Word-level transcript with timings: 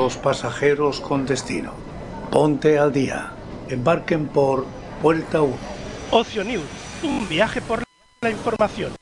los 0.00 0.16
pasajeros 0.16 0.98
con 0.98 1.26
destino. 1.26 1.74
Ponte 2.30 2.78
al 2.78 2.90
día. 2.90 3.32
Embarquen 3.68 4.28
por 4.28 4.64
Puerta 5.02 5.42
1. 5.42 5.54
Ocio 6.10 6.42
News, 6.42 6.64
un 7.02 7.28
viaje 7.28 7.60
por 7.60 7.82
la 8.22 8.30
información. 8.30 8.99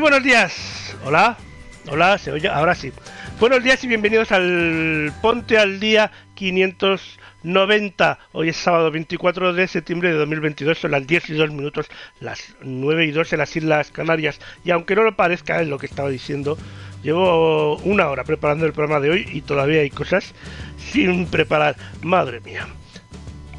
Buenos 0.00 0.22
días. 0.22 0.96
Hola, 1.04 1.36
hola, 1.90 2.16
se 2.16 2.32
oye, 2.32 2.48
ahora 2.48 2.74
sí. 2.74 2.92
Buenos 3.38 3.62
días 3.62 3.82
y 3.84 3.88
bienvenidos 3.88 4.32
al 4.32 5.12
Ponte 5.20 5.58
al 5.58 5.80
Día 5.80 6.10
590. 6.34 8.18
Hoy 8.32 8.48
es 8.48 8.56
sábado 8.56 8.90
24 8.90 9.52
de 9.52 9.68
septiembre 9.68 10.10
de 10.10 10.14
2022, 10.16 10.78
son 10.78 10.92
las 10.92 11.06
10 11.06 11.30
y 11.30 11.34
2 11.34 11.50
minutos, 11.50 11.88
las 12.20 12.54
9 12.62 13.06
y 13.06 13.10
2 13.10 13.32
en 13.32 13.38
las 13.38 13.56
Islas 13.56 13.90
Canarias. 13.90 14.40
Y 14.64 14.70
aunque 14.70 14.94
no 14.94 15.02
lo 15.02 15.16
parezca, 15.16 15.60
es 15.60 15.68
lo 15.68 15.78
que 15.78 15.86
estaba 15.86 16.08
diciendo, 16.08 16.56
llevo 17.02 17.76
una 17.78 18.08
hora 18.08 18.24
preparando 18.24 18.64
el 18.64 18.72
programa 18.72 19.00
de 19.00 19.10
hoy 19.10 19.28
y 19.32 19.42
todavía 19.42 19.80
hay 19.80 19.90
cosas 19.90 20.34
sin 20.78 21.26
preparar. 21.26 21.76
Madre 22.02 22.40
mía. 22.40 22.66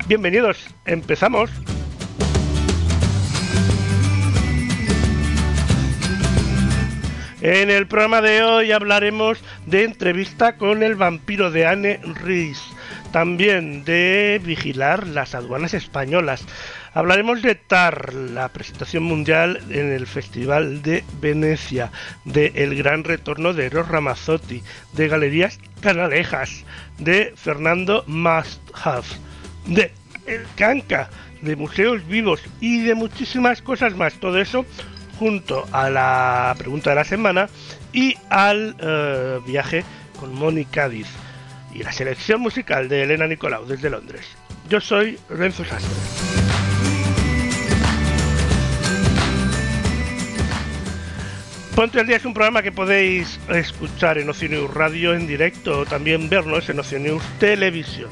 Bienvenidos, 0.07 0.67
empezamos. 0.85 1.51
En 7.44 7.70
el 7.70 7.88
programa 7.88 8.22
de 8.22 8.42
hoy 8.42 8.72
hablaremos 8.72 9.38
de 9.66 9.84
entrevista 9.84 10.56
con 10.56 10.81
el 10.81 10.96
vampiro 10.96 11.52
de 11.52 11.66
Anne 11.66 12.00
Riis, 12.24 12.64
también 13.12 13.84
de 13.84 14.40
vigilar 14.42 15.06
las 15.08 15.36
aduanas 15.36 15.74
españolas. 15.74 16.46
Hablaremos 16.94 17.42
de 17.42 17.56
TAR, 17.56 18.14
la 18.14 18.48
presentación 18.48 19.04
mundial 19.04 19.59
en 19.70 19.92
el 19.92 20.08
Festival 20.08 20.81
de 20.84 21.04
Venecia, 21.20 21.92
de 22.24 22.54
El 22.56 22.76
Gran 22.76 23.04
Retorno 23.04 23.52
de 23.52 23.66
Eros 23.66 23.90
Ramazzotti, 23.90 24.64
de 24.94 25.10
Galerías 25.10 25.60
Canalejas, 25.81 26.64
de 26.98 27.34
Fernando 27.36 28.06
Masthav, 28.08 29.04
de 29.66 29.92
El 30.25 30.44
Canca, 30.56 31.10
de 31.42 31.58
Museos 31.58 32.08
Vivos 32.08 32.42
y 32.62 32.84
de 32.84 32.96
muchísimas 32.96 33.62
cosas 33.62 33.98
más. 33.98 34.14
Todo 34.14 34.40
eso 34.40 34.66
junto 35.19 35.66
a 35.72 35.90
la 35.90 36.56
pregunta 36.57 36.90
de 36.91 36.96
la 36.96 37.03
semana 37.03 37.50
y 37.91 38.16
al 38.29 38.75
eh, 38.79 39.40
viaje 39.46 39.84
con 40.19 40.34
Moni 40.34 40.66
Cádiz 40.66 41.07
y 41.74 41.84
la 41.84 41.91
selección 41.91 42.41
musical 42.41 42.88
de 42.90 43.03
Elena 43.03 43.28
Nicolau 43.28 43.66
desde 43.66 43.90
Londres. 43.90 44.25
Yo 44.69 44.79
soy 44.79 45.19
Renzo 45.29 45.66
Sastre. 45.66 45.91
Ponte 51.75 52.00
al 52.00 52.06
Día 52.06 52.18
es 52.18 52.25
un 52.25 52.35
programa 52.35 52.62
que 52.62 52.72
podéis 52.72 53.40
escuchar 53.50 54.19
en 54.19 54.30
Oceanews 54.30 54.72
Radio 54.72 55.16
en 55.16 55.25
directo 55.25 55.80
o 55.80 55.85
también 55.85 56.30
vernos 56.30 56.69
en 56.69 56.80
Oceanews 56.80 57.24
Televisión. 57.40 58.12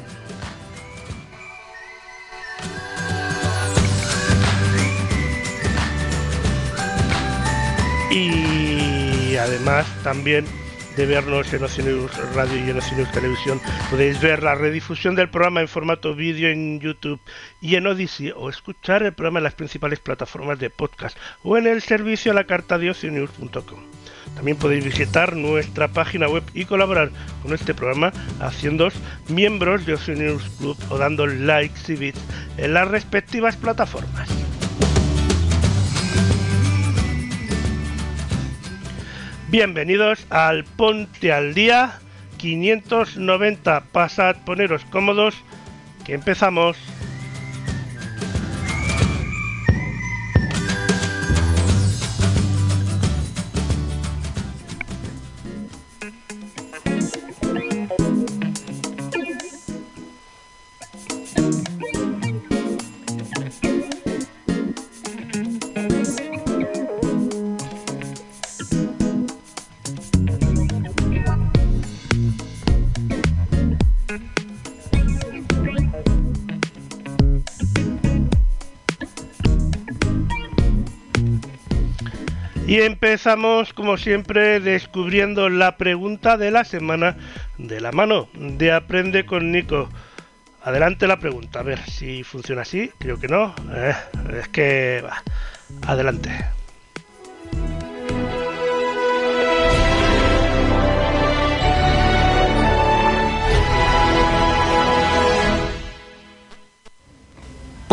Y 8.12 9.38
además 9.38 9.88
también 10.04 10.46
de 10.98 11.06
vernos 11.06 11.54
en 11.54 11.64
Oceanus 11.64 12.12
Radio 12.34 12.58
y 12.58 12.70
en 12.70 12.78
Oceanus 12.78 13.10
Televisión, 13.12 13.62
podéis 13.90 14.20
ver 14.20 14.44
la 14.44 14.56
redifusión 14.56 15.16
del 15.16 15.30
programa 15.30 15.62
en 15.62 15.70
formato 15.70 16.14
vídeo 16.14 16.50
en 16.50 16.82
YouTube 16.82 17.22
y 17.62 17.76
en 17.76 17.88
Odyssey 17.88 18.34
o 18.36 18.50
escuchar 18.50 19.04
el 19.04 19.14
programa 19.14 19.40
en 19.40 19.46
las 19.46 19.54
principales 19.54 20.00
plataformas 20.00 20.60
de 20.60 20.70
podcast 20.70 21.18
o 21.44 21.58
en 21.58 21.68
el 21.68 21.82
servicio 21.82 22.34
a 22.34 22.36
la 22.36 22.44
carta 22.44 22.78
de 22.78 22.90
oceanews.com. 22.90 23.80
También 24.36 24.58
podéis 24.58 24.84
visitar 24.84 25.36
nuestra 25.36 25.88
página 25.88 26.28
web 26.28 26.44
y 26.54 26.66
colaborar 26.66 27.12
con 27.42 27.54
este 27.54 27.74
programa 27.74 28.12
haciendo 28.42 28.90
miembros 29.30 29.86
de 29.86 29.94
Oceanus 29.94 30.44
Club 30.58 30.78
o 30.90 30.98
dando 30.98 31.28
likes 31.28 31.94
y 31.94 31.96
bits 31.96 32.22
en 32.58 32.74
las 32.74 32.90
respectivas 32.90 33.56
plataformas. 33.56 34.30
Bienvenidos 39.52 40.26
al 40.30 40.64
Ponte 40.64 41.34
al 41.34 41.54
Día 41.54 42.00
590. 42.38 43.84
Pasad, 43.92 44.38
poneros 44.46 44.86
cómodos, 44.86 45.36
que 46.06 46.14
empezamos. 46.14 46.78
Y 82.72 82.80
empezamos, 82.80 83.74
como 83.74 83.98
siempre, 83.98 84.62
descubriendo 84.62 85.50
la 85.50 85.76
pregunta 85.76 86.38
de 86.38 86.52
la 86.52 86.64
semana 86.64 87.18
de 87.58 87.82
la 87.82 87.92
mano 87.92 88.30
de 88.34 88.72
Aprende 88.72 89.26
con 89.26 89.52
Nico. 89.52 89.90
Adelante 90.64 91.06
la 91.06 91.20
pregunta, 91.20 91.60
a 91.60 91.64
ver 91.64 91.80
si 91.80 92.24
funciona 92.24 92.62
así, 92.62 92.90
creo 92.98 93.20
que 93.20 93.28
no. 93.28 93.54
Eh, 93.76 93.94
es 94.40 94.48
que... 94.48 95.04
Va. 95.06 95.22
Adelante. 95.86 96.30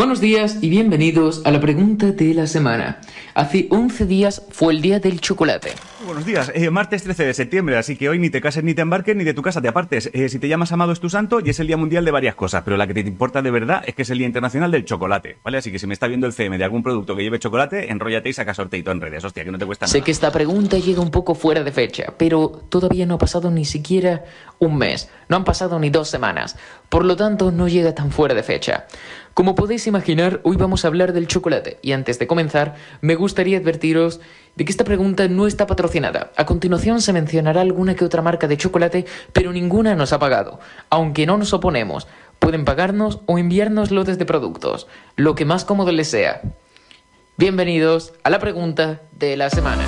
Buenos 0.09 0.23
días 0.23 0.57
y 0.63 0.71
bienvenidos 0.71 1.43
a 1.45 1.51
la 1.51 1.61
pregunta 1.61 2.13
de 2.13 2.33
la 2.33 2.47
semana. 2.47 2.99
Hace 3.35 3.69
11 3.69 4.07
días 4.07 4.43
fue 4.49 4.73
el 4.73 4.81
día 4.81 5.01
del 5.01 5.21
chocolate. 5.21 5.73
Buenos 6.07 6.25
días, 6.25 6.51
eh, 6.55 6.71
martes 6.71 7.03
13 7.03 7.27
de 7.27 7.35
septiembre, 7.35 7.77
así 7.77 7.95
que 7.95 8.09
hoy 8.09 8.19
ni 8.19 8.31
te 8.31 8.41
cases 8.41 8.65
ni 8.65 8.73
te 8.73 8.81
embarques 8.81 9.15
ni 9.15 9.25
de 9.25 9.35
tu 9.35 9.43
casa 9.43 9.61
te 9.61 9.69
apartes. 9.69 10.09
Eh, 10.15 10.31
si 10.31 10.39
te 10.39 10.49
llamas 10.49 10.73
Amado 10.73 10.93
es 10.93 11.01
tu 11.01 11.11
santo 11.11 11.41
y 11.45 11.51
es 11.51 11.61
el 11.61 11.67
día 11.67 11.77
mundial 11.77 12.07
de 12.07 12.11
varias 12.11 12.37
cosas, 12.37 12.63
pero 12.65 12.79
la 12.79 12.87
que 12.87 12.95
te 12.95 13.01
importa 13.01 13.43
de 13.43 13.51
verdad 13.51 13.85
es 13.87 13.95
que 13.95 14.01
es 14.01 14.09
el 14.09 14.17
día 14.17 14.27
internacional 14.27 14.71
del 14.71 14.87
chocolate, 14.87 15.37
¿vale? 15.45 15.59
Así 15.59 15.71
que 15.71 15.79
si 15.79 15.87
me 15.87 15.93
está 15.93 16.07
viendo 16.07 16.27
el 16.27 16.33
CM 16.33 16.57
de 16.57 16.65
algún 16.65 16.83
producto 16.83 17.15
que 17.15 17.23
lleve 17.23 17.39
chocolate, 17.39 17.93
enróllate 17.93 18.31
y 18.31 18.33
saca 18.33 18.55
sorteito 18.55 18.91
en 18.91 19.03
redes, 19.03 19.23
hostia, 19.23 19.45
que 19.45 19.51
no 19.51 19.59
te 19.59 19.67
cuesta 19.67 19.85
nada. 19.85 19.93
Sé 19.93 20.01
que 20.01 20.11
esta 20.11 20.33
pregunta 20.33 20.79
llega 20.79 21.03
un 21.03 21.11
poco 21.11 21.35
fuera 21.35 21.63
de 21.63 21.71
fecha, 21.71 22.15
pero 22.17 22.49
todavía 22.71 23.05
no 23.05 23.17
ha 23.17 23.19
pasado 23.19 23.51
ni 23.51 23.67
siquiera 23.67 24.25
un 24.59 24.79
mes, 24.79 25.11
no 25.29 25.37
han 25.37 25.45
pasado 25.45 25.79
ni 25.79 25.91
dos 25.91 26.09
semanas, 26.09 26.57
por 26.89 27.05
lo 27.05 27.15
tanto 27.15 27.53
no 27.53 27.69
llega 27.69 27.95
tan 27.95 28.11
fuera 28.11 28.35
de 28.35 28.43
fecha. 28.43 28.87
Como 29.39 29.55
podéis 29.55 29.87
imaginar, 29.87 30.41
hoy 30.43 30.57
vamos 30.57 30.85
a 30.85 30.89
hablar 30.89 31.13
del 31.13 31.29
chocolate 31.29 31.79
y 31.81 31.93
antes 31.93 32.19
de 32.19 32.27
comenzar, 32.27 32.75
me 33.03 33.15
gustaría 33.15 33.57
advertiros 33.57 34.19
de 34.57 34.65
que 34.65 34.73
esta 34.73 34.83
pregunta 34.83 35.29
no 35.29 35.47
está 35.47 35.69
patrocinada. 35.69 36.33
A 36.37 36.45
continuación 36.45 37.01
se 37.01 37.13
mencionará 37.13 37.61
alguna 37.61 37.95
que 37.95 38.05
otra 38.05 38.21
marca 38.21 38.49
de 38.49 38.57
chocolate, 38.57 39.07
pero 39.33 39.53
ninguna 39.53 39.95
nos 39.95 40.13
ha 40.13 40.19
pagado. 40.19 40.59
Aunque 40.91 41.25
no 41.25 41.39
nos 41.39 41.53
oponemos, 41.53 42.09
pueden 42.41 42.65
pagarnos 42.65 43.21
o 43.27 43.39
enviarnos 43.39 43.93
lotes 43.93 44.19
de 44.19 44.27
productos, 44.27 44.89
lo 45.15 45.37
que 45.37 45.45
más 45.45 45.65
cómodo 45.65 45.93
les 45.93 46.09
sea. 46.09 46.41
Bienvenidos 47.37 48.15
a 48.25 48.31
la 48.31 48.41
pregunta 48.41 49.03
de 49.13 49.37
la 49.37 49.51
semana. 49.51 49.85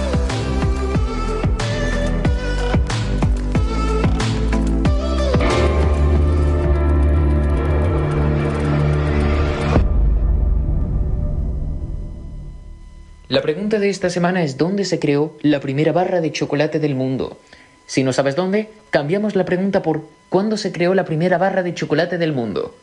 La 13.31 13.43
pregunta 13.43 13.79
de 13.79 13.91
esta 13.91 14.11
semana 14.11 14.43
es 14.43 14.56
¿dónde 14.56 14.85
se 14.85 14.99
creó 14.99 15.37
la 15.41 15.61
primera 15.61 15.93
barra 15.93 16.21
de 16.21 16.32
chocolate 16.32 16.81
del 16.81 16.97
mundo? 16.97 17.38
Si 17.87 18.03
no 18.03 18.12
sabes 18.12 18.35
dónde, 18.35 18.71
cambiamos 18.91 19.37
la 19.37 19.44
pregunta 19.44 19.85
por 19.85 20.03
¿cuándo 20.29 20.56
se 20.56 20.73
creó 20.73 20.94
la 20.94 21.05
primera 21.05 21.38
barra 21.38 21.62
de 21.62 21.73
chocolate 21.73 22.19
del 22.19 22.32
mundo? 22.32 22.75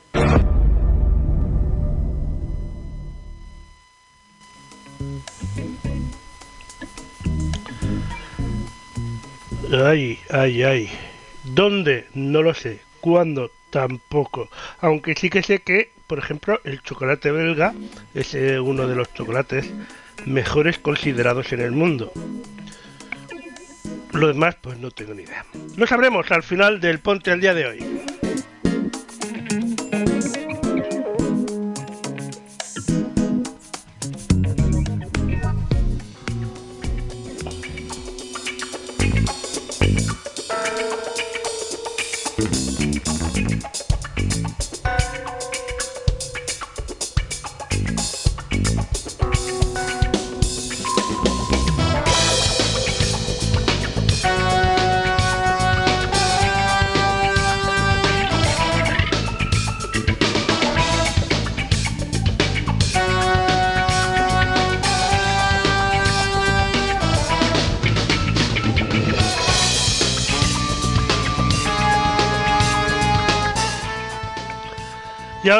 Ay, 9.70 10.20
ay, 10.30 10.64
ay. 10.64 10.90
¿Dónde? 11.44 12.08
No 12.14 12.42
lo 12.42 12.54
sé. 12.54 12.80
¿Cuándo? 13.02 13.52
Tampoco. 13.70 14.48
Aunque 14.80 15.14
sí 15.16 15.30
que 15.30 15.44
sé 15.44 15.60
que, 15.60 15.92
por 16.08 16.20
ejemplo, 16.20 16.62
el 16.64 16.82
chocolate 16.84 17.32
belga 17.32 17.74
es 18.16 18.34
eh, 18.34 18.62
uno 18.62 18.88
de 18.88 18.96
los 18.96 19.14
chocolates 19.14 19.70
mejores 20.26 20.78
considerados 20.80 21.54
en 21.54 21.62
el 21.62 21.72
mundo. 21.72 22.12
Lo 24.14 24.28
demás, 24.28 24.56
pues 24.62 24.78
no 24.80 24.92
tengo 24.92 25.14
ni 25.14 25.24
idea. 25.24 25.46
Lo 25.76 25.86
sabremos 25.86 26.32
al 26.32 26.44
final 26.44 26.80
del 26.80 27.00
Ponte 27.00 27.32
al 27.32 27.42
día 27.42 27.54
de 27.54 27.68
hoy. 27.68 27.97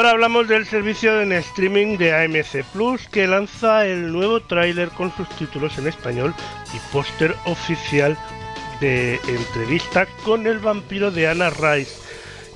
Hablamos 0.08 0.48
del 0.48 0.64
servicio 0.64 1.20
en 1.20 1.32
streaming 1.32 1.98
de 1.98 2.14
AMC 2.14 2.64
Plus 2.72 3.06
que 3.08 3.26
lanza 3.26 3.86
el 3.86 4.10
nuevo 4.10 4.40
tráiler 4.40 4.88
con 4.90 5.14
sus 5.14 5.28
títulos 5.36 5.76
en 5.76 5.86
español 5.86 6.34
y 6.74 6.92
póster 6.92 7.34
oficial 7.44 8.16
de 8.80 9.16
entrevista 9.26 10.06
con 10.24 10.46
el 10.46 10.60
vampiro 10.60 11.10
de 11.10 11.28
Anna 11.28 11.50
Rice 11.50 12.00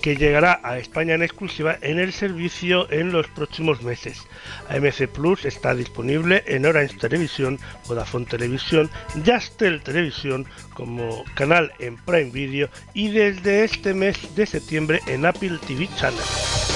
que 0.01 0.17
llegará 0.17 0.61
a 0.63 0.79
España 0.79 1.15
en 1.15 1.23
exclusiva 1.23 1.77
en 1.83 1.99
el 1.99 2.13
servicio 2.13 2.91
en 2.91 3.13
los 3.13 3.29
próximos 3.29 3.83
meses. 3.83 4.23
AMC 4.69 5.09
Plus 5.09 5.45
está 5.45 5.75
disponible 5.75 6.43
en 6.47 6.65
Orange 6.65 6.97
Televisión, 6.97 7.59
Vodafone 7.87 8.27
Televisión, 8.27 8.91
Yastel 9.25 9.83
Televisión 9.83 10.47
como 10.75 11.25
canal 11.35 11.71
en 11.79 11.97
Prime 11.97 12.31
Video 12.31 12.69
y 12.95 13.11
desde 13.11 13.65
este 13.65 13.95
mes 13.95 14.35
de 14.35 14.47
septiembre 14.47 15.01
en 15.07 15.27
Apple 15.27 15.59
TV 15.67 15.89
Channel. 15.97 16.72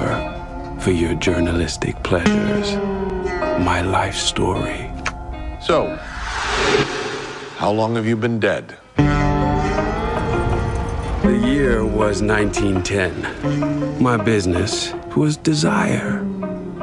I 0.00 0.38
for 0.80 0.92
your 0.92 1.14
journalistic 1.14 2.02
pleasures, 2.02 2.76
my 3.64 3.82
life 3.82 4.14
story. 4.14 4.90
So, 5.60 5.96
how 7.56 7.72
long 7.72 7.96
have 7.96 8.06
you 8.06 8.16
been 8.16 8.38
dead? 8.38 8.76
The 11.22 11.36
year 11.44 11.84
was 11.84 12.22
1910. 12.22 14.00
My 14.02 14.16
business 14.16 14.94
was 15.16 15.36
desire. 15.36 16.22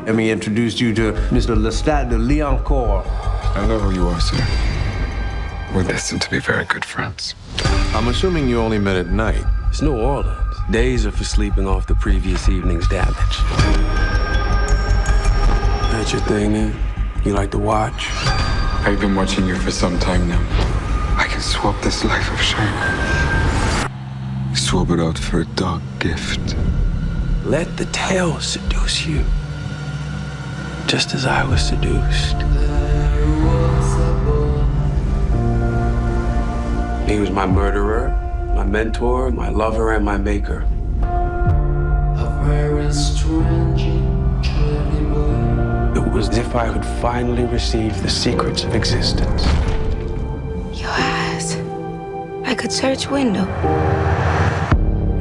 Let 0.05 0.13
me 0.15 0.29
introduce 0.29 0.79
you 0.79 0.93
to 0.95 1.13
Mr. 1.31 1.55
Lestat 1.55 2.09
de 2.09 2.17
Leoncourt. 2.17 3.07
I 3.55 3.65
know 3.65 3.79
who 3.79 3.91
you 3.91 4.07
are, 4.07 4.19
sir. 4.19 4.45
We're 5.73 5.83
destined 5.83 6.21
to 6.21 6.29
be 6.29 6.39
very 6.39 6.65
good 6.65 6.85
friends. 6.85 7.33
I'm 7.95 8.09
assuming 8.09 8.49
you 8.49 8.59
only 8.59 8.77
met 8.77 8.97
at 8.97 9.07
night. 9.07 9.43
It's 9.69 9.81
New 9.81 9.95
Orleans. 9.95 10.44
Days 10.71 11.05
are 11.05 11.11
for 11.11 11.23
sleeping 11.23 11.67
off 11.67 11.85
the 11.85 11.93
previous 11.93 12.49
evening's 12.49 12.87
damage. 12.87 13.37
That's 15.91 16.11
your 16.11 16.21
thing, 16.21 16.53
then? 16.53 16.75
You 17.23 17.33
like 17.33 17.51
to 17.51 17.59
watch? 17.59 18.07
I've 18.09 18.99
been 18.99 19.13
watching 19.13 19.45
you 19.45 19.55
for 19.57 19.69
some 19.69 19.99
time 19.99 20.27
now. 20.27 20.41
I 21.17 21.27
can 21.29 21.39
swap 21.39 21.79
this 21.83 22.03
life 22.03 22.33
of 22.33 22.41
shame. 22.41 22.65
Swap 24.55 24.89
it 24.89 24.99
out 24.99 25.19
for 25.19 25.41
a 25.41 25.45
dark 25.45 25.83
gift. 25.99 26.55
Let 27.43 27.77
the 27.77 27.85
tale 27.85 28.39
seduce 28.39 29.05
you. 29.05 29.23
Just 30.87 31.13
as 31.13 31.27
I 31.27 31.43
was 31.47 31.61
seduced. 31.61 32.37
He 37.07 37.19
was 37.19 37.29
my 37.29 37.45
murderer, 37.45 38.24
my 38.55 38.63
mentor, 38.63 39.31
my 39.31 39.49
lover, 39.49 39.91
and 39.91 40.05
my 40.05 40.17
maker. 40.17 40.65
It 45.95 46.13
was 46.13 46.29
as 46.29 46.37
if 46.37 46.55
I 46.55 46.71
could 46.71 46.85
finally 47.01 47.43
receive 47.43 48.01
the 48.01 48.09
secrets 48.09 48.63
of 48.63 48.73
existence. 48.73 49.43
Your 50.79 50.89
eyes. 50.89 51.57
I 52.45 52.55
could 52.55 52.71
search 52.71 53.09
window. 53.09 53.45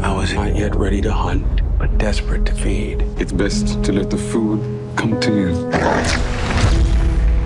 I 0.01 0.15
was 0.17 0.33
not 0.33 0.55
yet 0.55 0.77
ready 0.77 1.01
to 1.01 1.13
hunt, 1.13 1.63
but 1.77 1.99
desperate 1.99 2.47
to 2.47 2.55
feed. 2.55 3.03
It's 3.19 3.33
best 3.33 3.83
to 3.83 3.93
let 3.93 4.11
the 4.11 4.19
food 4.19 4.61
come 4.95 5.19
to 5.21 5.31
you. 5.33 5.49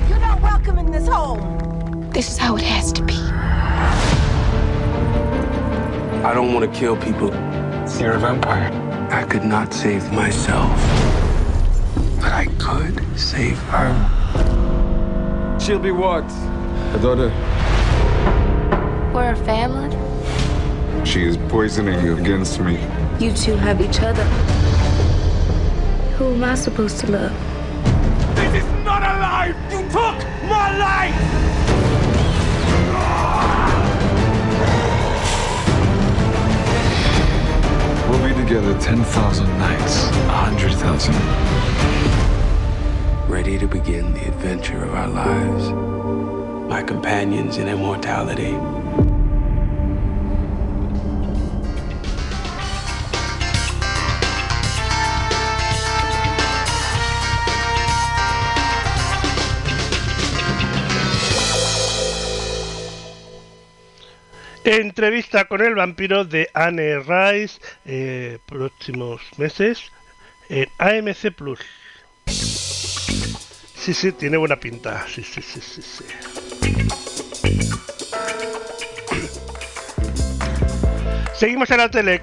You're 0.08 0.20
not 0.20 0.42
welcome 0.42 0.76
in 0.78 0.90
this 0.90 1.08
home. 1.08 2.10
This 2.10 2.28
is 2.30 2.36
how 2.36 2.56
it 2.56 2.62
has 2.62 2.92
to 2.92 3.02
be. 3.02 3.27
I 6.28 6.34
don't 6.34 6.52
want 6.52 6.70
to 6.70 6.78
kill 6.78 6.94
people 6.94 7.28
You're 7.98 8.12
a 8.12 8.18
vampire. 8.18 8.70
I 9.10 9.24
could 9.24 9.44
not 9.44 9.72
save 9.72 10.12
myself, 10.12 10.70
but 12.20 12.30
I 12.30 12.44
could 12.58 13.02
save 13.18 13.56
her. 13.72 13.88
She'll 15.58 15.78
be 15.78 15.90
what? 15.90 16.24
A 16.94 16.98
daughter? 17.00 17.30
We're 19.14 19.32
a 19.32 19.36
family. 19.46 19.88
She 21.06 21.24
is 21.24 21.38
poisoning 21.48 22.04
you 22.04 22.18
against 22.18 22.60
me. 22.60 22.74
You 23.18 23.32
two 23.32 23.56
have 23.56 23.80
each 23.80 24.00
other. 24.02 24.24
Who 26.18 26.34
am 26.34 26.44
I 26.44 26.56
supposed 26.56 26.98
to 27.00 27.10
love? 27.10 27.32
This 28.36 28.62
is 28.62 28.70
not 28.84 29.02
a 29.02 29.18
life! 29.18 29.56
You 29.72 29.80
took 29.84 30.18
my 30.46 30.76
life! 30.76 31.47
Together 38.48 38.78
10,000 38.80 39.46
nights, 39.58 40.06
100,000. 40.06 41.14
Ready 43.28 43.58
to 43.58 43.66
begin 43.66 44.14
the 44.14 44.26
adventure 44.26 44.82
of 44.84 44.94
our 44.94 45.08
lives. 45.08 45.68
My 46.66 46.82
companions 46.82 47.58
in 47.58 47.68
immortality. 47.68 48.56
Entrevista 64.70 65.46
con 65.46 65.62
el 65.62 65.74
vampiro 65.74 66.26
de 66.26 66.50
Anne 66.52 66.98
Rice, 66.98 67.58
eh, 67.86 68.38
próximos 68.44 69.22
meses, 69.38 69.90
en 70.50 70.68
AMC 70.76 71.30
Plus. 71.34 71.58
Sí, 72.26 73.94
sí, 73.94 74.12
tiene 74.12 74.36
buena 74.36 74.60
pinta. 74.60 75.06
Sí, 75.08 75.22
sí, 75.24 75.40
sí, 75.40 75.62
sí, 75.62 75.80
sí. 75.80 76.04
Seguimos 81.38 81.70
en 81.70 81.76
la 81.76 81.88
tele 81.88 82.20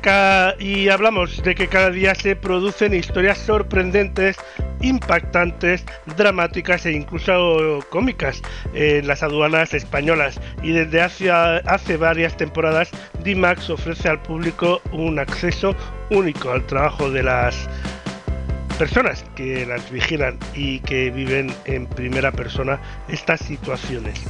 y 0.59 0.89
hablamos 0.89 1.41
de 1.41 1.55
que 1.55 1.69
cada 1.69 1.89
día 1.89 2.13
se 2.15 2.35
producen 2.35 2.93
historias 2.93 3.37
sorprendentes, 3.37 4.35
impactantes, 4.81 5.85
dramáticas 6.17 6.85
e 6.85 6.91
incluso 6.91 7.79
cómicas 7.89 8.41
en 8.73 9.07
las 9.07 9.23
aduanas 9.23 9.73
españolas. 9.73 10.41
Y 10.61 10.73
desde 10.73 10.99
hace, 10.99 11.31
hace 11.31 11.95
varias 11.95 12.35
temporadas, 12.35 12.89
D-Max 13.23 13.69
ofrece 13.69 14.09
al 14.09 14.21
público 14.21 14.81
un 14.91 15.17
acceso 15.17 15.73
único 16.09 16.51
al 16.51 16.65
trabajo 16.65 17.09
de 17.09 17.23
las 17.23 17.69
personas 18.77 19.23
que 19.37 19.65
las 19.65 19.89
vigilan 19.91 20.37
y 20.53 20.81
que 20.81 21.09
viven 21.09 21.53
en 21.63 21.87
primera 21.87 22.33
persona 22.33 22.81
estas 23.07 23.39
situaciones. 23.39 24.25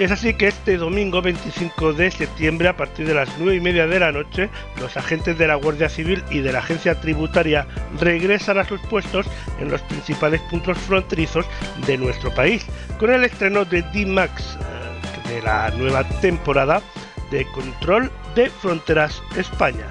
Es 0.00 0.10
así 0.10 0.32
que 0.32 0.48
este 0.48 0.78
domingo 0.78 1.20
25 1.20 1.92
de 1.92 2.10
septiembre, 2.10 2.68
a 2.68 2.74
partir 2.74 3.06
de 3.06 3.12
las 3.12 3.28
9 3.36 3.56
y 3.56 3.60
media 3.60 3.86
de 3.86 4.00
la 4.00 4.10
noche, 4.10 4.48
los 4.80 4.96
agentes 4.96 5.36
de 5.36 5.46
la 5.46 5.56
Guardia 5.56 5.90
Civil 5.90 6.24
y 6.30 6.38
de 6.38 6.52
la 6.52 6.60
Agencia 6.60 6.98
Tributaria 6.98 7.66
regresan 8.00 8.56
a 8.56 8.64
sus 8.64 8.80
puestos 8.80 9.26
en 9.58 9.70
los 9.70 9.82
principales 9.82 10.40
puntos 10.48 10.78
fronterizos 10.78 11.44
de 11.86 11.98
nuestro 11.98 12.32
país, 12.32 12.64
con 12.98 13.10
el 13.10 13.24
estreno 13.24 13.66
de 13.66 13.82
D-Max, 13.92 14.56
eh, 14.58 15.34
de 15.34 15.42
la 15.42 15.68
nueva 15.76 16.02
temporada 16.22 16.80
de 17.30 17.44
Control 17.52 18.10
de 18.34 18.48
Fronteras 18.48 19.22
España. 19.36 19.84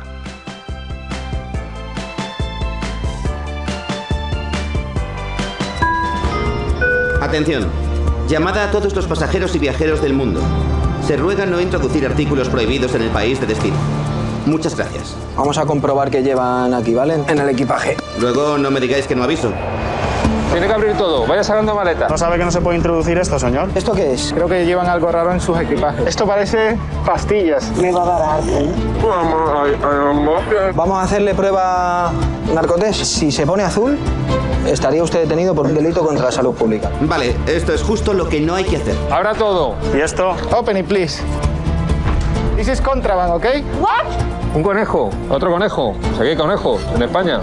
Atención. 7.22 7.89
Llamada 8.30 8.66
a 8.66 8.70
todos 8.70 8.96
los 8.96 9.08
pasajeros 9.08 9.56
y 9.56 9.60
viajeros 9.60 10.04
del 10.04 10.14
mundo. 10.14 10.40
Se 11.04 11.18
ruega 11.18 11.48
no 11.48 11.60
introducir 11.60 12.06
artículos 12.06 12.48
prohibidos 12.48 12.94
en 12.94 13.02
el 13.02 13.10
país 13.10 13.42
de 13.42 13.48
destino. 13.48 13.76
Muchas 14.46 14.78
gracias. 14.78 15.16
Vamos 15.36 15.58
a 15.58 15.66
comprobar 15.66 16.12
que 16.12 16.22
llevan 16.22 16.76
aquí, 16.76 16.94
¿vale? 16.94 17.24
En 17.28 17.40
el 17.40 17.50
equipaje. 17.50 17.98
Luego 18.20 18.60
no 18.60 18.70
me 18.70 18.80
digáis 18.80 19.08
que 19.08 19.16
no 19.16 19.24
aviso. 19.24 19.52
Tiene 20.52 20.68
que 20.68 20.74
abrir 20.74 20.96
todo. 20.96 21.26
Vaya 21.26 21.44
sacando 21.44 21.74
maleta. 21.74 22.08
¿No 22.08 22.20
sabe 22.20 22.38
que 22.38 22.46
no 22.46 22.52
se 22.52 22.62
puede 22.62 22.78
introducir 22.78 23.18
esto, 23.18 23.40
señor? 23.40 23.70
¿Esto 23.74 23.94
qué 23.94 24.14
es? 24.14 24.32
Creo 24.32 24.48
que 24.48 24.64
llevan 24.64 24.86
algo 24.88 25.12
raro 25.12 25.32
en 25.32 25.42
sus 25.42 25.60
equipajes. 25.60 26.06
Esto 26.06 26.28
parece 26.28 26.78
pastillas. 27.04 27.72
Me 27.78 27.92
va 27.92 28.04
a 28.04 28.06
dar 28.06 28.22
arte. 28.38 28.70
Vamos 30.76 31.00
a 31.00 31.02
hacerle 31.02 31.34
prueba 31.34 32.12
narcotest. 32.54 33.06
Si 33.06 33.32
se 33.32 33.48
pone 33.48 33.64
azul, 33.64 33.98
estaría 34.72 35.04
usted 35.04 35.20
detenido 35.22 35.54
por 35.56 35.66
un 35.66 35.74
delito 35.76 36.06
contra 36.06 36.26
la 36.26 36.32
salud 36.32 36.54
pública. 36.54 36.90
Vale, 37.02 37.36
esto 37.48 37.74
es 37.74 37.82
justo 37.84 38.14
lo 38.14 38.28
que 38.30 38.40
no 38.42 38.56
hay 38.56 38.64
que 38.64 38.78
hacer. 38.78 38.96
Abra 39.12 39.34
todo. 39.34 39.76
¿Y 39.96 40.00
esto? 40.02 40.36
Open 40.56 40.78
it, 40.78 40.86
please. 40.88 41.22
This 42.56 42.68
is 42.68 42.82
contraband, 42.82 43.34
¿ok? 43.34 43.46
Un 44.56 44.64
conejo. 44.64 45.10
Otro 45.30 45.52
conejo. 45.52 45.96
Aquí 46.18 46.30
hay 46.30 46.36
conejos. 46.38 46.82
En 46.96 47.02
España. 47.04 47.40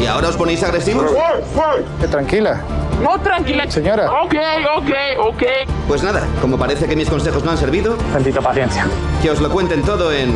¿Y 0.00 0.06
ahora 0.06 0.28
os 0.28 0.36
ponéis 0.36 0.62
agresivos? 0.62 1.06
Eh, 1.12 2.06
Tranquila. 2.10 2.60
No, 3.02 3.18
tranquila. 3.20 3.70
Señora. 3.70 4.10
Ok, 4.22 4.34
ok, 4.78 4.90
ok. 5.28 5.42
Pues 5.88 6.02
nada, 6.02 6.22
como 6.40 6.56
parece 6.56 6.86
que 6.86 6.94
mis 6.96 7.08
consejos 7.10 7.44
no 7.44 7.50
han 7.50 7.58
servido, 7.58 7.94
Tantito 8.12 8.40
paciencia. 8.40 8.86
que 9.22 9.30
os 9.30 9.40
lo 9.40 9.50
cuenten 9.50 9.82
todo 9.82 10.12
en 10.12 10.34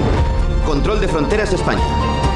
Control 0.66 1.00
de 1.00 1.08
Fronteras 1.08 1.52
España. 1.52 1.82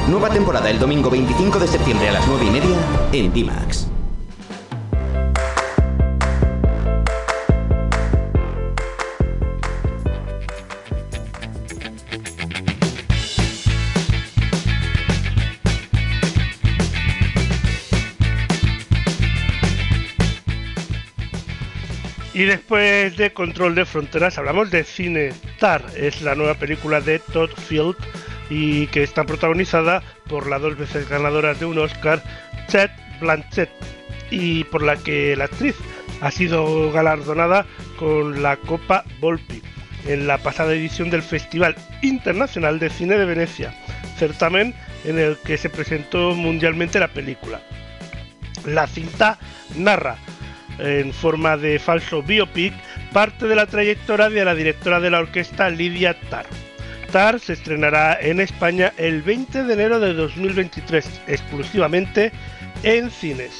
Nueva 0.09 0.29
temporada 0.29 0.69
el 0.69 0.79
domingo 0.79 1.09
25 1.09 1.59
de 1.59 1.67
septiembre 1.67 2.09
a 2.09 2.11
las 2.11 2.27
9 2.27 2.45
y 2.45 2.49
media 2.49 2.77
en 3.13 3.33
D-Max. 3.33 3.87
Y 22.33 22.43
después 22.43 23.15
de 23.15 23.31
Control 23.31 23.73
de 23.73 23.85
Fronteras 23.85 24.37
hablamos 24.37 24.69
de 24.69 24.83
Cine 24.83 25.31
Tar. 25.59 25.81
Es 25.95 26.21
la 26.21 26.35
nueva 26.35 26.55
película 26.55 26.99
de 26.99 27.19
Todd 27.19 27.51
Field 27.51 27.95
y 28.49 28.87
que 28.87 29.03
está 29.03 29.23
protagonizada 29.25 30.03
por 30.27 30.47
la 30.47 30.59
dos 30.59 30.77
veces 30.77 31.07
ganadora 31.07 31.53
de 31.53 31.65
un 31.65 31.77
Oscar, 31.79 32.23
Chet 32.67 32.91
Blanchett, 33.19 33.69
y 34.31 34.63
por 34.65 34.83
la 34.83 34.97
que 34.97 35.35
la 35.35 35.45
actriz 35.45 35.75
ha 36.21 36.31
sido 36.31 36.91
galardonada 36.91 37.65
con 37.97 38.41
la 38.41 38.57
Copa 38.57 39.03
Volpi 39.19 39.61
en 40.07 40.27
la 40.27 40.37
pasada 40.37 40.73
edición 40.73 41.09
del 41.09 41.21
Festival 41.21 41.75
Internacional 42.01 42.79
de 42.79 42.89
Cine 42.89 43.17
de 43.17 43.25
Venecia, 43.25 43.73
certamen 44.17 44.73
en 45.05 45.19
el 45.19 45.37
que 45.37 45.57
se 45.57 45.69
presentó 45.69 46.33
mundialmente 46.33 46.99
la 46.99 47.09
película. 47.09 47.61
La 48.65 48.87
cinta 48.87 49.37
narra 49.75 50.17
en 50.79 51.13
forma 51.13 51.57
de 51.57 51.79
falso 51.79 52.23
biopic 52.23 52.73
parte 53.11 53.45
de 53.45 53.55
la 53.55 53.67
trayectoria 53.67 54.29
de 54.29 54.45
la 54.45 54.55
directora 54.55 54.99
de 54.99 55.11
la 55.11 55.19
orquesta 55.19 55.69
Lidia 55.69 56.19
Tar. 56.29 56.45
Tar 57.13 57.39
se 57.39 57.53
estrenará 57.53 58.19
en 58.19 58.39
España 58.39 58.91
el 58.97 59.21
20 59.21 59.65
de 59.65 59.73
enero 59.75 59.99
de 59.99 60.15
2023 60.15 61.21
exclusivamente 61.27 62.31
en 62.81 63.11
cines. 63.11 63.51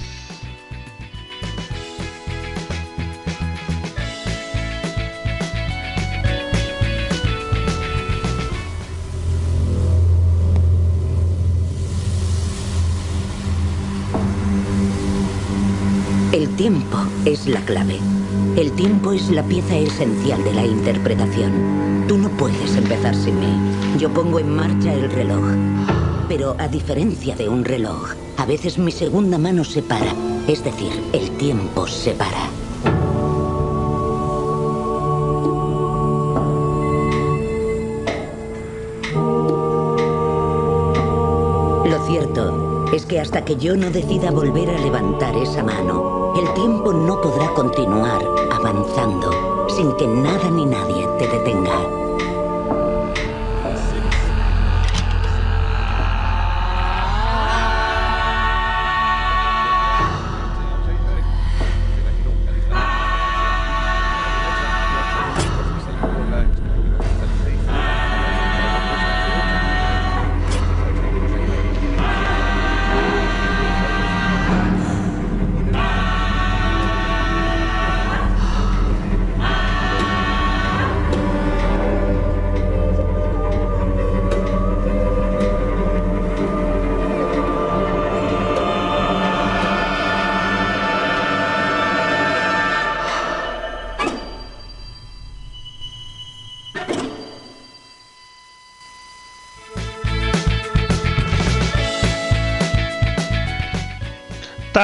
El 16.32 16.56
tiempo 16.56 16.98
es 17.26 17.46
la 17.46 17.62
clave. 17.62 18.00
El 18.56 18.72
tiempo 18.74 19.14
es 19.14 19.30
la 19.30 19.44
pieza 19.44 19.76
esencial 19.76 20.44
de 20.44 20.54
la 20.54 20.66
interpretación. 20.66 22.06
Tú 22.08 22.18
no 22.18 22.30
puedes 22.30 22.76
empezar 22.76 23.16
sin 23.16 23.40
mí. 23.40 23.98
Yo 23.98 24.10
pongo 24.14 24.40
en 24.40 24.56
marcha 24.56 24.94
el 24.94 25.10
reloj. 25.10 25.44
Pero 26.28 26.56
a 26.60 26.68
diferencia 26.68 27.36
de 27.36 27.50
un 27.50 27.66
reloj, 27.66 28.14
a 28.38 28.46
veces 28.46 28.78
mi 28.78 28.92
segunda 28.92 29.38
mano 29.38 29.64
se 29.64 29.82
para. 29.82 30.14
Es 30.48 30.64
decir, 30.64 30.92
el 31.14 31.32
tiempo 31.38 31.88
se 31.88 32.12
para. 32.12 32.50
Lo 41.90 42.06
cierto 42.08 42.86
es 42.94 43.06
que 43.06 43.20
hasta 43.20 43.44
que 43.44 43.56
yo 43.56 43.76
no 43.76 43.90
decida 43.90 44.32
volver 44.32 44.70
a 44.70 44.80
levantar 44.80 45.36
esa 45.36 45.64
mano, 45.64 46.23
el 46.36 46.52
tiempo 46.54 46.92
no 46.92 47.22
podrá 47.22 47.54
continuar 47.54 48.24
avanzando 48.52 49.68
sin 49.70 49.96
que 49.98 50.08
nada 50.08 50.50
ni 50.50 50.66
nadie 50.66 51.08
te 51.20 51.28
detenga. 51.28 52.03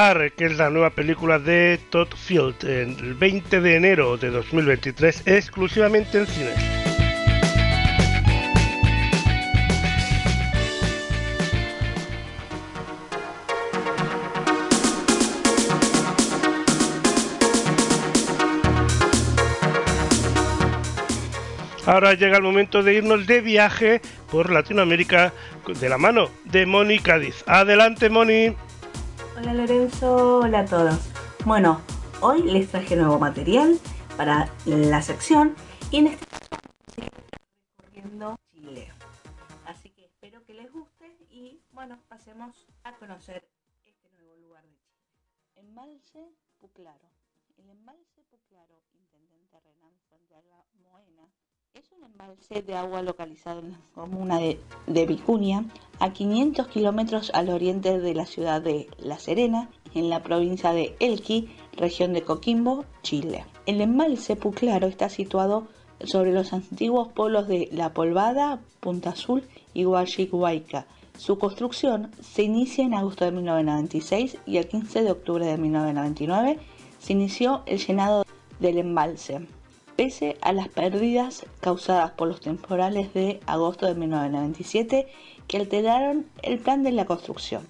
Tar, 0.00 0.32
que 0.32 0.46
es 0.46 0.56
la 0.56 0.70
nueva 0.70 0.88
película 0.88 1.38
de 1.38 1.78
Todd 1.90 2.08
Field, 2.16 2.64
el 2.64 3.12
20 3.16 3.60
de 3.60 3.76
enero 3.76 4.16
de 4.16 4.30
2023, 4.30 5.24
exclusivamente 5.26 6.16
en 6.16 6.26
cines. 6.26 6.54
Ahora 21.84 22.14
llega 22.14 22.38
el 22.38 22.42
momento 22.42 22.82
de 22.82 22.94
irnos 22.94 23.26
de 23.26 23.42
viaje 23.42 24.00
por 24.30 24.50
Latinoamérica 24.50 25.34
de 25.78 25.88
la 25.90 25.98
mano 25.98 26.30
de 26.44 26.64
Moni 26.64 27.00
Cádiz. 27.00 27.44
Adelante, 27.46 28.08
Moni. 28.08 28.56
Hola 29.40 29.54
Lorenzo, 29.54 30.40
hola 30.40 30.60
a 30.60 30.64
todos. 30.66 31.08
Bueno, 31.46 31.80
hoy 32.20 32.42
les 32.42 32.68
traje 32.70 32.94
nuevo 32.94 33.18
material 33.18 33.78
para 34.14 34.52
la 34.66 35.00
sección 35.00 35.54
y 35.90 35.96
en 35.96 36.08
este 36.08 36.26
caso 36.26 36.46
recorriendo 37.78 38.36
Chile. 38.52 38.92
Así 39.64 39.88
que 39.88 40.04
espero 40.04 40.44
que 40.44 40.52
les 40.52 40.70
guste 40.70 41.16
y 41.30 41.62
bueno, 41.72 41.98
pasemos 42.08 42.66
a 42.84 42.92
conocer 42.96 43.48
este 43.86 44.10
nuevo 44.10 44.36
lugar 44.36 44.62
de 44.62 44.76
Chile. 44.76 45.30
Embalse 45.56 46.34
Puclaro. 46.60 47.08
El 47.56 47.70
embalse 47.70 48.22
Puclaro, 48.30 48.82
Intendente 48.92 49.58
Renan 49.58 49.94
Fuentealba 50.10 50.66
Moena, 50.82 51.30
es 51.72 51.92
un 51.92 52.04
embalse 52.04 52.62
de 52.62 52.74
agua 52.74 53.00
localizado 53.00 53.60
en 53.60 53.72
la 53.72 53.78
comuna 53.94 54.38
de, 54.38 55.06
Vicuña, 55.06 55.64
a 56.00 56.12
500 56.12 56.66
kilómetros 56.68 57.30
al 57.34 57.50
oriente 57.50 58.00
de 58.00 58.14
la 58.14 58.26
ciudad 58.26 58.60
de 58.62 58.88
La 58.98 59.18
Serena, 59.18 59.68
en 59.94 60.08
la 60.08 60.22
provincia 60.22 60.72
de 60.72 60.96
Elqui, 60.98 61.50
región 61.76 62.12
de 62.12 62.22
Coquimbo, 62.22 62.84
Chile. 63.02 63.44
El 63.66 63.80
embalse 63.80 64.34
Puclaro 64.34 64.86
está 64.86 65.08
situado 65.08 65.68
sobre 66.02 66.32
los 66.32 66.52
antiguos 66.52 67.08
pueblos 67.12 67.46
de 67.48 67.68
La 67.70 67.92
Polvada, 67.92 68.60
Punta 68.80 69.10
Azul 69.10 69.44
y 69.74 69.84
Huachihuayca. 69.84 70.86
Su 71.18 71.38
construcción 71.38 72.10
se 72.20 72.44
inicia 72.44 72.84
en 72.84 72.94
agosto 72.94 73.26
de 73.26 73.32
1996 73.32 74.38
y 74.46 74.56
el 74.56 74.68
15 74.68 75.02
de 75.02 75.10
octubre 75.10 75.44
de 75.44 75.58
1999 75.58 76.58
se 76.98 77.12
inició 77.12 77.62
el 77.66 77.78
llenado 77.78 78.24
del 78.58 78.78
embalse 78.78 79.46
pese 80.00 80.38
a 80.40 80.54
las 80.54 80.68
pérdidas 80.68 81.44
causadas 81.60 82.12
por 82.12 82.26
los 82.26 82.40
temporales 82.40 83.12
de 83.12 83.38
agosto 83.44 83.84
de 83.84 83.94
1997 83.94 85.06
que 85.50 85.56
alteraron 85.56 86.26
el 86.42 86.60
plan 86.60 86.84
de 86.84 86.92
la 86.92 87.06
construcción. 87.06 87.66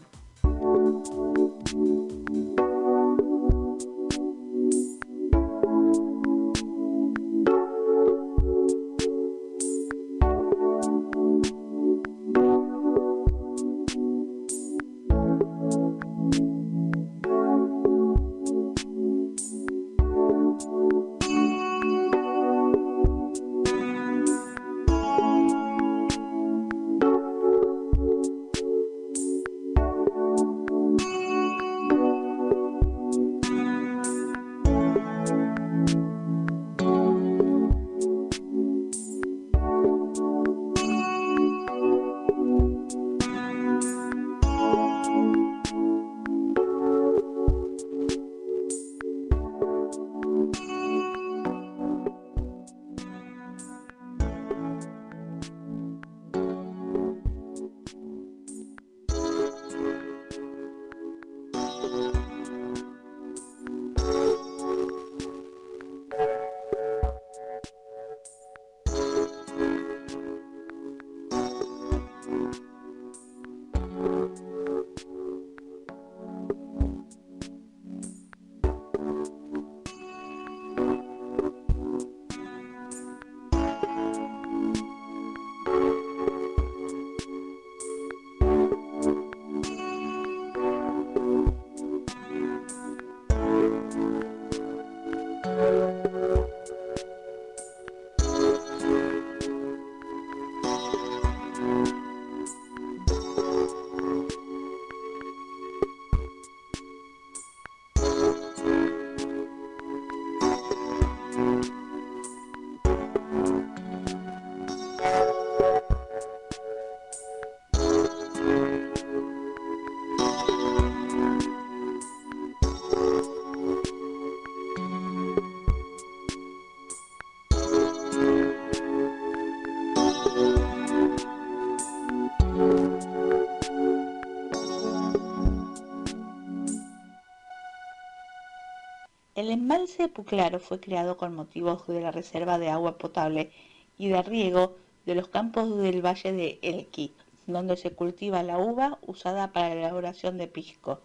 El 139.50 139.54
embalse 139.54 140.06
Puclaro 140.06 140.60
fue 140.60 140.78
creado 140.78 141.16
con 141.16 141.34
motivos 141.34 141.84
de 141.88 142.00
la 142.00 142.12
reserva 142.12 142.60
de 142.60 142.68
agua 142.68 142.98
potable 142.98 143.50
y 143.98 144.06
de 144.06 144.22
riego 144.22 144.76
de 145.06 145.16
los 145.16 145.26
campos 145.26 145.76
del 145.76 146.06
valle 146.06 146.30
de 146.30 146.60
Elqui, 146.62 147.12
donde 147.48 147.76
se 147.76 147.90
cultiva 147.90 148.44
la 148.44 148.58
uva 148.58 149.00
usada 149.04 149.50
para 149.52 149.70
la 149.70 149.80
elaboración 149.80 150.38
de 150.38 150.46
pisco, 150.46 151.00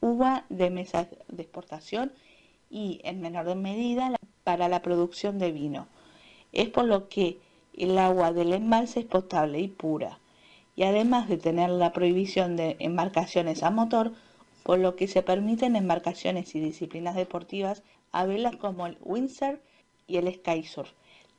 uva 0.00 0.46
de 0.48 0.70
mesa 0.70 1.06
de 1.28 1.42
exportación 1.42 2.12
y, 2.70 3.02
en 3.04 3.20
menor 3.20 3.54
medida, 3.56 4.16
para 4.42 4.70
la 4.70 4.80
producción 4.80 5.38
de 5.38 5.52
vino. 5.52 5.86
Es 6.52 6.70
por 6.70 6.86
lo 6.86 7.10
que 7.10 7.40
el 7.74 7.98
agua 7.98 8.32
del 8.32 8.54
embalse 8.54 9.00
es 9.00 9.06
potable 9.06 9.60
y 9.60 9.68
pura, 9.68 10.18
y 10.76 10.84
además 10.84 11.28
de 11.28 11.36
tener 11.36 11.68
la 11.68 11.92
prohibición 11.92 12.56
de 12.56 12.76
embarcaciones 12.78 13.62
a 13.62 13.70
motor, 13.70 14.12
por 14.62 14.78
lo 14.78 14.96
que 14.96 15.08
se 15.08 15.22
permiten 15.22 15.76
embarcaciones 15.76 16.54
y 16.54 16.60
disciplinas 16.60 17.16
deportivas 17.16 17.82
a 18.12 18.26
velas 18.26 18.56
como 18.56 18.86
el 18.86 18.98
windsurf 19.02 19.58
y 20.06 20.16
el 20.16 20.32
skysurf, 20.32 20.90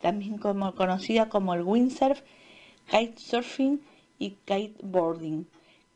también 0.02 0.38
como, 0.38 0.76
conocida 0.76 1.30
como 1.30 1.54
el 1.54 1.64
windsurf, 1.64 2.22
kitesurfing 2.90 3.82
y 4.20 4.32
kiteboarding, 4.46 5.48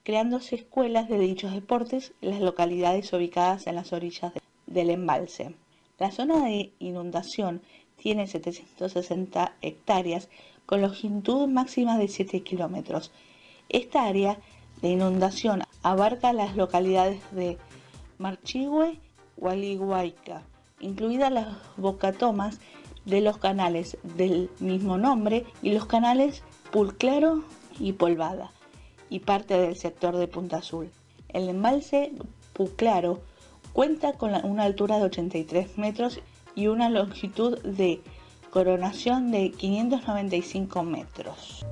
creándose 0.04 0.56
escuelas 0.56 1.10
de 1.10 1.20
dichos 1.20 1.54
deportes 1.54 2.14
en 2.22 2.30
las 2.32 2.42
localidades 2.42 3.12
ubicadas 3.14 3.68
en 3.68 3.76
las 3.76 3.92
orillas 3.92 4.34
del 4.66 4.90
embalse. 4.90 5.56
La 6.00 6.12
zona 6.12 6.46
de 6.46 6.72
inundación 6.80 7.62
tiene 7.98 8.28
760 8.28 9.56
hectáreas 9.62 10.30
con 10.66 10.82
longitud 10.82 11.48
máxima 11.48 11.98
de 11.98 12.08
7 12.08 12.44
kilómetros. 12.44 13.12
Esta 13.70 14.06
área 14.06 14.38
de 14.82 14.90
inundación 14.90 15.64
abarca 15.84 16.34
las 16.34 16.56
localidades 16.56 17.20
de 17.32 17.58
Marchihue, 18.18 19.00
Hualihuayca, 19.38 20.44
incluidas 20.80 21.32
las 21.32 21.48
bocatomas 21.78 22.60
de 23.06 23.22
los 23.22 23.38
canales 23.38 23.98
del 24.04 24.50
mismo 24.60 24.98
nombre 24.98 25.46
y 25.62 25.72
los 25.72 25.86
canales 25.86 26.44
Pulclaro 26.72 27.44
y 27.80 27.94
Polvada, 27.94 28.52
y 29.10 29.20
parte 29.20 29.58
del 29.58 29.76
sector 29.76 30.18
de 30.18 30.28
Punta 30.28 30.58
Azul. 30.58 30.92
El 31.30 31.50
embalse 31.50 32.12
Puclaro 32.54 33.22
cuenta 33.74 34.14
con 34.14 34.34
una 34.46 34.64
altura 34.64 34.98
de 34.98 35.06
83 35.06 35.78
metros 35.78 36.20
y 36.56 36.68
una 36.68 36.90
longitud 36.90 37.60
de 37.60 38.02
coronación 38.50 39.32
de 39.32 39.52
595 39.52 40.84
metros. 40.84 41.66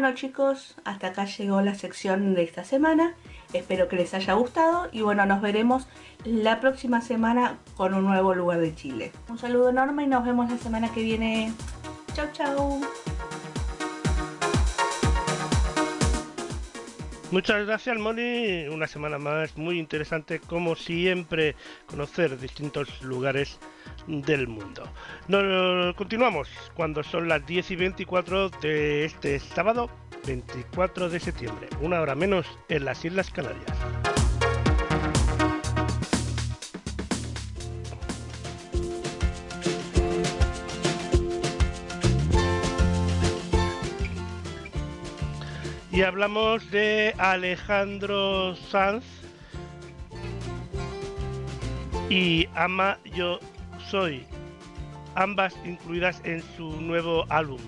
Bueno 0.00 0.16
chicos, 0.16 0.76
hasta 0.86 1.08
acá 1.08 1.26
llegó 1.26 1.60
la 1.60 1.74
sección 1.74 2.34
de 2.34 2.42
esta 2.42 2.64
semana. 2.64 3.12
Espero 3.52 3.86
que 3.86 3.96
les 3.96 4.14
haya 4.14 4.32
gustado 4.32 4.88
y 4.92 5.02
bueno, 5.02 5.26
nos 5.26 5.42
veremos 5.42 5.86
la 6.24 6.58
próxima 6.58 7.02
semana 7.02 7.58
con 7.76 7.92
un 7.92 8.04
nuevo 8.04 8.32
lugar 8.32 8.60
de 8.60 8.74
Chile. 8.74 9.12
Un 9.28 9.36
saludo 9.36 9.68
enorme 9.68 10.04
y 10.04 10.06
nos 10.06 10.24
vemos 10.24 10.50
la 10.50 10.56
semana 10.56 10.90
que 10.90 11.02
viene. 11.02 11.52
Chau 12.14 12.26
chau. 12.32 12.80
Muchas 17.30 17.66
gracias 17.66 17.98
Moni, 17.98 18.68
una 18.68 18.86
semana 18.86 19.18
más 19.18 19.58
muy 19.58 19.78
interesante 19.78 20.40
como 20.40 20.76
siempre 20.76 21.56
conocer 21.86 22.40
distintos 22.40 23.02
lugares 23.02 23.58
del 24.06 24.48
mundo. 24.48 24.82
Nos, 25.28 25.94
continuamos 25.94 26.48
cuando 26.74 27.02
son 27.02 27.28
las 27.28 27.46
10 27.46 27.70
y 27.70 27.76
24 27.76 28.50
de 28.60 29.04
este 29.04 29.38
sábado 29.38 29.90
24 30.26 31.08
de 31.08 31.20
septiembre, 31.20 31.68
una 31.80 32.00
hora 32.00 32.14
menos 32.14 32.46
en 32.68 32.84
las 32.84 33.04
Islas 33.04 33.30
Canarias. 33.30 33.76
Y 45.92 46.02
hablamos 46.02 46.70
de 46.70 47.14
Alejandro 47.18 48.56
Sanz 48.56 49.04
y 52.08 52.48
Ama 52.54 52.98
Yo 53.04 53.38
Soy, 53.90 54.24
ambas 55.16 55.52
incluidas 55.64 56.20
en 56.22 56.44
su 56.56 56.80
nuevo 56.80 57.26
álbum, 57.28 57.58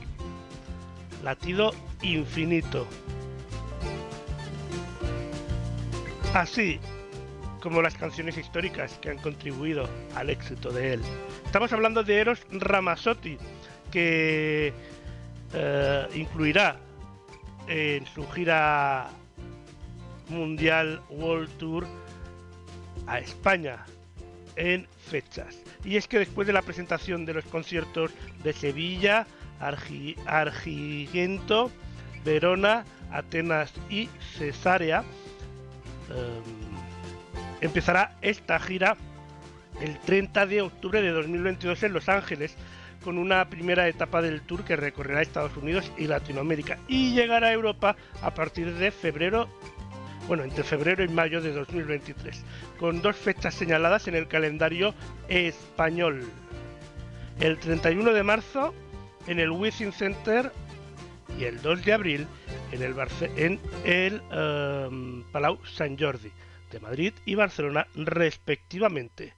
Latido 1.24 1.74
Infinito. 2.00 2.86
Así 6.32 6.78
como 7.60 7.82
las 7.82 7.96
canciones 7.96 8.38
históricas 8.38 8.96
que 9.00 9.10
han 9.10 9.18
contribuido 9.18 9.88
al 10.14 10.30
éxito 10.30 10.70
de 10.70 10.92
él. 10.92 11.02
Estamos 11.44 11.72
hablando 11.72 12.04
de 12.04 12.20
Eros 12.20 12.46
Ramazzotti, 12.52 13.36
que 13.90 14.72
eh, 15.54 16.06
incluirá 16.14 16.76
en 17.66 18.06
su 18.06 18.24
gira 18.30 19.10
mundial 20.28 21.02
World 21.10 21.50
Tour 21.58 21.84
a 23.08 23.18
España 23.18 23.84
en 24.54 24.86
Y 25.84 25.96
es 25.96 26.08
que 26.08 26.18
después 26.18 26.46
de 26.46 26.52
la 26.52 26.62
presentación 26.62 27.24
de 27.26 27.34
los 27.34 27.44
conciertos 27.44 28.12
de 28.42 28.52
Sevilla, 28.52 29.26
Argento, 30.26 31.70
Verona, 32.24 32.84
Atenas 33.10 33.72
y 33.90 34.08
Cesarea, 34.36 35.04
em, 36.10 36.42
empezará 37.60 38.16
esta 38.22 38.58
gira 38.58 38.96
el 39.80 39.98
30 40.00 40.46
de 40.46 40.62
octubre 40.62 41.02
de 41.02 41.10
2022 41.10 41.82
en 41.82 41.92
Los 41.92 42.08
Ángeles 42.08 42.56
con 43.02 43.18
una 43.18 43.48
primera 43.48 43.88
etapa 43.88 44.22
del 44.22 44.42
tour 44.42 44.64
que 44.64 44.76
recorrerá 44.76 45.22
Estados 45.22 45.56
Unidos 45.56 45.90
y 45.98 46.06
Latinoamérica 46.06 46.78
y 46.88 47.14
llegará 47.14 47.48
a 47.48 47.52
Europa 47.52 47.96
a 48.22 48.32
partir 48.32 48.72
de 48.74 48.90
febrero, 48.90 49.48
bueno, 50.28 50.44
entre 50.44 50.64
febrero 50.64 51.04
y 51.04 51.08
mayo 51.08 51.40
de 51.40 51.52
2023, 51.52 52.44
con 52.78 53.02
dos 53.02 53.16
fechas 53.16 53.54
señaladas 53.54 54.08
en 54.08 54.14
el 54.14 54.28
calendario 54.28 54.94
español. 55.28 56.24
El 57.40 57.58
31 57.58 58.12
de 58.12 58.22
marzo 58.22 58.74
en 59.26 59.40
el 59.40 59.50
Wizzing 59.50 59.92
Center 59.92 60.52
y 61.38 61.44
el 61.44 61.60
2 61.62 61.84
de 61.84 61.92
abril 61.92 62.26
en 62.72 63.60
el, 63.84 64.22
um, 64.32 65.22
Palau 65.32 65.58
Sant 65.64 66.00
Jordi 66.00 66.30
de 66.70 66.80
Madrid 66.80 67.12
y 67.24 67.34
Barcelona 67.34 67.86
respectivamente. 67.94 69.34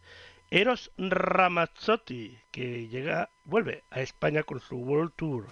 Eros 0.50 0.92
Ramazzotti, 0.96 2.38
que 2.52 2.86
llega, 2.88 3.30
vuelve 3.44 3.82
a 3.90 4.00
España 4.00 4.44
con 4.44 4.60
su 4.60 4.76
World 4.76 5.12
Tour. 5.16 5.46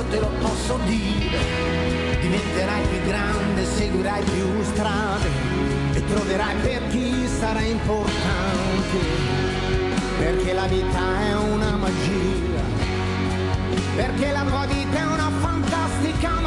Io 0.00 0.04
te 0.08 0.20
lo 0.20 0.30
posso 0.40 0.78
dire. 0.86 1.38
Diventerai 2.20 2.82
più 2.86 3.02
grande, 3.02 3.64
seguirai 3.64 4.22
più 4.22 4.62
strade 4.62 5.28
e 5.92 6.04
troverai 6.04 6.56
per 6.62 6.86
chi 6.88 7.26
sarà 7.26 7.60
importante, 7.60 8.98
perché 10.18 10.52
la 10.52 10.66
vita 10.66 11.20
è 11.28 11.34
una 11.36 11.76
magia, 11.76 12.62
perché 13.96 14.32
la 14.32 14.42
tua 14.42 14.66
vita 14.66 14.98
è 14.98 15.06
una 15.06 15.30
fantastica 15.40 16.39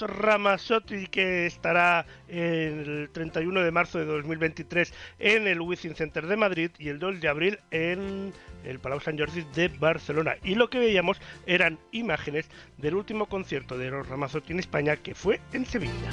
Eros 0.00 0.16
Ramazzotti 0.16 1.06
que 1.08 1.46
estará 1.46 2.06
el 2.28 3.10
31 3.12 3.60
de 3.60 3.70
marzo 3.70 3.98
de 3.98 4.06
2023 4.06 4.92
en 5.18 5.46
el 5.46 5.60
Wizzing 5.60 5.94
Center 5.94 6.26
de 6.26 6.36
Madrid 6.36 6.70
y 6.78 6.88
el 6.88 6.98
2 6.98 7.20
de 7.20 7.28
abril 7.28 7.58
en 7.70 8.32
el 8.64 8.78
Palau 8.78 9.00
Sant 9.00 9.18
Jordi 9.18 9.44
de 9.54 9.68
Barcelona. 9.68 10.36
Y 10.42 10.54
lo 10.54 10.70
que 10.70 10.78
veíamos 10.78 11.20
eran 11.46 11.78
imágenes 11.92 12.48
del 12.78 12.94
último 12.94 13.26
concierto 13.26 13.76
de 13.76 13.88
Eros 13.88 14.08
Ramazzotti 14.08 14.52
en 14.52 14.60
España 14.60 14.96
que 14.96 15.14
fue 15.14 15.40
en 15.52 15.66
Sevilla. 15.66 16.10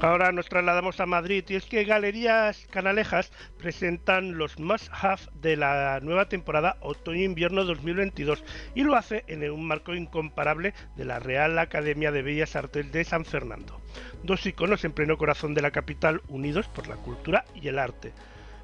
Ahora 0.00 0.30
nos 0.30 0.48
trasladamos 0.48 1.00
a 1.00 1.06
Madrid 1.06 1.44
y 1.48 1.56
es 1.56 1.64
que 1.64 1.82
Galerías 1.82 2.68
Canalejas 2.70 3.32
presentan 3.58 4.38
los 4.38 4.60
must 4.60 4.88
have 4.92 5.22
de 5.34 5.56
la 5.56 5.98
nueva 6.00 6.28
temporada 6.28 6.76
otoño-invierno 6.82 7.64
2022 7.64 8.44
y 8.76 8.84
lo 8.84 8.94
hace 8.94 9.24
en 9.26 9.50
un 9.50 9.66
marco 9.66 9.96
incomparable 9.96 10.72
de 10.94 11.04
la 11.04 11.18
Real 11.18 11.58
Academia 11.58 12.12
de 12.12 12.22
Bellas 12.22 12.54
Artes 12.54 12.92
de 12.92 13.02
San 13.02 13.24
Fernando. 13.24 13.80
Dos 14.22 14.46
iconos 14.46 14.84
en 14.84 14.92
pleno 14.92 15.18
corazón 15.18 15.52
de 15.54 15.62
la 15.62 15.72
capital 15.72 16.22
unidos 16.28 16.68
por 16.68 16.86
la 16.86 16.94
cultura 16.94 17.44
y 17.56 17.66
el 17.66 17.80
arte, 17.80 18.12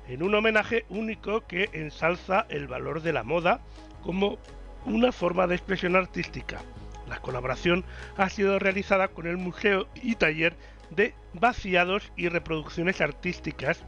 en 0.07 0.23
un 0.23 0.37
homenaje 0.37 0.85
único 0.88 1.49
que 1.49 1.68
ensalza 1.73 2.47
el 2.49 2.68
valor 2.68 3.03
de 3.03 3.12
la 3.12 3.25
moda 3.25 3.61
como 4.05 4.38
una 4.85 5.11
forma 5.11 5.49
de 5.49 5.57
expresión 5.57 5.97
artística. 5.97 6.61
La 7.09 7.20
colaboración 7.20 7.85
ha 8.16 8.31
sido 8.31 8.59
realizada 8.59 9.09
con 9.09 9.27
el 9.27 9.37
Museo 9.37 9.88
y 9.94 10.14
Taller 10.14 10.57
de 10.95 11.15
Vaciados 11.33 12.13
y 12.17 12.29
Reproducciones 12.29 13.01
Artísticas 13.01 13.85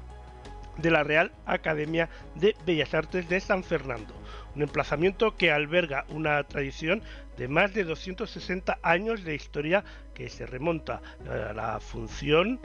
de 0.79 0.91
la 0.91 1.05
Real 1.05 1.33
Academia 1.47 2.09
de 2.35 2.55
Bellas 2.67 2.95
Artes 2.95 3.29
de 3.29 3.41
San 3.41 3.65
Fernando, 3.65 4.15
un 4.55 4.63
emplazamiento 4.63 5.37
que 5.37 5.51
alberga 5.51 6.05
una 6.09 6.43
tradición 6.45 7.03
de 7.37 7.49
más 7.49 7.73
de 7.73 7.85
260 7.85 8.79
años 8.83 9.25
de 9.25 9.35
historia 9.35 9.85
que 10.15 10.29
se 10.29 10.47
remonta 10.47 11.01
a 11.29 11.53
la 11.53 11.81
función 11.81 12.61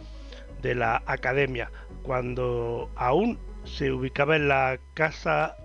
de 0.62 0.76
la 0.76 1.02
Academia, 1.06 1.72
cuando 2.04 2.92
aún 2.96 3.40
se 3.64 3.92
ubicaba 3.92 4.36
en 4.36 4.48
la 4.48 4.80
casa 4.94 5.56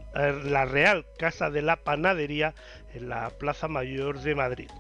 la 0.45 0.65
Real 0.65 1.05
Casa 1.19 1.51
de 1.51 1.63
la 1.63 1.77
Panadería 1.77 2.55
en 2.95 3.09
la 3.09 3.31
Plaza 3.31 3.69
Mayor 3.69 4.21
de 4.21 4.35
Madrid. 4.35 4.71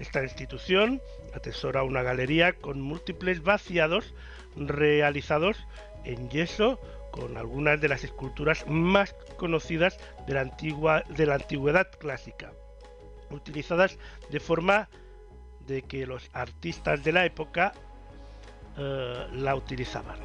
Esta 0.00 0.22
institución 0.22 1.02
atesora 1.34 1.82
una 1.82 2.02
galería 2.02 2.54
con 2.54 2.80
múltiples 2.80 3.42
vaciados 3.42 4.14
realizados 4.56 5.58
en 6.04 6.30
yeso 6.30 6.80
con 7.12 7.36
algunas 7.36 7.82
de 7.82 7.88
las 7.88 8.02
esculturas 8.02 8.64
más 8.66 9.14
conocidas 9.36 9.98
de 10.26 10.34
la, 10.34 10.40
antigua, 10.40 11.04
de 11.10 11.26
la 11.26 11.34
antigüedad 11.34 11.90
clásica, 11.98 12.52
utilizadas 13.30 13.98
de 14.30 14.40
forma 14.40 14.88
de 15.66 15.82
que 15.82 16.06
los 16.06 16.30
artistas 16.32 17.04
de 17.04 17.12
la 17.12 17.26
época 17.26 17.74
eh, 18.78 19.26
la 19.34 19.54
utilizaban. 19.54 20.18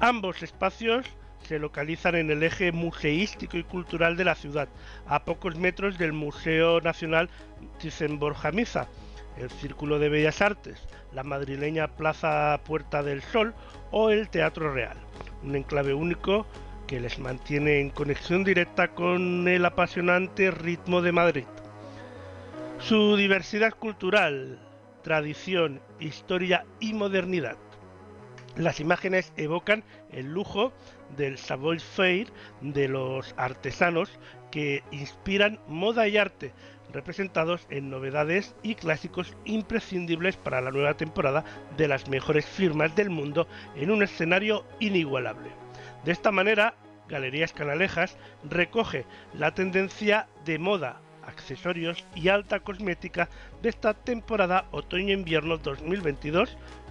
Ambos 0.00 0.42
espacios 0.42 1.06
se 1.48 1.58
localizan 1.58 2.14
en 2.14 2.30
el 2.30 2.42
eje 2.42 2.72
museístico 2.72 3.56
y 3.56 3.64
cultural 3.64 4.18
de 4.18 4.24
la 4.24 4.34
ciudad, 4.34 4.68
a 5.06 5.24
pocos 5.24 5.56
metros 5.56 5.96
del 5.96 6.12
Museo 6.12 6.82
Nacional 6.82 7.30
Thyssen-Borja-Misa, 7.80 8.86
el 9.38 9.48
Círculo 9.48 9.98
de 9.98 10.10
Bellas 10.10 10.42
Artes, 10.42 10.78
la 11.14 11.22
madrileña 11.22 11.88
Plaza 11.88 12.60
Puerta 12.66 13.02
del 13.02 13.22
Sol 13.22 13.54
o 13.90 14.10
el 14.10 14.28
Teatro 14.28 14.74
Real, 14.74 14.98
un 15.42 15.56
enclave 15.56 15.94
único 15.94 16.46
que 16.86 17.00
les 17.00 17.18
mantiene 17.18 17.80
en 17.80 17.90
conexión 17.90 18.44
directa 18.44 18.88
con 18.88 19.48
el 19.48 19.64
apasionante 19.64 20.50
ritmo 20.50 21.00
de 21.00 21.12
Madrid. 21.12 21.44
Su 22.78 23.16
diversidad 23.16 23.72
cultural, 23.72 24.58
tradición, 25.02 25.80
historia 25.98 26.66
y 26.78 26.92
modernidad 26.92 27.56
las 28.58 28.80
imágenes 28.80 29.32
evocan 29.36 29.84
el 30.10 30.32
lujo 30.32 30.72
del 31.16 31.38
savoir-faire 31.38 32.28
de 32.60 32.88
los 32.88 33.34
artesanos 33.36 34.10
que 34.50 34.82
inspiran 34.90 35.58
moda 35.66 36.08
y 36.08 36.16
arte, 36.16 36.52
representados 36.92 37.66
en 37.70 37.90
novedades 37.90 38.54
y 38.62 38.74
clásicos 38.74 39.36
imprescindibles 39.44 40.36
para 40.36 40.60
la 40.60 40.70
nueva 40.70 40.94
temporada 40.94 41.44
de 41.76 41.88
las 41.88 42.08
mejores 42.08 42.46
firmas 42.46 42.94
del 42.96 43.10
mundo 43.10 43.46
en 43.76 43.90
un 43.90 44.02
escenario 44.02 44.64
inigualable. 44.80 45.50
De 46.04 46.12
esta 46.12 46.30
manera, 46.30 46.74
Galerías 47.08 47.52
Canalejas 47.52 48.16
recoge 48.44 49.04
la 49.34 49.54
tendencia 49.54 50.28
de 50.44 50.58
moda, 50.58 51.00
accesorios 51.26 52.06
y 52.14 52.28
alta 52.28 52.60
cosmética 52.60 53.28
de 53.62 53.68
esta 53.68 53.94
temporada 53.94 54.66
otoño-invierno 54.70 55.58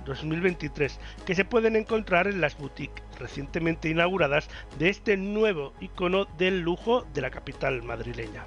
2022-2023 0.08 0.98
que 1.26 1.36
se 1.36 1.46
pueden 1.46 1.76
encontrar 1.76 2.28
en 2.28 2.42
las 2.42 2.58
boutiques 2.58 3.04
recientemente 3.20 3.90
inauguradas 3.90 4.50
de 4.80 4.90
este 4.90 5.18
nuevo 5.18 5.74
icono 5.80 6.26
del 6.38 6.62
lujo 6.62 7.06
de 7.14 7.22
la 7.22 7.30
capital 7.30 7.84
madrileña. 7.84 8.46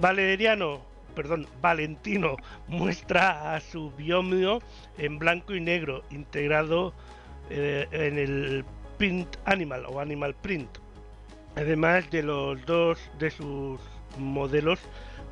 Valeriano, 0.00 0.80
perdón, 1.14 1.46
Valentino 1.60 2.36
muestra 2.68 3.54
a 3.54 3.60
su 3.60 3.90
biomio 3.92 4.60
en 4.98 5.18
blanco 5.18 5.54
y 5.54 5.60
negro 5.60 6.02
integrado 6.10 6.92
eh, 7.50 7.86
en 7.90 8.18
el 8.18 8.64
print 8.98 9.36
animal 9.44 9.86
o 9.86 10.00
animal 10.00 10.34
print 10.34 10.78
además 11.56 12.08
de 12.10 12.22
los 12.22 12.64
dos 12.66 12.98
de 13.18 13.30
sus 13.30 13.80
modelos 14.18 14.78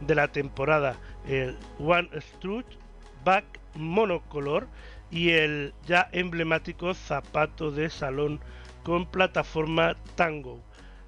de 0.00 0.14
la 0.14 0.29
temporada, 0.29 0.96
el 1.29 1.57
One 1.79 2.09
Strut 2.20 2.66
Back 3.24 3.44
monocolor 3.74 4.66
y 5.14 5.31
el 5.31 5.72
ya 5.87 6.09
emblemático 6.11 6.92
zapato 6.92 7.70
de 7.70 7.88
salón 7.88 8.40
con 8.83 9.07
plataforma 9.07 9.96
Tango 10.16 10.61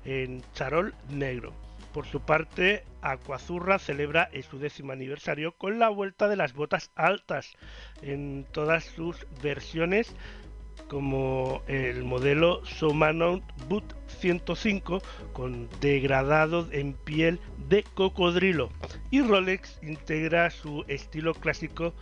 en 0.05 0.43
charol 0.55 0.95
negro. 1.11 1.53
Por 1.93 2.07
su 2.07 2.21
parte, 2.21 2.85
Aquazurra 3.03 3.81
celebra 3.81 4.31
su 4.49 4.59
décimo 4.61 4.93
aniversario 4.93 5.53
con 5.53 5.81
la 5.81 5.89
vuelta 5.89 6.29
de 6.29 6.37
las 6.37 6.53
botas 6.53 6.93
altas 6.95 7.57
en 8.01 8.47
todas 8.53 8.85
sus 8.85 9.27
versiones 9.43 10.15
como 10.89 11.63
el 11.67 12.05
modelo 12.05 12.65
Somanon 12.65 13.43
Boot 13.69 13.97
105 14.07 15.03
con 15.33 15.69
degradado 15.81 16.69
en 16.71 16.93
piel 16.93 17.41
de 17.69 17.83
cocodrilo 17.83 18.71
y 19.11 19.23
Rolex 19.23 19.81
integra 19.83 20.51
su 20.51 20.85
estilo 20.87 21.35
clásico 21.35 21.93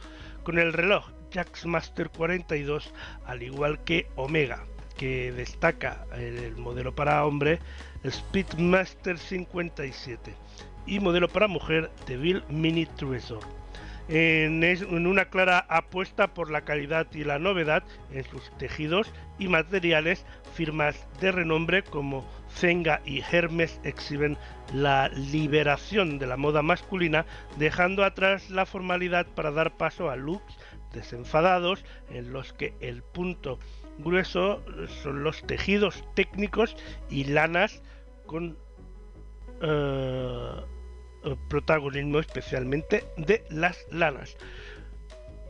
con 0.43 0.59
el 0.59 0.75
reloj 0.75 1.14
Jacksmaster 1.35 2.09
42 2.09 2.95
al 3.27 3.43
igual 3.43 3.83
que 3.85 4.07
Omega 4.15 4.65
que 4.97 5.33
destaca 5.33 6.07
el 6.17 6.57
modelo 6.57 6.95
para 6.95 7.25
hombre 7.27 7.59
Speedmaster 8.09 9.19
57 9.19 10.35
y 10.87 11.01
modelo 11.01 11.29
para 11.29 11.49
mujer 11.49 11.91
Deville 12.07 12.43
Mini 12.49 12.87
Treasure. 12.87 13.47
En, 14.07 14.63
una 15.07 15.25
clara 15.25 15.65
apuesta 15.71 16.35
por 16.35 16.51
la 16.51 16.61
calidad 16.61 17.07
y 17.15 17.25
la 17.25 17.39
novedad 17.39 17.83
en 18.13 18.23
sus 18.25 18.51
tejidos 18.59 19.11
y 19.39 19.49
materiales, 19.49 20.27
firmas 20.53 21.09
de 21.21 21.33
renombre 21.33 21.83
como 21.83 22.29
Zenga 22.55 23.01
y 23.07 23.23
Hermes 23.23 23.81
exhiben 23.83 24.37
la 24.75 25.09
liberación 25.09 26.19
de 26.19 26.27
la 26.27 26.37
moda 26.37 26.61
masculina, 26.61 27.25
dejando 27.57 28.05
atrás 28.05 28.51
la 28.51 28.67
formalidad 28.67 29.27
para 29.35 29.51
dar 29.51 29.75
paso 29.75 30.11
a 30.11 30.17
looks 30.17 30.55
desenfadados 30.95 31.85
en 32.11 32.33
los 32.33 32.53
que 32.53 32.75
el 32.81 33.03
punto 33.03 33.59
grueso 33.99 34.63
son 35.03 35.23
los 35.23 35.43
tejidos 35.43 36.05
técnicos 36.15 36.77
y 37.11 37.25
lanas 37.25 37.83
con 38.27 38.57
eh, 39.61 40.51
protagonismo 41.49 42.19
especialmente 42.19 43.05
de 43.17 43.45
las 43.51 43.87
lanas. 43.91 44.37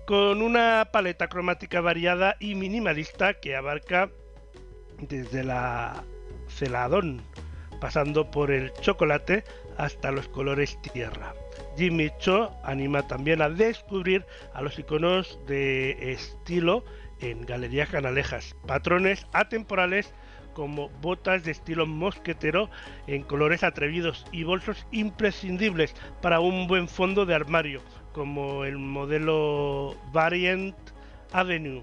Con 0.06 0.42
una 0.42 0.90
paleta 0.92 1.28
cromática 1.28 1.80
variada 1.80 2.36
y 2.38 2.54
minimalista 2.54 3.34
que 3.34 3.56
abarca 3.56 4.10
desde 4.98 5.42
la 5.42 6.04
celadón, 6.48 7.22
pasando 7.80 8.30
por 8.30 8.50
el 8.50 8.72
chocolate 8.74 9.44
hasta 9.78 10.12
los 10.12 10.28
colores 10.28 10.80
tierra. 10.82 11.34
Jimmy 11.76 12.10
Cho 12.18 12.50
anima 12.62 13.06
también 13.06 13.42
a 13.42 13.48
descubrir 13.48 14.24
a 14.52 14.62
los 14.62 14.78
iconos 14.78 15.38
de 15.46 16.12
estilo 16.12 16.84
en 17.20 17.42
galerías 17.42 17.88
canalejas, 17.88 18.54
patrones 18.66 19.26
atemporales 19.32 20.12
como 20.54 20.88
botas 21.00 21.44
de 21.44 21.50
estilo 21.50 21.86
mosquetero 21.86 22.70
en 23.06 23.22
colores 23.24 23.64
atrevidos 23.64 24.24
y 24.32 24.44
bolsos 24.44 24.86
imprescindibles 24.92 25.94
para 26.22 26.40
un 26.40 26.66
buen 26.68 26.88
fondo 26.88 27.26
de 27.26 27.34
armario, 27.34 27.82
como 28.12 28.64
el 28.64 28.78
modelo 28.78 29.96
Variant 30.12 30.76
Avenue. 31.32 31.82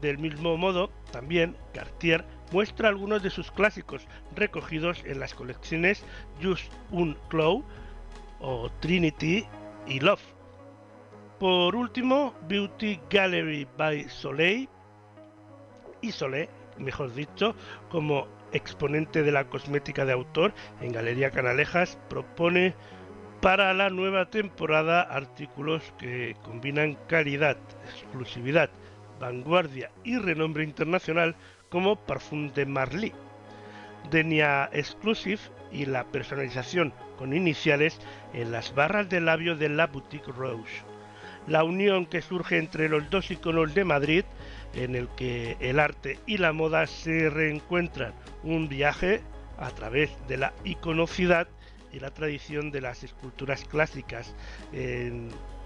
Del 0.00 0.18
mismo 0.18 0.56
modo, 0.56 0.90
también 1.12 1.56
Cartier 1.74 2.24
muestra 2.52 2.88
algunos 2.88 3.22
de 3.22 3.30
sus 3.30 3.50
clásicos 3.50 4.06
recogidos 4.34 5.02
en 5.04 5.20
las 5.20 5.34
colecciones 5.34 6.04
Just 6.42 6.72
Un 6.90 7.16
Claw 7.28 7.64
o 8.40 8.70
Trinity 8.80 9.46
y 9.86 10.00
Love. 10.00 10.22
Por 11.38 11.74
último, 11.74 12.34
Beauty 12.48 13.00
Gallery 13.08 13.66
by 13.76 14.08
Soleil 14.08 14.68
y 16.02 16.12
Soleil 16.12 16.48
mejor 16.80 17.14
dicho, 17.14 17.54
como 17.90 18.26
exponente 18.52 19.22
de 19.22 19.32
la 19.32 19.44
cosmética 19.44 20.04
de 20.04 20.12
autor 20.12 20.52
en 20.80 20.92
Galería 20.92 21.30
Canalejas, 21.30 21.98
propone 22.08 22.74
para 23.40 23.72
la 23.72 23.90
nueva 23.90 24.30
temporada 24.30 25.00
artículos 25.00 25.94
que 25.98 26.36
combinan 26.42 26.98
calidad, 27.06 27.56
exclusividad, 27.84 28.70
vanguardia 29.18 29.90
y 30.04 30.18
renombre 30.18 30.64
internacional 30.64 31.36
como 31.70 31.96
Parfum 31.96 32.52
de 32.52 32.66
Marly, 32.66 33.12
Denia 34.10 34.68
Exclusive 34.72 35.40
y 35.70 35.86
la 35.86 36.04
personalización 36.04 36.92
con 37.20 37.36
iniciales 37.36 38.00
en 38.32 38.50
las 38.50 38.74
barras 38.74 39.10
de 39.10 39.20
labio 39.20 39.54
de 39.54 39.68
la 39.68 39.88
boutique 39.88 40.32
Rose. 40.32 40.82
La 41.46 41.64
unión 41.64 42.06
que 42.06 42.22
surge 42.22 42.56
entre 42.56 42.88
los 42.88 43.10
dos 43.10 43.30
iconos 43.30 43.74
de 43.74 43.84
Madrid 43.84 44.24
en 44.72 44.96
el 44.96 45.06
que 45.08 45.58
el 45.60 45.80
arte 45.80 46.18
y 46.26 46.38
la 46.38 46.54
moda 46.54 46.86
se 46.86 47.28
reencuentran, 47.28 48.14
un 48.42 48.70
viaje 48.70 49.20
a 49.58 49.68
través 49.68 50.10
de 50.28 50.38
la 50.38 50.54
iconocidad 50.64 51.46
y 51.92 52.00
la 52.00 52.10
tradición 52.10 52.70
de 52.70 52.80
las 52.80 53.04
esculturas 53.04 53.66
clásicas 53.66 54.34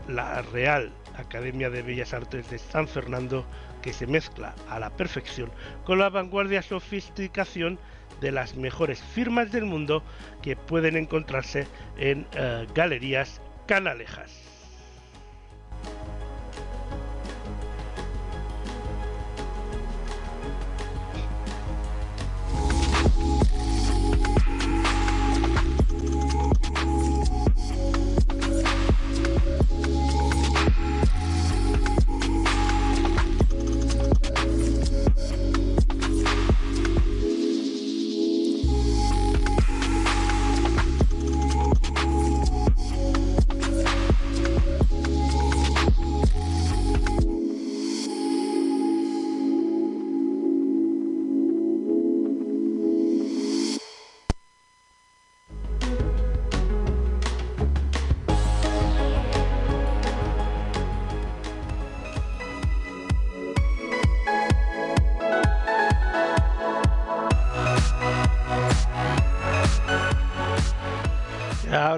la 0.09 0.43
Real 0.43 0.93
Academia 1.17 1.71
de 1.71 1.83
Bellas 1.83 2.15
Artes 2.15 2.51
de 2.51 2.59
San 2.59 2.89
Fernando 2.89 3.45
que 3.83 3.93
se 3.93 4.07
mezcla 4.07 4.55
a 4.69 4.79
la 4.79 4.91
perfección 4.91 5.51
con 5.85 5.99
la 5.99 6.11
vanguardia 6.11 6.63
sofisticación 6.63 7.79
de 8.21 8.33
las 8.33 8.57
mejores 8.57 9.03
firmas 9.03 9.53
del 9.53 9.65
mundo 9.65 10.03
que 10.43 10.57
pueden 10.57 10.97
encontrarse 10.97 11.67
en 11.99 12.27
eh, 12.35 12.67
galerías 12.75 13.41
canalejas. 13.67 14.54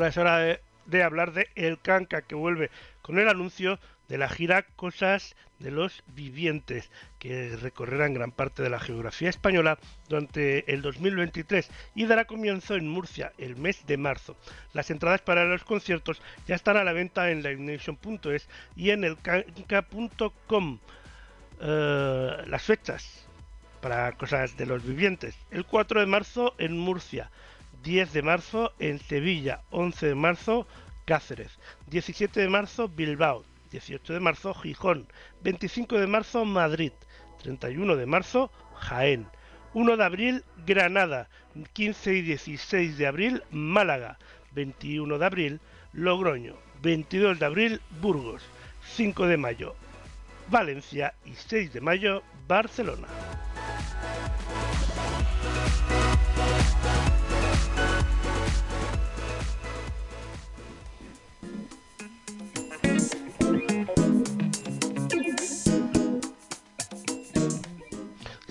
Es 0.07 0.17
hora 0.17 0.61
de, 0.87 1.03
hablar 1.03 1.33
de 1.33 1.49
El 1.57 1.81
Canca, 1.81 2.23
que 2.23 2.37
vuelve 2.37 2.71
con 3.03 3.19
el 3.19 3.29
anuncio 3.29 3.81
de 4.09 4.19
la 4.19 4.29
gira 4.29 4.63
Cosas 4.63 5.35
de 5.59 5.73
los 5.73 6.05
Vivientes, 6.07 6.93
que 7.19 7.57
recorrerán 7.57 8.15
gran 8.15 8.31
parte 8.31 8.63
de 8.63 8.71
la 8.71 8.79
geografía 8.79 9.29
española 9.29 9.79
durante 10.09 10.73
el 10.73 10.83
2023 10.83 11.69
y 11.97 12.07
dará 12.07 12.25
comienzo 12.25 12.77
en 12.77 12.89
Murcia 12.89 13.33
el 13.37 13.57
mes 13.57 13.85
de 13.87 13.97
marzo. 13.97 14.37
Las 14.75 14.91
entradas 14.91 15.23
para 15.23 15.45
los 15.45 15.65
conciertos 15.65 16.23
ya 16.47 16.55
están 16.55 16.77
a 16.77 16.85
la 16.85 16.93
venta 16.93 17.31
en 17.33 17.43
livenation.es 17.43 18.49
y 18.77 18.91
en 18.91 19.03
elcanca.com. 19.03 20.79
Eh, 21.61 22.45
las 22.47 22.63
fechas 22.63 23.27
para 23.81 24.13
Cosas 24.13 24.57
de 24.57 24.67
los 24.67 24.85
Vivientes. 24.85 25.37
El 25.51 25.65
4 25.65 25.99
de 25.99 26.07
marzo 26.07 26.55
en 26.59 26.79
Murcia. 26.79 27.31
10 27.87 28.13
de 28.13 28.23
marzo 28.23 28.73
en 28.81 28.99
Sevilla, 28.99 29.63
11 29.71 30.09
de 30.09 30.15
marzo 30.17 30.67
Cáceres, 31.05 31.61
17 31.87 32.41
de 32.41 32.49
marzo 32.49 32.89
Bilbao, 32.89 33.45
18 33.71 34.13
de 34.13 34.19
marzo 34.19 34.53
Gijón, 34.55 35.07
25 35.45 35.97
de 35.97 36.09
marzo 36.09 36.45
Madrid, 36.45 36.91
31 37.45 37.95
de 37.95 38.07
marzo 38.07 38.51
Jaén, 38.75 39.29
1 39.73 39.97
de 39.97 40.05
abril 40.05 40.45
Granada, 40.67 41.29
15 41.75 42.15
y 42.15 42.23
16 42.23 42.99
de 42.99 43.07
abril 43.07 43.45
Málaga, 43.53 44.19
21 44.51 45.17
de 45.19 45.25
abril 45.25 45.61
Logroño, 45.93 46.57
22 46.83 47.39
de 47.39 47.47
abril 47.47 47.81
Burgos, 48.01 48.43
5 48.97 49.29
de 49.29 49.37
mayo 49.37 49.77
Valencia. 50.49 51.15
y 51.25 51.35
6 51.35 51.75
de 51.75 51.81
mayo 51.81 52.25
Barcelona. 52.49 53.07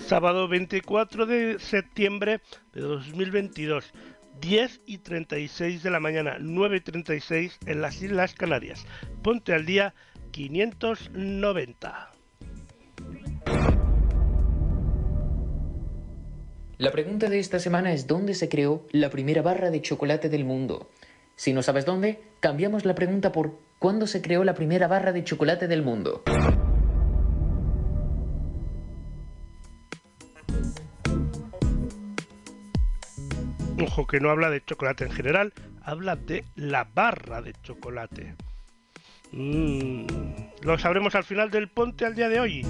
Sábado 0.06 0.46
24 0.46 1.26
de 1.26 1.58
septiembre 1.58 2.40
de 2.72 2.80
2022. 2.80 3.92
10 4.40 4.82
y 4.86 4.98
36 4.98 5.82
de 5.82 5.90
la 5.90 5.98
mañana, 5.98 6.36
9 6.38 6.76
y 6.76 6.80
36 6.80 7.58
en 7.66 7.80
las 7.80 8.00
Islas 8.00 8.34
Canarias. 8.34 8.86
Ponte 9.22 9.52
al 9.52 9.66
día 9.66 9.94
590. 10.30 12.12
La 16.78 16.92
pregunta 16.92 17.28
de 17.28 17.40
esta 17.40 17.58
semana 17.58 17.92
es 17.92 18.06
¿dónde 18.06 18.34
se 18.34 18.48
creó 18.48 18.86
la 18.92 19.10
primera 19.10 19.42
barra 19.42 19.70
de 19.70 19.82
chocolate 19.82 20.28
del 20.28 20.44
mundo? 20.44 20.88
Si 21.34 21.52
no 21.52 21.62
sabes 21.62 21.84
dónde, 21.84 22.20
cambiamos 22.38 22.84
la 22.84 22.94
pregunta 22.94 23.32
por 23.32 23.58
¿cuándo 23.80 24.06
se 24.06 24.22
creó 24.22 24.44
la 24.44 24.54
primera 24.54 24.86
barra 24.86 25.12
de 25.12 25.24
chocolate 25.24 25.66
del 25.66 25.82
mundo? 25.82 26.22
Ojo 33.78 34.06
que 34.06 34.20
no 34.20 34.30
habla 34.30 34.48
de 34.48 34.64
chocolate 34.64 35.04
en 35.04 35.12
general, 35.12 35.52
habla 35.82 36.16
de 36.16 36.44
la 36.54 36.84
barra 36.84 37.42
de 37.42 37.52
chocolate. 37.62 38.34
Mm, 39.32 40.06
lo 40.62 40.78
sabremos 40.78 41.14
al 41.14 41.24
final 41.24 41.50
del 41.50 41.68
ponte 41.68 42.06
al 42.06 42.14
día 42.14 42.30
de 42.30 42.40
hoy. 42.40 42.66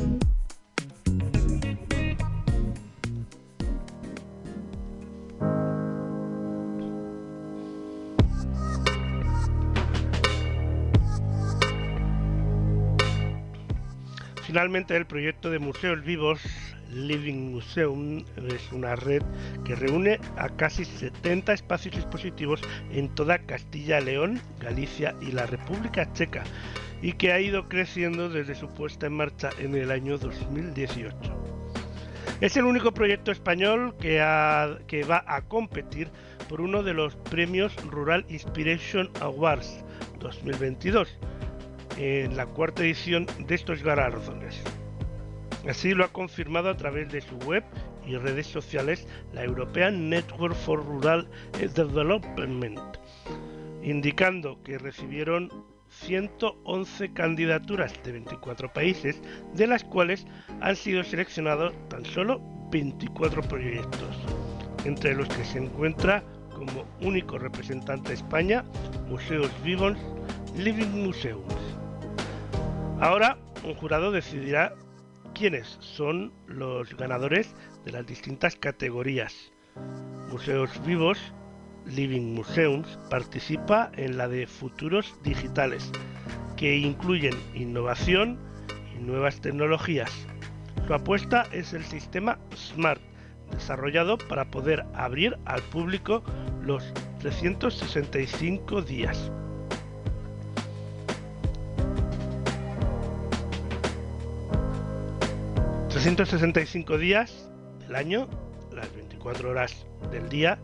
Finalmente, 14.42 14.96
el 14.96 15.06
proyecto 15.06 15.50
de 15.50 15.58
museos 15.60 16.02
vivos 16.02 16.40
Living 16.92 17.52
Museum 17.52 18.24
es 18.36 18.72
una 18.72 18.96
red 18.96 19.22
que 19.64 19.74
reúne 19.74 20.20
a 20.36 20.48
casi 20.48 20.84
70 20.84 21.52
espacios 21.52 21.96
expositivos 21.96 22.60
en 22.90 23.14
toda 23.14 23.38
Castilla-León, 23.38 24.40
Galicia 24.60 25.14
y 25.20 25.32
la 25.32 25.46
República 25.46 26.12
Checa 26.12 26.44
y 27.02 27.12
que 27.12 27.32
ha 27.32 27.40
ido 27.40 27.68
creciendo 27.68 28.28
desde 28.28 28.54
su 28.54 28.68
puesta 28.68 29.06
en 29.06 29.14
marcha 29.14 29.50
en 29.58 29.74
el 29.74 29.90
año 29.90 30.18
2018. 30.18 31.16
Es 32.40 32.56
el 32.56 32.64
único 32.64 32.92
proyecto 32.92 33.32
español 33.32 33.94
que, 33.98 34.16
que 34.86 35.04
va 35.04 35.24
a 35.26 35.42
competir 35.42 36.08
por 36.48 36.60
uno 36.60 36.82
de 36.82 36.94
los 36.94 37.16
premios 37.16 37.74
Rural 37.86 38.26
Inspiration 38.28 39.10
Awards 39.20 39.84
2022 40.20 41.08
en 41.98 42.36
la 42.36 42.46
cuarta 42.46 42.82
edición 42.82 43.26
de 43.46 43.54
estos 43.54 43.82
galardones. 43.82 44.62
Así 45.68 45.94
lo 45.94 46.04
ha 46.04 46.12
confirmado 46.12 46.70
a 46.70 46.76
través 46.76 47.10
de 47.10 47.20
su 47.20 47.36
web 47.38 47.64
y 48.06 48.16
redes 48.16 48.46
sociales 48.46 49.06
la 49.32 49.44
European 49.44 50.08
Network 50.08 50.54
for 50.54 50.84
Rural 50.84 51.28
Development, 51.74 52.78
indicando 53.82 54.62
que 54.62 54.78
recibieron 54.78 55.50
111 55.88 57.12
candidaturas 57.12 57.92
de 58.04 58.12
24 58.12 58.72
países, 58.72 59.20
de 59.54 59.66
las 59.66 59.82
cuales 59.82 60.26
han 60.60 60.76
sido 60.76 61.02
seleccionados 61.02 61.74
tan 61.88 62.04
solo 62.04 62.40
24 62.70 63.42
proyectos, 63.42 64.16
entre 64.84 65.14
los 65.14 65.28
que 65.28 65.44
se 65.44 65.58
encuentra 65.58 66.22
como 66.54 66.84
único 67.00 67.38
representante 67.38 68.08
de 68.10 68.14
España 68.14 68.64
Museos 69.08 69.50
Vivos 69.64 69.96
Living 70.56 71.04
Museums. 71.04 71.54
Ahora, 73.00 73.36
un 73.64 73.74
jurado 73.74 74.10
decidirá 74.10 74.74
quiénes 75.36 75.76
son 75.80 76.32
los 76.46 76.96
ganadores 76.96 77.54
de 77.84 77.92
las 77.92 78.06
distintas 78.06 78.56
categorías. 78.56 79.52
Museos 80.30 80.70
Vivos, 80.86 81.18
Living 81.84 82.34
Museums, 82.34 82.98
participa 83.10 83.92
en 83.96 84.16
la 84.16 84.28
de 84.28 84.46
Futuros 84.46 85.14
Digitales, 85.22 85.92
que 86.56 86.78
incluyen 86.78 87.34
innovación 87.54 88.38
y 88.94 89.02
nuevas 89.02 89.42
tecnologías. 89.42 90.10
Su 90.86 90.94
apuesta 90.94 91.46
es 91.52 91.74
el 91.74 91.84
sistema 91.84 92.38
SMART, 92.54 93.02
desarrollado 93.50 94.16
para 94.16 94.50
poder 94.50 94.86
abrir 94.94 95.36
al 95.44 95.60
público 95.64 96.22
los 96.62 96.82
365 97.18 98.80
días. 98.80 99.30
365 105.96 106.98
días 106.98 107.50
del 107.78 107.96
año, 107.96 108.28
las 108.70 108.94
24 108.94 109.48
horas 109.48 109.86
del 110.10 110.28
día, 110.28 110.58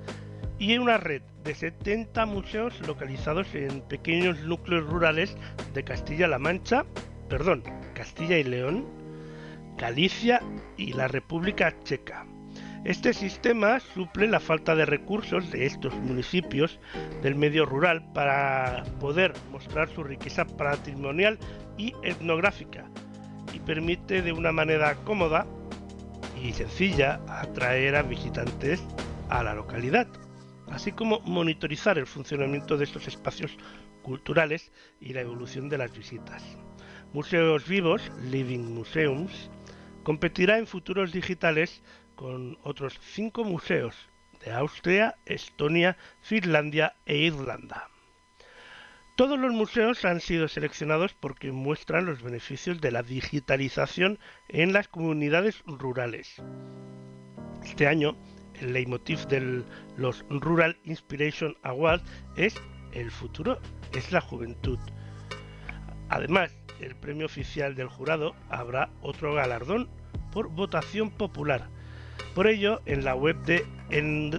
y 0.59 0.77
una 0.77 0.99
red 0.99 1.23
de 1.43 1.55
70 1.55 2.27
museos 2.27 2.79
localizados 2.87 3.47
en 3.55 3.81
pequeños 3.81 4.39
núcleos 4.43 4.87
rurales 4.87 5.35
de 5.73 5.85
Castilla-La 5.85 6.39
Mancha, 6.39 6.85
perdón, 7.31 7.63
Castilla 7.95 8.37
y 8.37 8.45
León, 8.45 8.87
Galicia 9.79 10.43
y 10.77 10.93
la 10.93 11.09
República 11.09 11.75
Checa. 11.83 12.27
Este 12.85 13.15
sistema 13.15 13.81
suple 13.81 14.27
la 14.27 14.39
falta 14.39 14.75
de 14.75 14.85
recursos 14.85 15.51
de 15.51 15.65
estos 15.65 15.95
municipios 15.95 16.79
del 17.23 17.37
medio 17.37 17.65
rural 17.65 18.05
para 18.13 18.85
poder 19.01 19.33
mostrar 19.51 19.89
su 19.89 20.05
riqueza 20.05 20.47
patrimonial 20.47 21.39
y 21.79 21.95
etnográfica, 22.03 22.85
y 23.53 23.61
permite 23.61 24.23
de 24.23 24.33
una 24.33 24.53
manera 24.53 24.95
cómoda 25.05 25.47
y 26.43 26.53
sencilla 26.53 27.21
atraer 27.29 27.97
a 27.97 28.03
visitantes 28.03 28.83
a 29.29 29.43
la 29.43 29.55
localidad, 29.55 30.09
así 30.71 30.93
como 30.93 31.21
monitorizar 31.21 31.99
el 31.99 32.07
funcionamiento 32.07 32.77
de 32.77 32.85
estos 32.85 33.07
espacios 33.09 33.57
culturales 34.03 34.73
y 35.01 35.13
la 35.13 35.21
evolución 35.21 35.69
de 35.69 35.79
las 35.79 35.97
visitas. 35.97 36.43
Museos 37.13 37.69
Vivos, 37.69 38.11
Living 38.31 38.75
Museums, 38.75 39.51
competirá 40.03 40.59
en 40.59 40.67
futuros 40.67 41.13
digitales 41.13 41.83
con 42.17 42.59
otros 42.63 42.99
cinco 43.01 43.45
museos 43.45 43.95
de 44.45 44.53
Austria, 44.53 45.17
Estonia, 45.27 45.97
Finlandia 46.21 46.97
e 47.07 47.17
Irlanda. 47.19 47.92
Todos 49.15 49.39
los 49.39 49.53
museos 49.53 50.07
han 50.07 50.21
sido 50.21 50.49
seleccionados 50.49 51.13
porque 51.13 51.53
muestran 51.53 52.07
los 52.07 52.23
beneficios 52.23 52.81
de 52.81 52.91
la 52.91 53.03
digitalización 53.03 54.19
en 54.49 54.73
las 54.73 54.89
comunidades 54.89 55.63
rurales. 55.67 56.37
Este 57.63 57.87
año, 57.87 58.17
el 58.59 58.73
leitmotiv 58.73 59.27
de 59.27 59.65
los 59.99 60.25
Rural 60.31 60.79
Inspiration 60.85 61.55
Awards 61.63 62.03
es 62.37 62.55
El 62.93 63.11
futuro 63.11 63.59
es 63.95 64.11
la 64.13 64.23
juventud. 64.23 64.79
Además, 66.09 66.57
el 66.81 66.97
premio 66.97 67.27
oficial 67.27 67.75
del 67.75 67.89
jurado 67.89 68.35
habrá 68.49 68.89
otro 69.03 69.35
galardón 69.35 69.91
por 70.33 70.49
votación 70.49 71.11
popular. 71.11 71.69
Por 72.35 72.47
ello, 72.47 72.81
en 72.87 73.05
la 73.05 73.15
web 73.15 73.37
de 73.43 73.67
eh, 73.91 74.33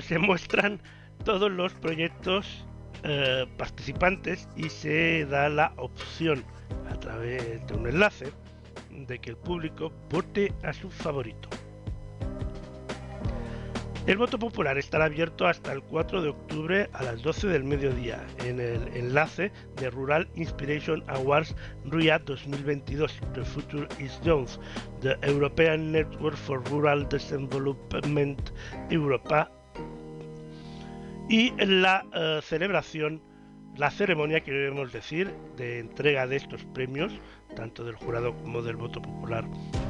se 0.00 0.18
muestran 0.18 0.80
todos 1.24 1.50
los 1.50 1.72
proyectos 1.74 2.64
eh, 3.04 3.46
participantes 3.56 4.48
y 4.56 4.68
se 4.68 5.26
da 5.26 5.48
la 5.48 5.72
opción 5.76 6.44
a 6.90 6.94
través 6.94 7.66
de 7.66 7.74
un 7.74 7.86
enlace 7.86 8.32
de 8.90 9.18
que 9.18 9.30
el 9.30 9.36
público 9.36 9.92
vote 10.10 10.52
a 10.62 10.72
su 10.72 10.90
favorito. 10.90 11.48
El 14.04 14.18
voto 14.18 14.36
popular 14.36 14.78
estará 14.78 15.04
abierto 15.04 15.46
hasta 15.46 15.72
el 15.72 15.80
4 15.80 16.22
de 16.22 16.30
octubre 16.30 16.90
a 16.92 17.04
las 17.04 17.22
12 17.22 17.46
del 17.46 17.62
mediodía 17.62 18.20
en 18.44 18.58
el 18.58 18.88
enlace 18.96 19.52
de 19.76 19.90
Rural 19.90 20.28
Inspiration 20.34 21.04
Awards 21.06 21.54
RIA 21.84 22.18
2022 22.18 23.20
The 23.32 23.44
Future 23.44 23.86
is 24.00 24.20
Young, 24.22 24.48
The 25.02 25.16
European 25.24 25.92
Network 25.92 26.36
for 26.36 26.60
Rural 26.68 27.08
Development 27.08 28.50
Europa 28.90 29.48
y 31.28 31.52
la 31.64 32.04
eh, 32.14 32.40
celebración, 32.42 33.22
la 33.76 33.90
ceremonia, 33.90 34.40
queremos 34.40 34.92
decir, 34.92 35.32
de 35.56 35.78
entrega 35.78 36.26
de 36.26 36.36
estos 36.36 36.64
premios, 36.74 37.12
tanto 37.56 37.84
del 37.84 37.96
jurado 37.96 38.34
como 38.38 38.62
del 38.62 38.76
voto 38.76 39.00
popular, 39.00 39.44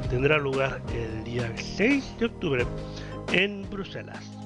tendrá 0.09 0.37
lugar 0.37 0.81
el 0.93 1.23
día 1.23 1.51
6 1.55 2.17
de 2.19 2.25
octubre 2.25 2.65
en 3.31 3.69
Bruselas. 3.69 4.42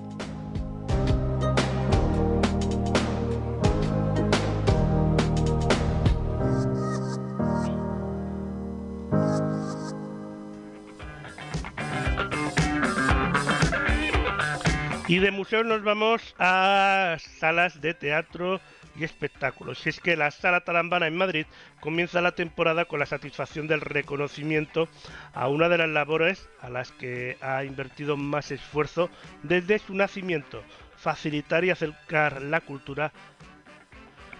Y 15.07 15.19
de 15.19 15.31
museo 15.31 15.63
nos 15.63 15.83
vamos 15.83 16.35
a 16.37 17.15
salas 17.39 17.79
de 17.79 17.93
teatro 17.93 18.59
y 18.97 19.05
espectáculos. 19.05 19.85
Y 19.85 19.89
es 19.89 20.01
que 20.01 20.17
la 20.17 20.31
Sala 20.31 20.61
Tarambana 20.61 21.07
en 21.07 21.15
Madrid 21.15 21.45
comienza 21.79 22.19
la 22.19 22.33
temporada 22.33 22.83
con 22.83 22.99
la 22.99 23.05
satisfacción 23.05 23.67
del 23.67 23.79
reconocimiento 23.79 24.89
a 25.33 25.47
una 25.47 25.69
de 25.69 25.77
las 25.77 25.87
labores 25.87 26.49
a 26.59 26.69
las 26.69 26.91
que 26.91 27.37
ha 27.39 27.63
invertido 27.63 28.17
más 28.17 28.51
esfuerzo 28.51 29.09
desde 29.43 29.79
su 29.79 29.95
nacimiento, 29.95 30.61
facilitar 30.97 31.63
y 31.63 31.69
acercar 31.69 32.41
la 32.41 32.59
cultura 32.59 33.13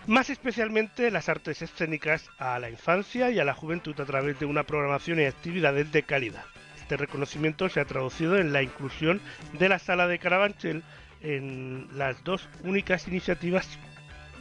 más 0.06 0.30
especialmente 0.30 1.12
las 1.12 1.28
artes 1.28 1.62
escénicas 1.62 2.30
a 2.40 2.60
la 2.60 2.70
infancia 2.70 3.30
y 3.30 3.40
a 3.40 3.46
la 3.46 3.54
juventud 3.54 4.00
a 4.00 4.06
través 4.06 4.40
de 4.40 4.46
una 4.46 4.64
programación 4.64 5.20
y 5.20 5.26
actividades 5.26 5.92
de 5.92 6.04
calidad. 6.04 6.46
Este 6.88 6.96
reconocimiento 6.96 7.68
se 7.68 7.82
ha 7.82 7.86
traducido 7.86 8.38
en 8.38 8.54
la 8.54 8.64
inclusión 8.64 9.20
de 9.60 9.68
la 9.68 9.78
sala 9.78 10.08
de 10.08 10.20
Carabanchel 10.20 10.84
en 11.22 11.90
las 11.98 12.24
dos 12.24 12.48
únicas 12.64 13.10
iniciativas 13.10 13.78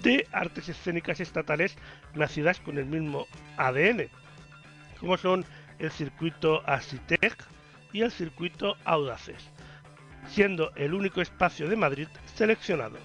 de 0.04 0.28
artes 0.30 0.68
escénicas 0.68 1.18
estatales 1.18 1.76
nacidas 2.14 2.60
con 2.60 2.78
el 2.78 2.86
mismo 2.86 3.26
ADN, 3.56 4.08
como 5.00 5.16
son 5.16 5.44
el 5.80 5.90
circuito 5.90 6.62
Asitec 6.70 7.36
y 7.92 8.02
el 8.02 8.12
circuito 8.12 8.76
Audaces, 8.84 9.50
siendo 10.28 10.70
el 10.76 10.94
único 10.94 11.20
espacio 11.20 11.68
de 11.68 11.74
Madrid 11.74 12.06
seleccionado. 12.36 12.98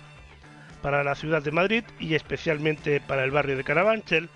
Para 0.84 1.04
la 1.04 1.16
ciudad 1.16 1.42
de 1.42 1.52
Madrid 1.52 1.84
y 2.00 2.14
especialmente 2.14 3.02
para 3.02 3.24
el 3.24 3.32
barrio 3.32 3.58
de 3.58 3.64
Carabanchel, 3.64 4.30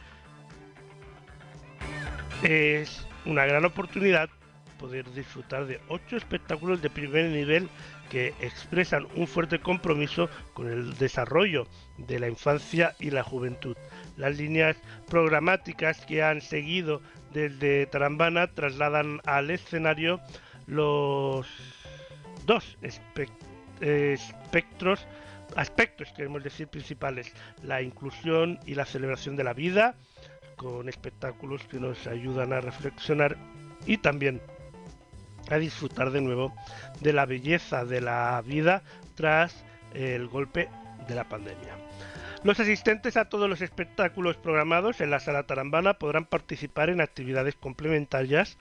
es 2.42 3.06
una 3.24 3.46
gran 3.46 3.66
oportunidad 3.66 4.32
poder 4.78 5.10
disfrutar 5.12 5.66
de 5.66 5.80
ocho 5.90 6.18
espectáculos 6.18 6.82
de 6.82 6.90
primer 6.90 7.30
nivel 7.32 7.70
que 8.10 8.34
expresan 8.40 9.08
un 9.16 9.28
fuerte 9.28 9.60
compromiso 9.60 10.30
con 10.54 10.72
el 10.72 10.98
desarrollo 10.98 11.68
de 11.98 12.20
la 12.20 12.28
infancia 12.28 12.96
y 13.00 13.12
la 13.12 13.24
juventud. 13.24 13.76
Las 14.18 14.38
líneas 14.38 14.78
programáticas 15.10 16.06
que 16.06 16.24
han 16.24 16.42
seguido 16.42 17.02
desde 17.34 17.86
Tarambana 17.88 18.48
trasladan 18.48 19.22
al 19.26 19.50
escenario 19.52 20.20
los 20.68 21.48
dos 22.46 22.78
espectros 23.82 25.06
aspectos, 25.56 26.12
queremos 26.16 26.44
decir, 26.44 26.68
principales, 26.68 27.32
la 27.64 27.82
inclusión 27.82 28.60
y 28.66 28.76
la 28.76 28.86
celebración 28.86 29.36
de 29.36 29.44
la 29.44 29.54
vida, 29.54 29.96
con 30.56 30.90
espectáculos 30.90 31.64
que 31.64 31.80
nos 31.80 32.08
ayudan 32.08 32.54
a 32.54 32.62
reflexionar 32.62 33.38
y 33.86 33.98
también 33.98 34.42
a 35.50 35.58
disfrutar 35.58 36.12
de 36.12 36.22
nuevo 36.22 36.54
de 37.02 37.14
la 37.14 37.26
belleza 37.26 37.86
de 37.86 38.02
la 38.02 38.42
vida 38.46 38.84
tras 39.16 39.64
el 39.94 40.28
golpe 40.28 40.70
de 41.08 41.16
la 41.16 41.30
pandemia. 41.30 41.76
Los 42.44 42.60
asistentes 42.60 43.18
a 43.18 43.26
todos 43.26 43.50
los 43.50 43.62
espectáculos 43.62 44.38
programados 44.38 45.02
en 45.02 45.10
la 45.10 45.20
sala 45.20 45.48
Tarambana 45.48 45.96
podrán 45.96 46.26
participar 46.26 46.90
en 46.90 47.02
actividades 47.02 47.56
complementarias 47.56 48.58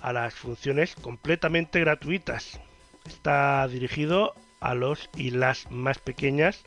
a 0.00 0.12
las 0.12 0.34
funciones 0.34 0.94
completamente 0.94 1.80
gratuitas. 1.80 2.60
Está 3.04 3.66
dirigido 3.68 4.34
a 4.60 4.74
los 4.74 5.10
y 5.16 5.30
las 5.30 5.70
más 5.70 5.98
pequeñas, 5.98 6.64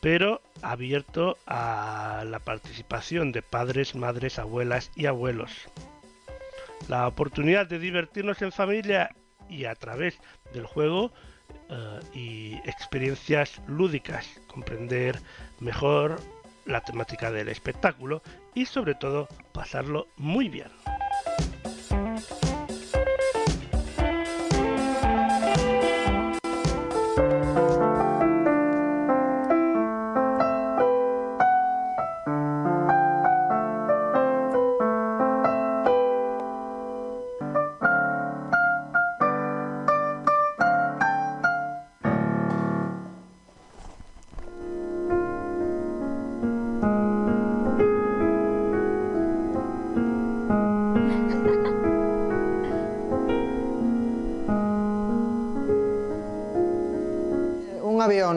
pero 0.00 0.42
abierto 0.60 1.38
a 1.46 2.24
la 2.26 2.38
participación 2.38 3.32
de 3.32 3.40
padres, 3.40 3.94
madres, 3.94 4.38
abuelas 4.38 4.90
y 4.94 5.06
abuelos. 5.06 5.50
La 6.88 7.06
oportunidad 7.06 7.66
de 7.66 7.78
divertirnos 7.78 8.42
en 8.42 8.52
familia 8.52 9.14
y 9.48 9.64
a 9.64 9.74
través 9.74 10.18
del 10.52 10.66
juego 10.66 11.12
eh, 11.70 12.00
y 12.14 12.54
experiencias 12.68 13.60
lúdicas, 13.66 14.40
comprender 14.46 15.18
mejor 15.60 16.20
la 16.66 16.80
temática 16.82 17.30
del 17.30 17.48
espectáculo 17.48 18.22
y 18.54 18.66
sobre 18.66 18.94
todo 18.94 19.28
pasarlo 19.52 20.08
muy 20.16 20.48
bien. 20.48 20.68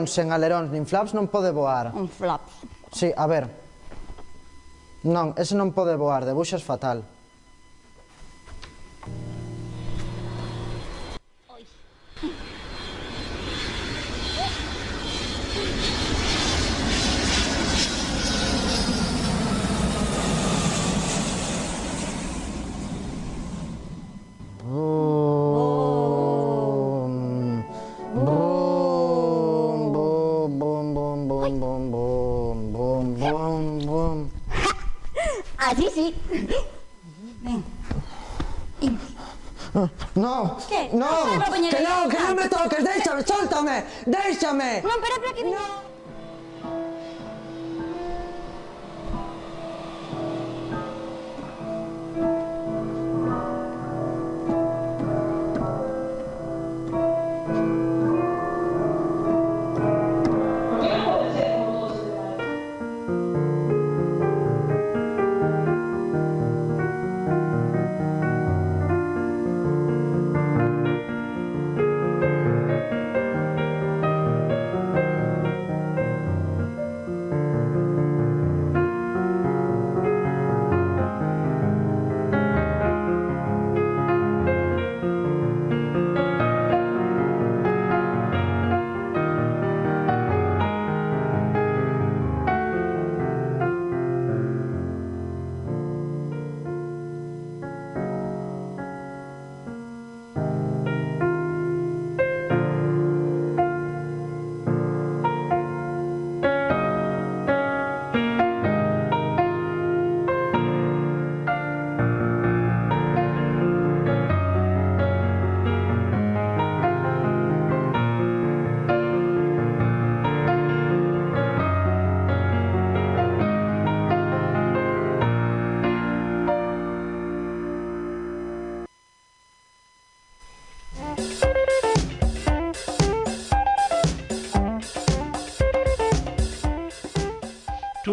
sen 0.08 0.32
aleróns 0.32 0.72
nin 0.72 0.88
flaps 0.88 1.12
non 1.12 1.28
pode 1.28 1.52
voar. 1.52 1.92
Un 1.94 2.08
flaps. 2.08 2.64
Sí, 2.92 3.12
a 3.14 3.26
ver. 3.28 3.46
Non, 5.06 5.36
ese 5.36 5.54
non 5.54 5.70
pode 5.76 5.94
voar, 5.94 6.24
debuxas 6.26 6.64
fatal. 6.64 7.04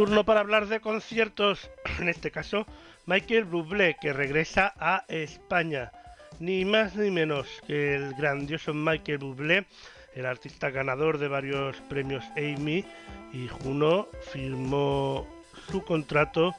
Turno 0.06 0.24
para 0.24 0.41
hablar 0.41 0.68
de 0.68 0.82
conciertos, 0.82 1.72
en 1.99 2.10
este 2.10 2.30
caso 2.30 2.68
Michael 3.08 3.45
Bublé, 3.45 3.97
que 3.99 4.14
regresa 4.14 4.76
a 4.78 5.03
España. 5.08 5.91
Ni 6.39 6.64
más 6.64 6.95
ni 6.95 7.10
menos 7.10 7.47
que 7.66 7.95
el 7.95 8.14
grandioso 8.14 8.72
Michael 8.72 9.18
Bublé, 9.18 9.66
el 10.14 10.28
artista 10.28 10.70
ganador 10.70 11.18
de 11.18 11.28
varios 11.28 11.78
premios 11.89 12.24
Amy 12.38 12.86
y 13.34 13.47
Juno, 13.47 14.08
firmó 14.32 15.26
su 15.72 15.84
contrato 15.84 16.53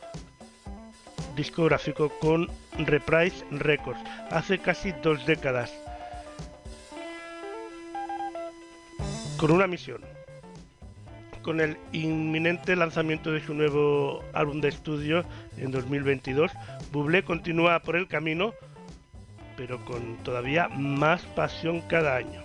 discográfico 1.37 2.09
con 2.19 2.51
Reprise 2.79 3.45
Records 3.53 4.01
hace 4.33 4.59
casi 4.59 4.91
dos 4.91 5.25
décadas. 5.25 5.73
Con 9.39 9.53
una 9.53 9.69
misión. 9.69 10.16
Con 11.47 11.61
el 11.61 11.79
inminente 11.93 12.75
lanzamiento 12.75 13.31
de 13.31 13.41
su 13.41 13.55
nuevo 13.55 14.21
álbum 14.33 14.61
de 14.61 14.67
estudio 14.67 15.25
en 15.57 15.71
2022, 15.71 16.51
Bublé 16.91 17.23
continúa 17.23 17.79
por 17.79 17.95
el 17.95 18.09
camino, 18.09 18.53
pero 19.57 19.85
con 19.85 20.17
todavía 20.25 20.67
más 20.67 21.23
pasión 21.23 21.83
cada 21.83 22.17
año. 22.17 22.43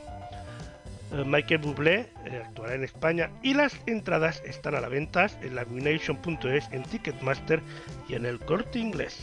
Eh, 1.13 1.23
Michael 1.25 1.61
Bublé 1.61 2.09
eh, 2.25 2.43
actuará 2.45 2.75
en 2.75 2.83
España 2.83 3.31
y 3.41 3.55
las 3.55 3.75
entradas 3.87 4.43
están 4.45 4.75
a 4.75 4.81
la 4.81 4.87
venta 4.87 5.25
en 5.41 5.55
lamination.es, 5.55 6.71
en 6.71 6.83
Ticketmaster 6.83 7.59
y 8.07 8.13
en 8.13 8.27
el 8.27 8.37
corte 8.37 8.77
inglés. 8.77 9.19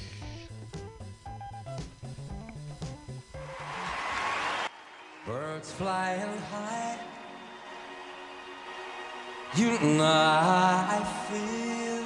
You 9.57 9.79
know 9.81 10.05
I 10.05 11.03
feel 11.27 12.05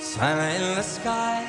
sun 0.00 0.38
in 0.56 0.74
the 0.74 0.82
sky. 0.82 1.46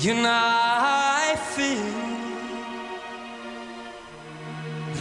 You 0.00 0.14
know 0.14 0.30
I 0.30 1.36
feel 1.54 2.08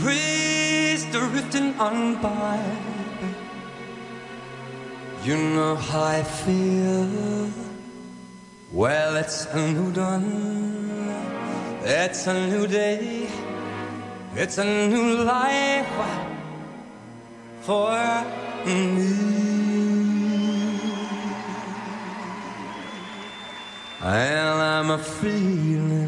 breeze 0.01 1.05
drifting 1.05 1.73
on 1.79 2.21
by. 2.21 2.59
You 5.23 5.37
know 5.37 5.75
how 5.75 6.03
I 6.03 6.23
feel. 6.23 7.49
Well, 8.73 9.15
it's 9.15 9.45
a 9.45 9.71
new 9.71 9.91
dawn. 9.93 10.25
It's 11.83 12.27
a 12.27 12.33
new 12.47 12.67
day. 12.67 13.27
It's 14.39 14.59
a 14.59 14.63
new 14.63 15.23
life 15.23 15.87
for 17.61 17.89
me. 18.67 18.83
And 23.99 24.61
I'm 24.61 24.91
a 24.91 24.99
feeling 24.99 26.06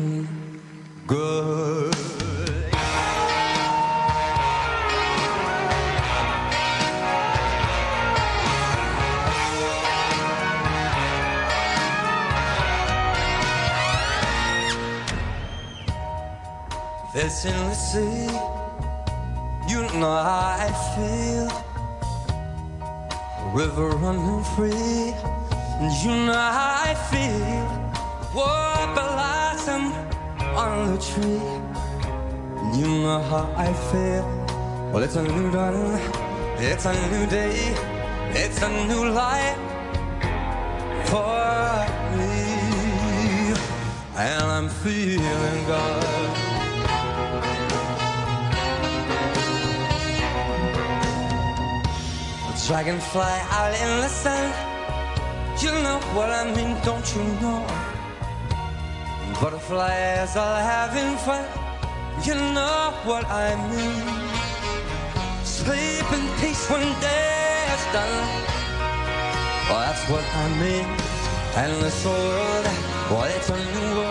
The 17.19 17.27
sea, 17.27 18.31
you 19.67 19.81
know 19.99 20.15
how 20.23 20.55
I 20.57 20.71
feel. 20.95 21.47
River 23.53 23.89
running 23.97 24.43
free, 24.55 25.13
and 25.81 25.91
you 26.01 26.11
know 26.25 26.31
how 26.31 26.87
I 26.87 26.95
feel. 27.11 27.65
What 28.31 28.95
blossom 28.95 29.91
on 30.55 30.95
the 30.95 30.97
tree, 31.09 31.43
and 32.61 32.75
you 32.79 32.87
know 32.87 33.21
how 33.23 33.53
I 33.57 33.73
feel. 33.91 34.23
Well, 34.93 35.03
it's 35.03 35.17
a 35.17 35.23
new 35.23 35.51
dawn, 35.51 35.99
it's 36.57 36.85
a 36.85 36.93
new 37.11 37.25
day, 37.27 37.75
it's 38.31 38.61
a 38.61 38.69
new 38.87 39.09
life 39.09 39.59
for 41.09 41.85
me, 42.15 43.53
and 44.15 44.43
I'm 44.55 44.69
feeling 44.69 45.65
good. 45.65 46.18
Dragonfly 52.69 53.35
out 53.49 53.73
in 53.73 54.01
the 54.01 54.07
sun. 54.07 54.45
You 55.59 55.71
know 55.81 55.99
what 56.13 56.29
I 56.29 56.53
mean, 56.53 56.77
don't 56.85 57.03
you 57.15 57.23
know? 57.41 57.65
Butterflies 59.41 60.37
all 60.37 60.55
having 60.55 61.17
fun. 61.25 61.43
You 62.23 62.35
know 62.35 62.93
what 63.05 63.25
I 63.25 63.57
mean. 63.73 64.05
Sleep 65.43 66.05
in 66.13 66.25
peace 66.37 66.69
when 66.69 66.85
day 67.01 67.65
is 67.73 67.85
done. 67.89 68.17
Well, 69.65 69.81
that's 69.89 70.05
what 70.07 70.23
I 70.43 70.45
mean. 70.61 70.85
And 71.57 71.73
this 71.81 72.05
world, 72.05 72.65
well, 73.09 73.23
it's 73.35 73.49
a 73.49 73.57
new 73.57 73.95
world, 73.97 74.08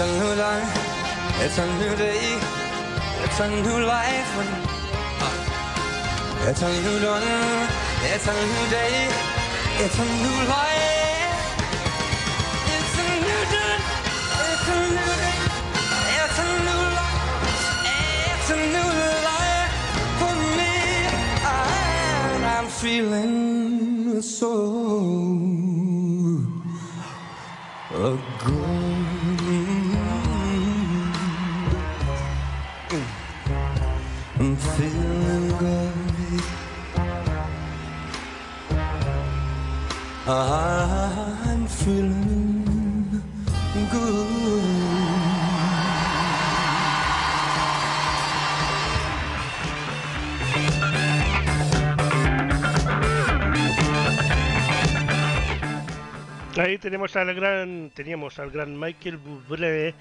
It's 0.00 0.08
a 0.08 0.12
new 0.16 0.34
life. 3.84 4.30
uh, 5.20 5.52
It's 6.48 6.62
a 6.62 6.68
new 6.84 7.00
dawn, 7.00 7.22
it's 8.12 8.26
a 8.26 8.32
new 8.32 8.64
day, 8.70 9.08
it's 9.84 9.98
a 9.98 10.06
new 10.24 10.38
life. 10.48 11.52
It's 12.76 12.96
a 13.04 13.08
new 13.26 13.42
dawn, 13.52 13.80
it's 14.48 14.68
a 14.72 14.80
new 14.96 15.12
day, 15.20 15.60
it's 18.32 18.50
a 18.50 18.56
new 18.74 18.98
life, 19.28 19.74
for 20.20 20.34
me. 20.56 20.74
I'm 22.56 22.68
feeling 22.68 24.22
so 24.22 24.52
Ahí 56.60 56.76
tenemos 56.76 57.16
al 57.16 57.34
gran, 57.34 57.90
teníamos 57.94 58.38
al 58.38 58.50
gran 58.50 58.78
Michael 58.78 59.16
Bublé 59.16 59.94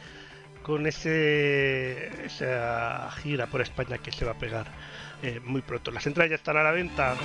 con 0.62 0.86
ese, 0.88 2.26
esa 2.26 3.10
gira 3.12 3.48
por 3.48 3.62
España 3.62 3.98
que 3.98 4.12
se 4.12 4.26
va 4.26 4.32
a 4.32 4.38
pegar 4.38 4.68
eh, 5.24 5.40
muy 5.42 5.62
pronto. 5.62 5.90
Las 5.90 6.06
entradas 6.06 6.32
ya 6.32 6.36
están 6.36 6.58
a 6.58 6.64
la 6.64 6.72
venta. 6.72 7.16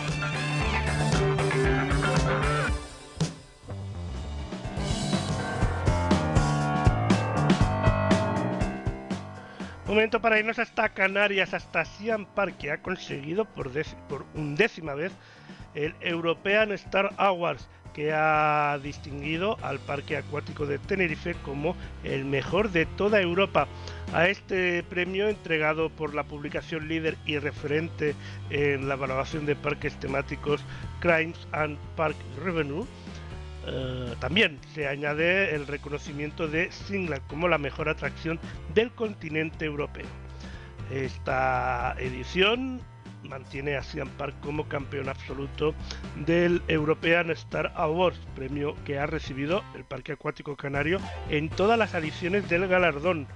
Momento 9.88 10.20
para 10.20 10.38
irnos 10.38 10.60
hasta 10.60 10.90
Canarias, 10.90 11.54
hasta 11.54 11.84
Siam 11.84 12.24
Park, 12.24 12.58
que 12.58 12.70
ha 12.70 12.82
conseguido 12.82 13.46
por, 13.46 13.72
por 14.08 14.26
undécima 14.34 14.94
vez 14.94 15.12
el 15.74 15.96
European 16.00 16.70
Star 16.70 17.12
Awards, 17.16 17.68
que 17.94 18.12
ha 18.12 18.78
distinguido 18.82 19.56
al 19.62 19.78
Parque 19.78 20.16
Acuático 20.16 20.66
de 20.66 20.78
Tenerife 20.78 21.34
como 21.44 21.76
el 22.02 22.24
mejor 22.24 22.70
de 22.70 22.84
toda 22.84 23.20
Europa. 23.20 23.66
A 24.12 24.28
este 24.28 24.82
premio, 24.82 25.28
entregado 25.28 25.88
por 25.88 26.14
la 26.14 26.24
publicación 26.24 26.88
líder 26.88 27.16
y 27.24 27.38
referente 27.38 28.14
en 28.50 28.88
la 28.88 28.96
valoración 28.96 29.46
de 29.46 29.56
parques 29.56 29.98
temáticos 29.98 30.60
Crimes 31.00 31.46
and 31.52 31.78
Park 31.96 32.16
Revenue, 32.44 32.84
eh, 33.66 34.14
también 34.20 34.58
se 34.74 34.86
añade 34.86 35.54
el 35.54 35.66
reconocimiento 35.66 36.48
de 36.48 36.70
Singla 36.70 37.20
como 37.20 37.48
la 37.48 37.58
mejor 37.58 37.88
atracción 37.88 38.38
del 38.74 38.90
continente 38.90 39.64
europeo. 39.64 40.06
Esta 40.90 41.94
edición 41.98 42.82
mantiene 43.28 43.76
a 43.76 43.82
Siam 43.82 44.08
Park 44.10 44.34
como 44.42 44.68
campeón 44.68 45.08
absoluto 45.08 45.74
del 46.26 46.62
European 46.68 47.30
Star 47.30 47.72
Awards, 47.76 48.18
premio 48.34 48.74
que 48.84 48.98
ha 48.98 49.06
recibido 49.06 49.62
el 49.74 49.84
Parque 49.84 50.12
Acuático 50.12 50.56
Canario 50.56 50.98
en 51.28 51.48
todas 51.48 51.78
las 51.78 51.94
ediciones 51.94 52.48
del 52.48 52.68
galardón. 52.68 53.26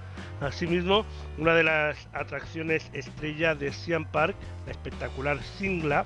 Asimismo, 0.41 1.05
una 1.37 1.53
de 1.53 1.63
las 1.63 2.07
atracciones 2.13 2.89
estrella 2.93 3.55
de 3.55 3.73
Siam 3.73 4.05
Park, 4.05 4.35
la 4.65 4.71
espectacular 4.71 5.41
Singla, 5.57 6.05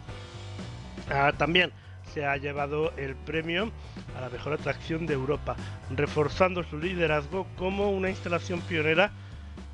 ah, 1.12 1.34
también 1.38 1.72
se 2.14 2.26
ha 2.26 2.38
llevado 2.38 2.94
el 2.98 3.16
premio 3.16 3.72
a 4.18 4.22
la 4.22 4.30
mejor 4.30 4.54
atracción 4.54 5.06
de 5.06 5.14
Europa, 5.14 5.56
reforzando 5.96 6.64
su 6.64 6.78
liderazgo 6.78 7.48
como 7.58 7.92
una 7.92 8.10
instalación 8.10 8.62
pionera 8.62 9.12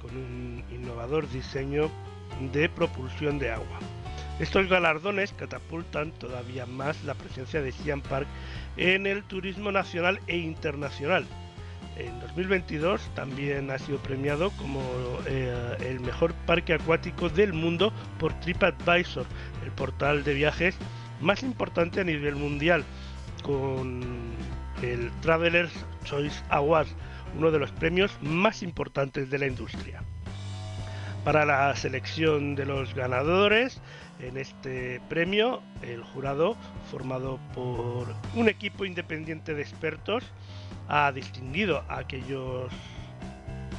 con 0.01 0.15
un 0.15 0.63
innovador 0.71 1.29
diseño 1.29 1.89
de 2.51 2.69
propulsión 2.69 3.39
de 3.39 3.51
agua. 3.51 3.79
Estos 4.39 4.69
galardones 4.69 5.33
catapultan 5.33 6.11
todavía 6.13 6.65
más 6.65 7.03
la 7.03 7.13
presencia 7.13 7.61
de 7.61 7.73
Siam 7.73 8.01
Park 8.01 8.27
en 8.77 9.05
el 9.05 9.23
turismo 9.23 9.69
nacional 9.71 10.21
e 10.27 10.37
internacional. 10.37 11.25
En 11.97 12.17
2022 12.21 13.01
también 13.15 13.69
ha 13.69 13.77
sido 13.77 13.97
premiado 13.97 14.51
como 14.51 14.81
eh, 15.25 15.75
el 15.81 15.99
mejor 15.99 16.33
parque 16.45 16.73
acuático 16.73 17.27
del 17.27 17.51
mundo 17.51 17.91
por 18.17 18.33
TripAdvisor, 18.39 19.25
el 19.65 19.71
portal 19.71 20.23
de 20.23 20.33
viajes 20.33 20.77
más 21.19 21.43
importante 21.43 21.99
a 21.99 22.05
nivel 22.05 22.37
mundial, 22.37 22.85
con 23.43 24.01
el 24.81 25.11
Travelers 25.19 25.73
Choice 26.05 26.41
Award, 26.49 26.87
uno 27.37 27.51
de 27.51 27.59
los 27.59 27.73
premios 27.73 28.17
más 28.21 28.63
importantes 28.63 29.29
de 29.29 29.37
la 29.37 29.47
industria. 29.47 30.01
Para 31.25 31.45
la 31.45 31.75
selección 31.75 32.55
de 32.55 32.65
los 32.65 32.95
ganadores 32.95 33.81
en 34.19 34.37
este 34.37 35.01
premio, 35.09 35.61
el 35.81 36.03
jurado, 36.03 36.55
formado 36.91 37.39
por 37.53 38.13
un 38.35 38.49
equipo 38.49 38.85
independiente 38.85 39.53
de 39.53 39.61
expertos, 39.61 40.23
ha 40.87 41.11
distinguido 41.11 41.83
a 41.87 41.99
aquellos 41.99 42.71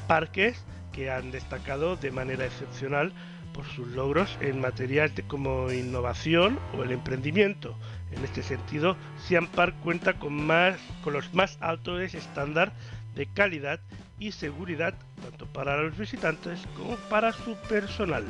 parques 0.07 0.65
que 0.93 1.11
han 1.11 1.31
destacado 1.31 1.97
de 1.97 2.11
manera 2.11 2.47
excepcional 2.47 3.13
por 3.53 3.65
sus 3.67 3.89
logros 3.89 4.39
en 4.41 4.61
materias 4.61 5.15
de 5.15 5.23
como 5.23 5.71
innovación 5.73 6.59
o 6.77 6.83
el 6.83 6.93
emprendimiento. 6.93 7.77
En 8.13 8.25
este 8.25 8.43
sentido, 8.43 8.97
Siam 9.19 9.47
Park 9.49 9.75
cuenta 9.83 10.15
con, 10.15 10.35
más, 10.47 10.79
con 11.03 11.13
los 11.13 11.33
más 11.35 11.59
altos 11.61 12.15
estándares 12.15 12.75
de 13.15 13.27
calidad 13.27 13.81
y 14.19 14.33
seguridad 14.33 14.95
tanto 15.23 15.47
para 15.47 15.83
los 15.83 15.97
visitantes 15.97 16.61
como 16.77 16.97
para 17.09 17.33
su 17.33 17.55
personal. 17.69 18.25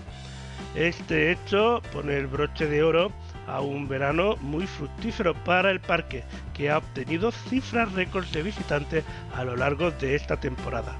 Este 0.75 1.33
hecho 1.33 1.83
pone 1.93 2.17
el 2.17 2.27
broche 2.27 2.67
de 2.67 2.83
oro 2.83 3.13
a 3.47 3.61
un 3.61 3.89
verano 3.89 4.37
muy 4.41 4.67
fructífero 4.67 5.35
para 5.45 5.71
el 5.71 5.81
parque, 5.81 6.25
que 6.55 6.71
ha 6.71 6.79
obtenido 6.79 7.33
cifras 7.33 7.93
récords 7.93 8.33
de 8.33 8.43
visitantes 8.43 9.05
a 9.35 9.45
lo 9.45 9.57
largo 9.57 9.91
de 9.91 10.15
esta 10.15 10.39
temporada. 10.39 10.97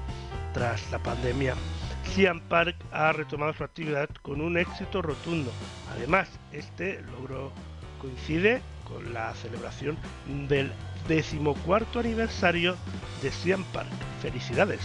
Tras 0.53 0.91
la 0.91 0.99
pandemia, 0.99 1.55
Siam 2.03 2.41
Park 2.41 2.75
ha 2.91 3.13
retomado 3.13 3.53
su 3.53 3.63
actividad 3.63 4.09
con 4.21 4.41
un 4.41 4.57
éxito 4.57 5.01
rotundo. 5.01 5.51
Además, 5.95 6.27
este 6.51 7.01
logro 7.03 7.53
coincide 8.01 8.61
con 8.83 9.13
la 9.13 9.33
celebración 9.35 9.97
del 10.49 10.71
decimocuarto 11.07 11.99
aniversario 11.99 12.75
de 13.21 13.31
Siam 13.31 13.63
Park. 13.71 13.89
¡Felicidades! 14.21 14.81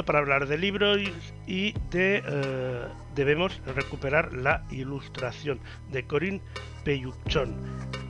Para 0.00 0.20
hablar 0.20 0.46
de 0.46 0.56
libros 0.56 0.98
y 1.46 1.74
de 1.90 2.22
eh, 2.26 2.86
debemos 3.14 3.60
recuperar 3.76 4.32
la 4.32 4.64
ilustración 4.70 5.60
de 5.90 6.06
Corinne 6.06 6.40
Peyuchon. 6.84 7.54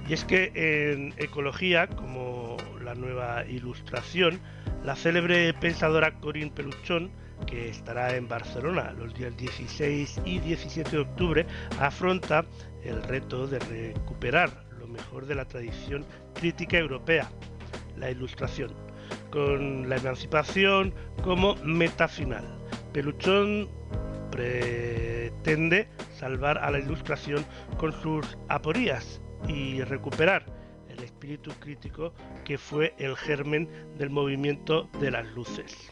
Y 0.08 0.12
es 0.12 0.24
que 0.24 0.52
en 0.54 1.12
ecología, 1.16 1.88
como 1.88 2.56
la 2.84 2.94
nueva 2.94 3.44
ilustración, 3.46 4.38
la 4.84 4.94
célebre 4.94 5.52
pensadora 5.54 6.14
Corinne 6.20 6.52
Peluchón, 6.52 7.10
que 7.46 7.68
estará 7.68 8.14
en 8.14 8.28
Barcelona 8.28 8.94
los 8.96 9.12
días 9.14 9.36
16 9.36 10.22
y 10.24 10.38
17 10.38 10.90
de 10.90 10.98
octubre, 10.98 11.46
afronta 11.80 12.44
el 12.84 13.02
reto 13.02 13.48
de 13.48 13.58
recuperar 13.58 14.64
lo 14.78 14.86
mejor 14.86 15.26
de 15.26 15.34
la 15.34 15.44
tradición 15.44 16.04
crítica 16.34 16.78
europea, 16.78 17.28
la 17.96 18.10
ilustración 18.10 18.81
con 19.32 19.88
la 19.88 19.96
emancipación 19.96 20.94
como 21.24 21.56
meta 21.64 22.06
final. 22.06 22.44
Peluchón 22.92 23.68
pretende 24.30 25.88
salvar 26.14 26.58
a 26.58 26.70
la 26.70 26.78
ilustración 26.78 27.44
con 27.78 27.92
sus 27.92 28.38
aporías 28.48 29.20
y 29.48 29.82
recuperar 29.82 30.44
el 30.88 31.02
espíritu 31.02 31.50
crítico 31.58 32.12
que 32.44 32.58
fue 32.58 32.94
el 32.98 33.16
germen 33.16 33.68
del 33.98 34.10
movimiento 34.10 34.88
de 35.00 35.10
las 35.10 35.26
luces. 35.32 35.90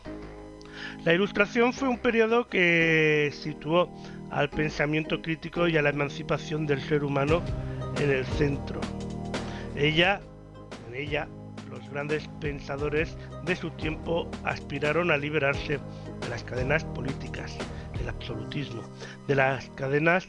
La 1.05 1.14
ilustración 1.14 1.72
fue 1.72 1.88
un 1.88 1.99
periodo 1.99 2.47
que 2.47 3.30
situó 3.32 3.91
al 4.30 4.51
pensamiento 4.51 5.20
crítico 5.20 5.66
y 5.66 5.76
a 5.76 5.82
la 5.82 5.91
emancipación 5.91 6.66
del 6.66 6.80
ser 6.80 7.05
humano 7.05 7.43
en 8.01 8.11
el 8.11 8.24
centro. 8.26 8.80
Ella, 9.74 10.20
en 10.88 10.95
ella, 10.95 11.28
los 11.70 11.88
grandes 11.91 12.28
pensadores 12.41 13.16
de 13.45 13.57
su 13.57 13.70
tiempo 13.70 14.30
aspiraron 14.45 15.11
a 15.11 15.16
liberarse 15.16 15.80
de 16.20 16.28
las 16.28 16.45
cadenas 16.45 16.84
políticas, 16.84 17.57
del 17.97 18.09
absolutismo, 18.09 18.82
de 19.26 19.34
las 19.34 19.70
cadenas 19.70 20.28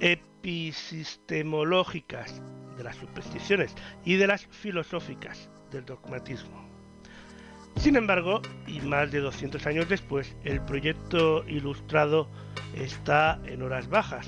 episistemológicas, 0.00 2.42
de 2.76 2.84
las 2.84 2.96
supersticiones 2.96 3.74
y 4.04 4.16
de 4.16 4.26
las 4.26 4.46
filosóficas, 4.46 5.48
del 5.70 5.84
dogmatismo. 5.84 6.66
Sin 7.76 7.94
embargo, 7.96 8.42
y 8.66 8.80
más 8.80 9.12
de 9.12 9.20
200 9.20 9.66
años 9.66 9.88
después, 9.88 10.36
el 10.44 10.60
proyecto 10.62 11.46
ilustrado 11.46 12.28
está 12.74 13.40
en 13.44 13.62
horas 13.62 13.88
bajas. 13.88 14.26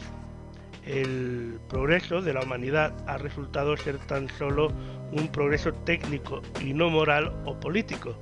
El 0.86 1.58
progreso 1.68 2.22
de 2.22 2.32
la 2.32 2.40
humanidad 2.40 2.94
ha 3.06 3.18
resultado 3.18 3.76
ser 3.76 3.98
tan 3.98 4.28
solo 4.30 4.68
un 5.12 5.28
progreso 5.28 5.72
técnico 5.72 6.42
y 6.60 6.72
no 6.72 6.90
moral 6.90 7.32
o 7.44 7.58
político. 7.58 8.16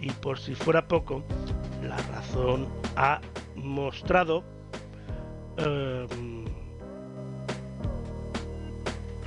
Y 0.00 0.10
por 0.10 0.38
si 0.38 0.54
fuera 0.54 0.86
poco, 0.86 1.24
la 1.82 1.96
razón 1.96 2.68
ha 2.96 3.20
mostrado 3.56 4.44
em, 5.56 6.44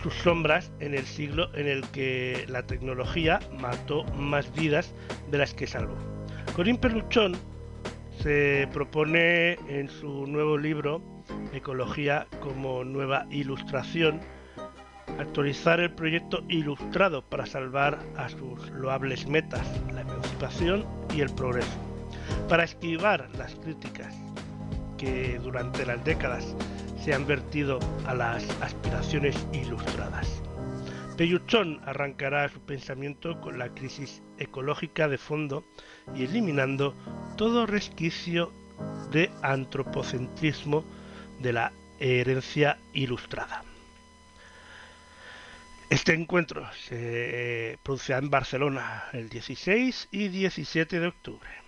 sus 0.01 0.13
sombras 0.15 0.71
en 0.79 0.93
el 0.93 1.05
siglo 1.05 1.53
en 1.55 1.67
el 1.67 1.87
que 1.89 2.45
la 2.47 2.65
tecnología 2.65 3.39
mató 3.59 4.03
más 4.15 4.53
vidas 4.53 4.93
de 5.29 5.37
las 5.37 5.53
que 5.53 5.67
salvó. 5.67 5.95
Corín 6.55 6.77
Peluchón 6.77 7.33
se 8.21 8.67
propone 8.73 9.53
en 9.67 9.89
su 9.89 10.25
nuevo 10.27 10.57
libro 10.57 11.01
Ecología 11.53 12.27
como 12.39 12.83
nueva 12.83 13.25
ilustración 13.29 14.21
actualizar 15.19 15.79
el 15.79 15.91
proyecto 15.91 16.43
ilustrado 16.47 17.21
para 17.23 17.45
salvar 17.45 17.99
a 18.17 18.29
sus 18.29 18.69
loables 18.71 19.27
metas, 19.27 19.67
la 19.93 20.01
emancipación 20.01 20.85
y 21.13 21.21
el 21.21 21.33
progreso, 21.33 21.77
para 22.49 22.63
esquivar 22.63 23.29
las 23.37 23.55
críticas 23.55 24.15
que 24.97 25.39
durante 25.39 25.85
las 25.85 26.03
décadas 26.03 26.55
se 27.03 27.13
han 27.13 27.25
vertido 27.25 27.79
a 28.05 28.13
las 28.13 28.47
aspiraciones 28.61 29.35
ilustradas. 29.53 30.41
Peyuchón 31.17 31.81
arrancará 31.85 32.49
su 32.49 32.59
pensamiento 32.61 33.39
con 33.41 33.59
la 33.59 33.69
crisis 33.69 34.23
ecológica 34.37 35.07
de 35.07 35.17
fondo 35.17 35.63
y 36.15 36.23
eliminando 36.23 36.95
todo 37.37 37.65
resquicio 37.65 38.51
de 39.11 39.29
antropocentrismo 39.41 40.83
de 41.41 41.53
la 41.53 41.71
herencia 41.99 42.77
ilustrada. 42.93 43.63
Este 45.89 46.13
encuentro 46.13 46.71
se 46.73 47.77
producirá 47.83 48.19
en 48.19 48.29
Barcelona 48.29 49.05
el 49.11 49.29
16 49.29 50.07
y 50.11 50.29
17 50.29 50.99
de 50.99 51.07
octubre. 51.07 51.60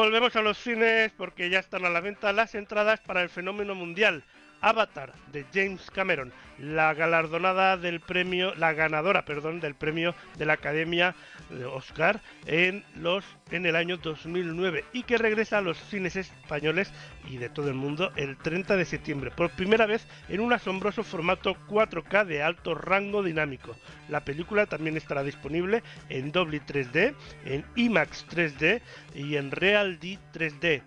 Volvemos 0.00 0.34
a 0.34 0.40
los 0.40 0.56
cines 0.56 1.12
porque 1.12 1.50
ya 1.50 1.58
están 1.58 1.84
a 1.84 1.90
la 1.90 2.00
venta 2.00 2.32
las 2.32 2.54
entradas 2.54 3.00
para 3.00 3.20
el 3.20 3.28
fenómeno 3.28 3.74
mundial 3.74 4.24
Avatar 4.60 5.12
de 5.32 5.44
James 5.52 5.90
Cameron, 5.90 6.32
la 6.58 6.92
galardonada 6.94 7.76
del 7.76 8.00
premio, 8.00 8.54
la 8.54 8.72
ganadora, 8.72 9.24
perdón, 9.24 9.60
del 9.60 9.74
premio 9.74 10.14
de 10.36 10.46
la 10.46 10.54
Academia 10.54 11.14
de 11.48 11.64
Oscar 11.64 12.20
en 12.46 12.84
los 12.94 13.24
en 13.50 13.66
el 13.66 13.74
año 13.74 13.96
2009 13.96 14.84
y 14.92 15.02
que 15.02 15.18
regresa 15.18 15.58
a 15.58 15.62
los 15.62 15.78
cines 15.78 16.16
españoles 16.16 16.92
y 17.28 17.38
de 17.38 17.48
todo 17.48 17.68
el 17.68 17.74
mundo 17.74 18.12
el 18.16 18.36
30 18.36 18.76
de 18.76 18.84
septiembre, 18.84 19.30
por 19.30 19.50
primera 19.50 19.86
vez 19.86 20.06
en 20.28 20.40
un 20.40 20.52
asombroso 20.52 21.02
formato 21.02 21.56
4K 21.68 22.24
de 22.26 22.42
alto 22.42 22.74
rango 22.74 23.22
dinámico. 23.22 23.74
La 24.08 24.24
película 24.24 24.66
también 24.66 24.96
estará 24.96 25.22
disponible 25.22 25.82
en 26.08 26.32
Dolby 26.32 26.60
3D, 26.60 27.14
en 27.44 27.64
IMAX 27.76 28.26
3D 28.28 28.80
y 29.14 29.36
en 29.36 29.50
Real 29.50 29.98
D 29.98 30.18
3D 30.32 30.82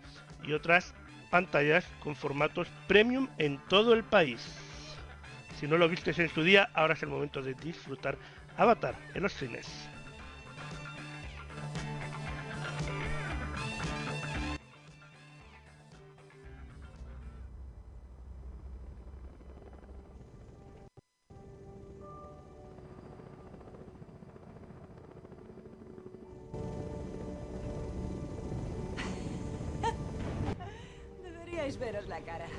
y 0.45 0.53
otras 0.53 0.93
pantallas 1.33 1.83
con 2.03 2.15
formatos 2.15 2.67
premium 2.87 3.27
en 3.39 3.57
todo 3.67 3.95
el 3.95 4.03
país. 4.03 4.39
Si 5.59 5.65
no 5.65 5.79
lo 5.79 5.89
vistes 5.89 6.19
en 6.19 6.29
su 6.29 6.43
día, 6.43 6.69
ahora 6.75 6.93
es 6.93 7.01
el 7.01 7.09
momento 7.09 7.41
de 7.41 7.55
disfrutar 7.55 8.19
Avatar 8.55 8.93
en 9.15 9.23
los 9.23 9.33
cines. 9.33 9.67
Veros 31.77 32.07
la 32.07 32.21
cara. 32.21 32.49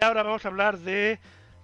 Y 0.00 0.04
ahora 0.04 0.22
vamos 0.22 0.44
a 0.44 0.48
hablar 0.48 0.78
de 0.78 1.18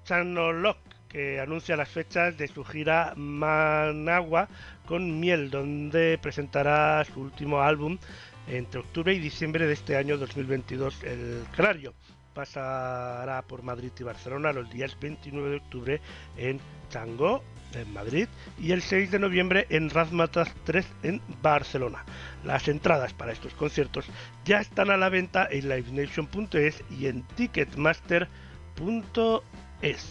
Chanoloc, 0.04 0.78
que 1.08 1.40
anuncia 1.40 1.76
las 1.76 1.88
fechas 1.88 2.36
de 2.36 2.46
su 2.48 2.64
gira 2.64 3.14
Managua 3.16 4.48
con 4.86 5.18
Miel, 5.18 5.50
donde 5.50 6.18
presentará 6.20 7.04
su 7.04 7.20
último 7.20 7.60
álbum 7.60 7.98
entre 8.46 8.80
octubre 8.80 9.14
y 9.14 9.18
diciembre 9.18 9.66
de 9.66 9.72
este 9.72 9.96
año 9.96 10.18
2022, 10.18 11.02
El 11.04 11.44
Canario. 11.56 11.94
Pasará 12.34 13.42
por 13.42 13.62
Madrid 13.62 13.90
y 13.98 14.02
Barcelona 14.02 14.52
los 14.52 14.70
días 14.70 14.96
29 15.00 15.50
de 15.50 15.56
octubre 15.56 16.00
en 16.36 16.60
Tango, 16.90 17.42
en 17.74 17.92
Madrid, 17.92 18.28
y 18.58 18.72
el 18.72 18.82
6 18.82 19.10
de 19.10 19.18
noviembre 19.18 19.66
en 19.70 19.90
Razmatas 19.90 20.54
3 20.64 20.86
en 21.02 21.20
Barcelona. 21.42 22.04
Las 22.44 22.68
entradas 22.68 23.12
para 23.12 23.32
estos 23.32 23.54
conciertos 23.54 24.06
ya 24.44 24.60
están 24.60 24.90
a 24.90 24.96
la 24.96 25.08
venta 25.08 25.48
en 25.50 25.68
livenation.es 25.68 26.84
y 26.90 27.06
en 27.06 27.22
ticketmaster.es. 27.36 30.06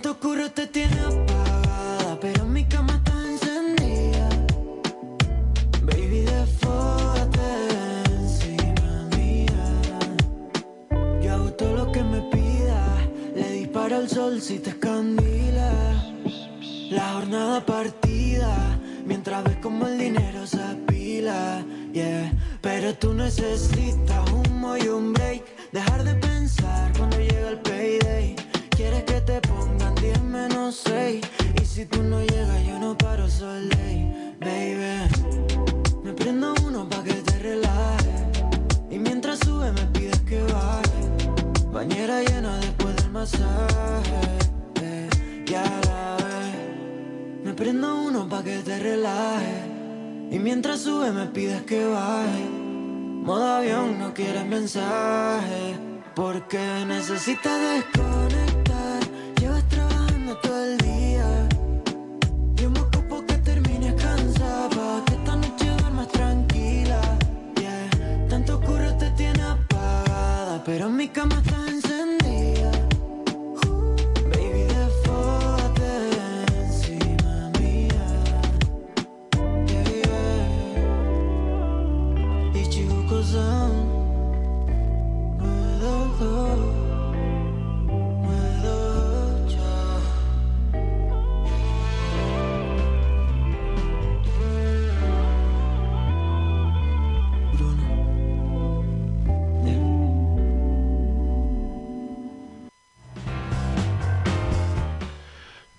Tanto 0.00 0.20
curro 0.20 0.48
te 0.52 0.68
tiene 0.68 0.94
apagada, 1.00 2.20
pero 2.20 2.44
mi 2.44 2.64
cama 2.66 2.94
está 2.94 3.14
encendida. 3.32 4.28
Baby, 5.82 6.20
desfógate 6.20 7.50
encima 8.04 9.08
mía. 9.16 9.58
Yo 11.20 11.32
hago 11.32 11.52
todo 11.54 11.74
lo 11.78 11.90
que 11.90 12.04
me 12.04 12.20
pidas. 12.30 13.08
Le 13.34 13.50
disparo 13.54 13.96
al 13.96 14.08
sol 14.08 14.40
si 14.40 14.60
te 14.60 14.70
escandila. 14.70 15.72
La 16.90 17.14
jornada 17.14 17.66
partida, 17.66 18.78
mientras 19.04 19.42
ves 19.42 19.56
como 19.56 19.88
el 19.88 19.98
dinero 19.98 20.46
se 20.46 20.62
apila, 20.62 21.64
yeah. 21.92 22.32
Pero 22.60 22.94
tú 22.94 23.14
necesitas 23.14 24.30
humo 24.30 24.76
y 24.76 24.86
un 24.86 25.12
break, 25.12 25.42
dejar 25.72 26.04
de 26.04 26.14
pensar 26.14 26.92
cuando 26.96 27.16
llega 27.18 27.48
el 27.48 27.58
payday. 27.58 28.47
Quieres 28.88 29.04
que 29.04 29.20
te 29.20 29.40
pongan 29.42 29.94
10 29.96 30.22
menos 30.22 30.80
6, 30.86 31.20
y 31.60 31.64
si 31.66 31.84
tú 31.84 32.02
no 32.02 32.22
llegas 32.22 32.66
yo 32.66 32.78
no 32.78 32.96
paro 32.96 33.28
sol 33.28 33.68
day, 33.68 34.34
baby. 34.40 36.00
Me 36.02 36.14
prendo 36.14 36.54
uno 36.64 36.88
pa' 36.88 37.04
que 37.04 37.12
te 37.12 37.38
relaje, 37.38 38.14
y 38.90 38.98
mientras 38.98 39.40
sube 39.40 39.72
me 39.72 39.84
pides 39.92 40.18
que 40.20 40.42
baje. 40.42 41.02
Bañera 41.70 42.22
llena 42.22 42.56
después 42.56 42.96
del 42.96 43.10
masaje, 43.10 44.20
eh, 44.80 45.10
ya 45.44 45.64
la 45.64 46.16
ves. 46.24 47.44
Me 47.44 47.52
prendo 47.52 47.94
uno 47.94 48.26
pa' 48.26 48.42
que 48.42 48.56
te 48.60 48.78
relaje. 48.78 49.64
Y 50.30 50.38
mientras 50.38 50.80
sube 50.80 51.12
me 51.12 51.26
pides 51.26 51.60
que 51.64 51.84
baje. 51.84 52.48
Modo 53.28 53.56
avión, 53.56 53.98
no 53.98 54.14
quieres 54.14 54.46
mensaje. 54.46 55.76
Porque 56.14 56.58
necesitas 56.86 57.60
desconectar. 57.60 58.57
Todo 60.36 60.62
el 60.62 60.76
día. 60.78 61.48
Yo 62.56 62.68
me 62.70 62.80
ocupo 62.80 63.24
que 63.26 63.34
termines 63.38 63.94
cansada. 63.94 65.02
Que 65.06 65.14
esta 65.14 65.36
noche 65.36 65.70
duermas 65.78 66.08
tranquila. 66.08 67.00
Yeah. 67.56 68.28
Tanto 68.28 68.60
curro 68.60 68.94
te 68.98 69.10
tiene 69.12 69.42
apagada. 69.42 70.62
Pero 70.64 70.90
mi 70.90 71.08
cama 71.08 71.40
está 71.44 71.67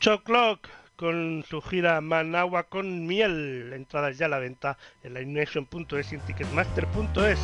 Choclock 0.10 0.68
con 0.96 1.46
su 1.48 1.62
gira 1.62 2.02
Managua 2.02 2.64
con 2.64 3.06
miel. 3.06 3.72
Entradas 3.76 4.18
ya 4.18 4.26
a 4.26 4.30
la 4.30 4.40
venta 4.40 4.76
en 5.04 5.14
la 5.14 5.22
Ignition.es 5.22 6.12
y 6.12 6.16
en 6.16 6.22
Ticketmaster.es. 6.22 7.40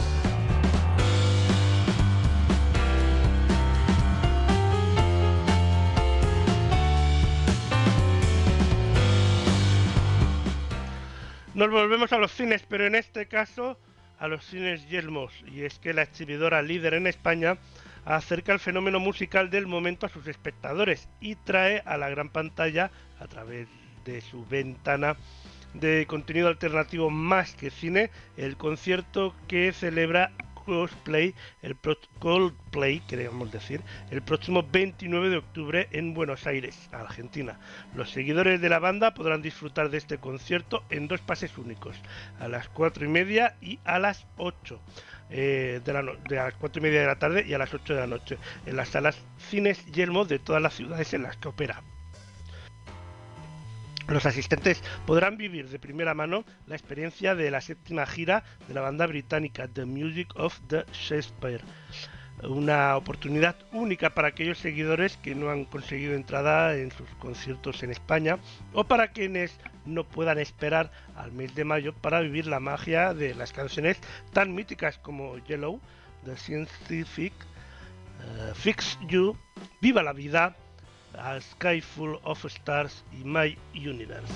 Nos 11.53 11.69
volvemos 11.69 12.11
a 12.13 12.17
los 12.17 12.31
cines, 12.31 12.65
pero 12.67 12.87
en 12.87 12.95
este 12.95 13.27
caso 13.27 13.77
a 14.17 14.27
los 14.27 14.43
cines 14.43 14.89
Yelmos. 14.89 15.31
Y 15.45 15.65
es 15.65 15.77
que 15.77 15.93
la 15.93 16.01
exhibidora 16.01 16.63
líder 16.63 16.95
en 16.95 17.05
España 17.05 17.59
acerca 18.05 18.53
el 18.53 18.59
fenómeno 18.59 18.99
musical 18.99 19.49
del 19.49 19.67
momento 19.67 20.05
a 20.05 20.09
sus 20.09 20.27
espectadores 20.27 21.09
y 21.19 21.35
trae 21.35 21.81
a 21.85 21.97
la 21.97 22.09
gran 22.09 22.29
pantalla, 22.29 22.91
a 23.19 23.27
través 23.27 23.67
de 24.05 24.21
su 24.21 24.45
ventana 24.45 25.17
de 25.73 26.05
contenido 26.07 26.47
alternativo 26.47 27.09
más 27.09 27.55
que 27.55 27.69
cine, 27.69 28.11
el 28.37 28.55
concierto 28.55 29.35
que 29.47 29.73
celebra 29.73 30.31
Cosplay, 30.65 31.35
el 31.61 31.75
pro 31.75 31.95
Coldplay, 32.19 32.99
queremos 33.01 33.51
decir, 33.51 33.81
el 34.09 34.23
próximo 34.23 34.63
29 34.63 35.29
de 35.29 35.37
octubre 35.37 35.87
en 35.91 36.13
Buenos 36.13 36.47
Aires, 36.47 36.89
Argentina. 36.91 37.59
Los 37.93 38.09
seguidores 38.09 38.59
de 38.61 38.69
la 38.69 38.79
banda 38.79 39.13
podrán 39.13 39.43
disfrutar 39.43 39.89
de 39.89 39.97
este 39.97 40.17
concierto 40.17 40.83
en 40.89 41.07
dos 41.07 41.21
pases 41.21 41.57
únicos, 41.57 41.95
a 42.39 42.47
las 42.47 42.67
4 42.69 43.05
y 43.05 43.09
media 43.09 43.55
y 43.61 43.79
a 43.85 43.99
las 43.99 44.25
8. 44.37 44.79
Eh, 45.29 45.81
de, 45.83 46.35
las 46.35 46.53
4 46.53 46.79
y 46.79 46.83
media 46.83 47.01
de 47.01 47.07
la 47.07 47.17
tarde 47.17 47.45
y 47.47 47.53
a 47.53 47.57
las 47.57 47.73
8 47.73 47.95
de 47.95 47.99
la 47.99 48.07
noche 48.07 48.37
en 48.65 48.75
las 48.75 48.89
salas 48.89 49.17
Cines 49.49 49.83
Yelmo 49.87 50.25
de 50.25 50.37
todas 50.37 50.61
las 50.61 50.75
ciudades 50.75 51.13
en 51.13 51.23
las 51.23 51.35
que 51.37 51.47
opera. 51.47 51.81
Los 54.07 54.27
asistentes 54.27 54.83
podrán 55.07 55.35
vivir 55.35 55.67
de 55.69 55.79
primera 55.79 56.13
mano 56.13 56.45
la 56.67 56.75
experiencia 56.75 57.33
de 57.33 57.49
la 57.49 57.59
séptima 57.59 58.05
gira 58.05 58.43
de 58.67 58.75
la 58.75 58.81
banda 58.81 59.07
británica 59.07 59.67
The 59.67 59.85
Music 59.85 60.29
of 60.35 60.59
the 60.67 60.85
Shakespeare. 60.93 61.63
Una 62.43 62.97
oportunidad 62.97 63.55
única 63.71 64.09
para 64.13 64.27
aquellos 64.27 64.57
seguidores 64.57 65.17
que 65.17 65.35
no 65.35 65.49
han 65.49 65.65
conseguido 65.65 66.13
entrada 66.13 66.75
en 66.75 66.91
sus 66.91 67.07
conciertos 67.19 67.81
en 67.81 67.91
España 67.91 68.39
o 68.73 68.83
para 68.83 69.09
quienes 69.09 69.57
no 69.85 70.03
puedan 70.03 70.37
esperar 70.39 70.91
al 71.15 71.31
mes 71.31 71.55
de 71.55 71.63
mayo 71.63 71.93
para 71.93 72.19
vivir 72.19 72.47
la 72.47 72.59
magia 72.59 73.13
de 73.13 73.35
las 73.35 73.53
canciones 73.53 73.97
tan 74.33 74.53
míticas 74.53 74.97
como 74.97 75.37
Yellow, 75.45 75.79
The 76.25 76.35
Scientific, 76.35 77.33
eh, 77.33 78.51
Fix 78.53 78.97
You, 79.07 79.37
Viva 79.81 80.03
la 80.03 80.13
Vida, 80.13 80.55
A 81.17 81.39
Sky 81.39 81.81
Full 81.81 82.15
of 82.23 82.45
Stars 82.45 83.03
y 83.13 83.23
My 83.23 83.57
Universe. 83.73 84.33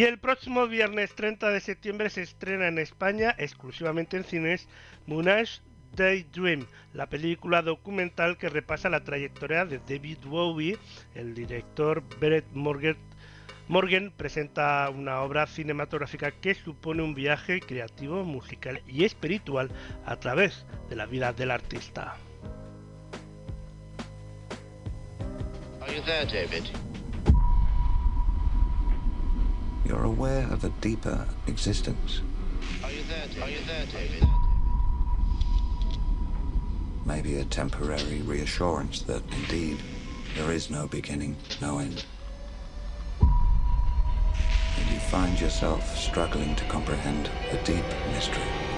Y 0.00 0.04
el 0.04 0.18
próximo 0.18 0.66
viernes 0.66 1.14
30 1.14 1.50
de 1.50 1.60
septiembre 1.60 2.08
se 2.08 2.22
estrena 2.22 2.68
en 2.68 2.78
España, 2.78 3.34
exclusivamente 3.36 4.16
en 4.16 4.24
cines, 4.24 4.66
Moonage 5.04 5.60
Daydream, 5.94 6.66
la 6.94 7.10
película 7.10 7.60
documental 7.60 8.38
que 8.38 8.48
repasa 8.48 8.88
la 8.88 9.04
trayectoria 9.04 9.66
de 9.66 9.78
David 9.86 10.16
Bowie. 10.24 10.78
El 11.14 11.34
director 11.34 12.02
Brett 12.18 12.46
Morgan, 12.54 14.10
presenta 14.16 14.88
una 14.88 15.20
obra 15.20 15.46
cinematográfica 15.46 16.30
que 16.30 16.54
supone 16.54 17.02
un 17.02 17.14
viaje 17.14 17.60
creativo, 17.60 18.24
musical 18.24 18.80
y 18.88 19.04
espiritual 19.04 19.70
a 20.06 20.16
través 20.16 20.64
de 20.88 20.96
la 20.96 21.04
vida 21.04 21.34
del 21.34 21.50
artista. 21.50 22.16
You're 29.84 30.04
aware 30.04 30.46
of 30.52 30.64
a 30.64 30.68
deeper 30.80 31.26
existence. 31.46 32.20
Are 32.84 32.90
you 32.90 33.02
there, 33.04 33.26
David? 33.26 33.42
Are 33.42 33.50
you 33.50 33.58
there, 33.66 33.86
David? 33.86 34.28
Maybe 37.06 37.36
a 37.36 37.44
temporary 37.44 38.22
reassurance 38.22 39.02
that 39.02 39.22
indeed 39.32 39.78
there 40.36 40.52
is 40.52 40.70
no 40.70 40.86
beginning, 40.86 41.36
no 41.60 41.78
end. 41.78 42.04
And 43.20 44.90
you 44.90 45.00
find 45.10 45.40
yourself 45.40 45.96
struggling 45.96 46.54
to 46.56 46.64
comprehend 46.64 47.30
a 47.50 47.56
deep 47.64 47.84
mystery. 48.12 48.69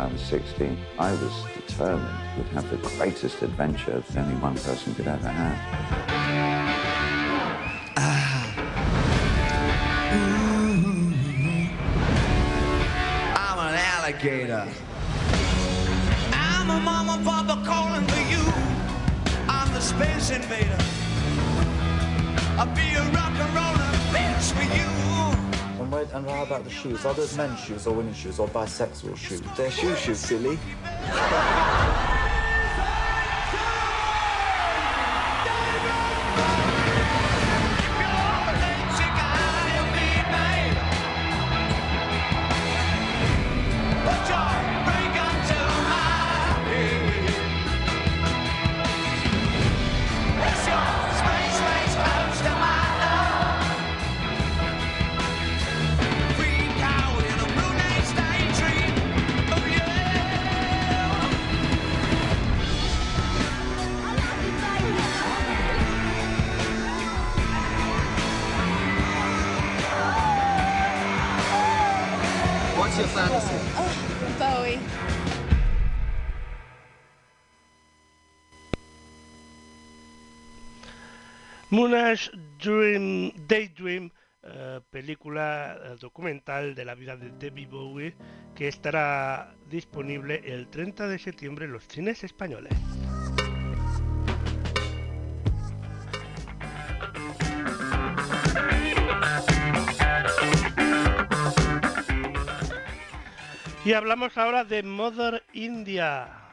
I 0.00 0.06
was 0.06 0.22
16, 0.22 0.78
I 0.98 1.12
was 1.12 1.44
determined 1.54 2.08
would 2.38 2.46
have 2.48 2.70
the 2.70 2.78
greatest 2.96 3.42
adventure 3.42 4.00
that 4.00 4.16
any 4.16 4.34
one 4.40 4.54
person 4.54 4.94
could 4.94 5.06
ever 5.06 5.28
have. 5.28 5.58
Ah. 7.98 8.54
I'm 13.36 13.58
an 13.58 13.74
alligator. 13.74 14.66
I'm 16.32 16.70
a 16.70 16.80
mama 16.80 17.22
papa 17.22 17.62
calling 17.66 18.06
for 18.06 18.22
you. 18.32 18.42
I'm 19.50 19.70
the 19.74 19.82
space 19.82 20.30
invader. 20.30 20.78
I'll 22.58 22.74
be 22.74 22.94
a 22.94 23.02
rock 23.12 23.34
and 23.38 23.54
roller 23.54 23.92
bitch 24.14 24.52
for 24.52 24.64
you. 24.74 25.29
And, 25.92 26.08
and 26.12 26.30
how 26.30 26.44
about 26.44 26.62
the 26.64 26.70
shoes? 26.70 27.04
Are 27.04 27.14
those 27.14 27.36
men's 27.36 27.58
shoes 27.58 27.86
or 27.86 27.94
women's 27.94 28.16
shoes 28.16 28.38
or 28.38 28.46
bisexual 28.48 29.16
shoes? 29.16 29.42
They're 29.56 29.70
shoe 29.70 29.94
shoes, 29.96 30.20
silly. 30.20 30.58
Moonage 81.80 82.30
Dream, 82.62 83.32
Daydream, 83.48 84.10
eh, 84.42 84.80
película 84.90 85.78
eh, 85.82 85.96
documental 85.98 86.74
de 86.74 86.84
la 86.84 86.94
vida 86.94 87.16
de 87.16 87.30
David 87.30 87.68
Bowie, 87.70 88.14
que 88.54 88.68
estará 88.68 89.54
disponible 89.66 90.42
el 90.44 90.68
30 90.68 91.08
de 91.08 91.18
septiembre 91.18 91.64
en 91.64 91.72
los 91.72 91.88
cines 91.88 92.22
españoles. 92.22 92.74
Y 103.86 103.94
hablamos 103.94 104.36
ahora 104.36 104.64
de 104.64 104.82
Mother 104.82 105.42
India. 105.54 106.49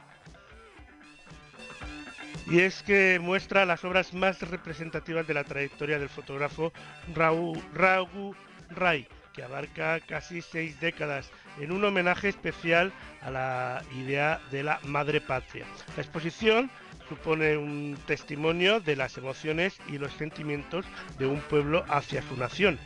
Y 2.50 2.60
es 2.60 2.82
que 2.82 3.18
muestra 3.20 3.66
las 3.66 3.84
obras 3.84 4.14
más 4.14 4.40
representativas 4.40 5.26
de 5.26 5.34
la 5.34 5.44
trayectoria 5.44 5.98
del 5.98 6.08
fotógrafo 6.08 6.72
Rau- 7.14 7.60
Raghu 7.74 8.34
Rai, 8.70 9.06
que 9.34 9.42
abarca 9.42 10.00
casi 10.00 10.40
seis 10.40 10.80
décadas, 10.80 11.30
en 11.60 11.72
un 11.72 11.84
homenaje 11.84 12.28
especial 12.30 12.92
a 13.22 13.30
la 13.30 13.82
idea 13.98 14.40
de 14.50 14.62
la 14.62 14.80
madre 14.84 15.20
patria. 15.20 15.66
La 15.96 16.02
exposición 16.02 16.70
supone 17.08 17.56
un 17.56 17.98
testimonio 18.06 18.80
de 18.80 18.96
las 18.96 19.16
emociones 19.18 19.78
y 19.88 19.98
los 19.98 20.12
sentimientos 20.14 20.86
de 21.18 21.26
un 21.26 21.40
pueblo 21.40 21.84
hacia 21.88 22.22
su 22.22 22.36
nación, 22.36 22.78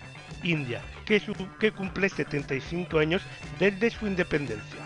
India, 0.42 0.80
que, 1.06 1.20
que 1.60 1.72
cumple 1.72 2.08
75 2.08 2.98
años 2.98 3.22
desde 3.60 3.90
su 3.90 4.06
independencia. 4.08 4.78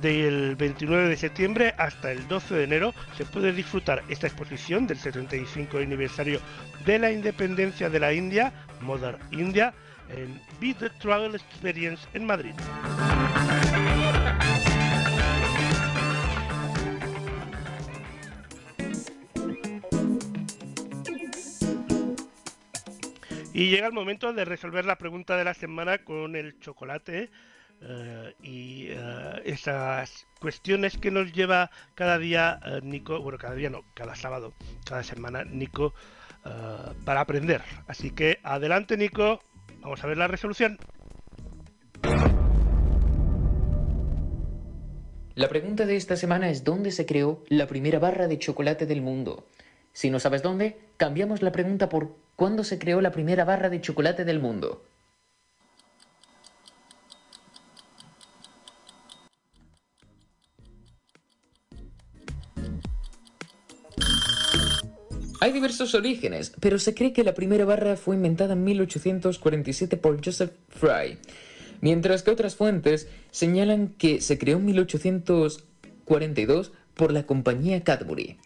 Del 0.00 0.56
29 0.56 1.08
de 1.08 1.16
septiembre 1.16 1.74
hasta 1.76 2.12
el 2.12 2.26
12 2.26 2.54
de 2.54 2.64
enero 2.64 2.94
se 3.18 3.26
puede 3.26 3.52
disfrutar 3.52 4.02
esta 4.08 4.26
exposición 4.26 4.86
del 4.86 4.98
75 4.98 5.78
aniversario 5.78 6.40
de 6.86 6.98
la 6.98 7.12
independencia 7.12 7.90
de 7.90 8.00
la 8.00 8.12
India, 8.12 8.52
Mother 8.80 9.18
India, 9.30 9.74
en 10.08 10.40
Be 10.60 10.74
Travel 11.00 11.34
Experience 11.34 12.06
en 12.14 12.24
Madrid. 12.24 12.54
Y 23.52 23.68
llega 23.68 23.86
el 23.86 23.92
momento 23.92 24.32
de 24.32 24.46
resolver 24.46 24.86
la 24.86 24.96
pregunta 24.96 25.36
de 25.36 25.44
la 25.44 25.52
semana 25.52 25.98
con 25.98 26.34
el 26.34 26.58
chocolate 26.60 27.30
eh, 27.82 28.34
y 28.42 28.88
eh, 28.90 29.42
esas 29.44 30.26
cuestiones 30.38 30.98
que 30.98 31.10
nos 31.10 31.32
lleva 31.32 31.70
cada 31.94 32.18
día 32.18 32.60
eh, 32.64 32.80
Nico, 32.82 33.20
bueno, 33.20 33.38
cada 33.38 33.54
día 33.54 33.70
no, 33.70 33.84
cada 33.94 34.14
sábado, 34.14 34.52
cada 34.84 35.02
semana 35.02 35.44
Nico 35.44 35.94
para 37.04 37.20
aprender. 37.20 37.60
Así 37.86 38.12
que 38.12 38.38
adelante 38.42 38.96
Nico, 38.96 39.40
vamos 39.80 40.02
a 40.02 40.06
ver 40.06 40.16
la 40.16 40.26
resolución. 40.26 40.78
La 45.34 45.48
pregunta 45.48 45.84
de 45.84 45.96
esta 45.96 46.16
semana 46.16 46.48
es 46.48 46.64
¿dónde 46.64 46.90
se 46.90 47.04
creó 47.04 47.44
la 47.48 47.66
primera 47.66 47.98
barra 47.98 48.26
de 48.26 48.38
chocolate 48.38 48.86
del 48.86 49.02
mundo? 49.02 49.46
Si 49.92 50.10
no 50.10 50.18
sabes 50.18 50.42
dónde, 50.42 50.78
cambiamos 50.96 51.42
la 51.42 51.52
pregunta 51.52 51.88
por 51.88 52.16
¿cuándo 52.36 52.64
se 52.64 52.78
creó 52.78 53.00
la 53.00 53.10
primera 53.10 53.44
barra 53.44 53.68
de 53.68 53.80
chocolate 53.80 54.24
del 54.24 54.40
mundo? 54.40 54.82
Hay 65.42 65.52
diversos 65.52 65.94
orígenes, 65.94 66.52
pero 66.60 66.78
se 66.78 66.92
cree 66.92 67.14
que 67.14 67.24
la 67.24 67.32
primera 67.32 67.64
barra 67.64 67.96
fue 67.96 68.14
inventada 68.14 68.52
en 68.52 68.62
1847 68.62 69.96
por 69.96 70.22
Joseph 70.22 70.52
Fry, 70.68 71.16
mientras 71.80 72.22
que 72.22 72.30
otras 72.30 72.56
fuentes 72.56 73.08
señalan 73.30 73.88
que 73.88 74.20
se 74.20 74.36
creó 74.36 74.58
en 74.58 74.66
1842 74.66 76.72
por 76.94 77.12
la 77.12 77.22
compañía 77.22 77.82
Cadbury. 77.82 78.36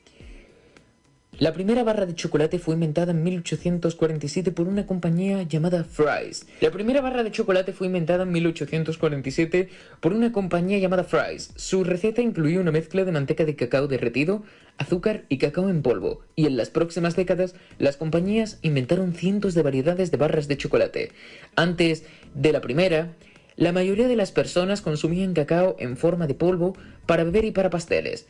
La 1.41 1.53
primera 1.53 1.83
barra 1.83 2.07
de 2.07 2.15
chocolate 2.15 2.61
fue 2.61 2.75
inventada 2.75 3.11
en 3.11 3.25
1847 3.25 4.53
por 4.53 4.69
una 4.69 4.87
compañía 4.87 5.43
llamada 5.43 5.83
Fry's. 5.83 6.47
La 6.61 6.71
primera 6.71 7.01
barra 7.01 7.25
de 7.25 7.33
chocolate 7.33 7.73
fue 7.73 7.89
inventada 7.89 8.23
en 8.23 8.31
1847 8.31 9.69
por 9.99 10.13
una 10.13 10.31
compañía 10.31 10.79
llamada 10.79 11.03
Fry's. 11.03 11.51
Su 11.57 11.83
receta 11.83 12.23
incluía 12.23 12.61
una 12.61 12.71
mezcla 12.71 13.05
de 13.05 13.11
manteca 13.11 13.45
de 13.45 13.57
cacao 13.57 13.89
derretido, 13.89 14.45
azúcar 14.79 15.25
y 15.29 15.39
cacao 15.39 15.69
en 15.71 15.83
polvo, 15.83 16.21
y 16.37 16.47
en 16.47 16.57
las 16.57 16.71
próximas 16.71 17.17
décadas 17.17 17.55
las 17.79 17.97
compañías 17.97 18.59
inventaron 18.63 19.15
cientos 19.15 19.55
de 19.55 19.63
variedades 19.63 20.11
de 20.11 20.17
barras 20.17 20.49
de 20.49 20.57
chocolate. 20.57 21.13
Antes 21.57 22.05
de 22.35 22.53
la 22.53 22.61
primera, 22.61 23.13
la 23.57 23.73
mayoría 23.73 24.09
de 24.09 24.17
las 24.17 24.33
personas 24.33 24.83
consumían 24.83 25.35
cacao 25.35 25.77
en 25.79 25.97
forma 25.97 26.27
de 26.27 26.35
polvo 26.35 26.77
para 27.07 27.25
beber 27.25 27.45
y 27.45 27.53
para 27.53 27.71
pasteles 27.71 28.27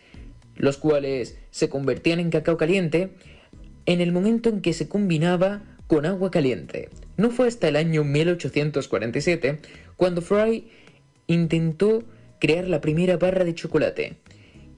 los 0.56 0.78
cuales 0.78 1.36
se 1.50 1.68
convertían 1.68 2.20
en 2.20 2.30
cacao 2.30 2.56
caliente 2.56 3.10
en 3.86 4.00
el 4.00 4.12
momento 4.12 4.48
en 4.48 4.60
que 4.60 4.72
se 4.72 4.88
combinaba 4.88 5.62
con 5.86 6.06
agua 6.06 6.30
caliente. 6.30 6.88
No 7.16 7.30
fue 7.30 7.48
hasta 7.48 7.68
el 7.68 7.76
año 7.76 8.04
1847 8.04 9.60
cuando 9.96 10.22
Fry 10.22 10.68
intentó 11.26 12.04
crear 12.40 12.66
la 12.66 12.80
primera 12.80 13.16
barra 13.16 13.44
de 13.44 13.54
chocolate, 13.54 14.16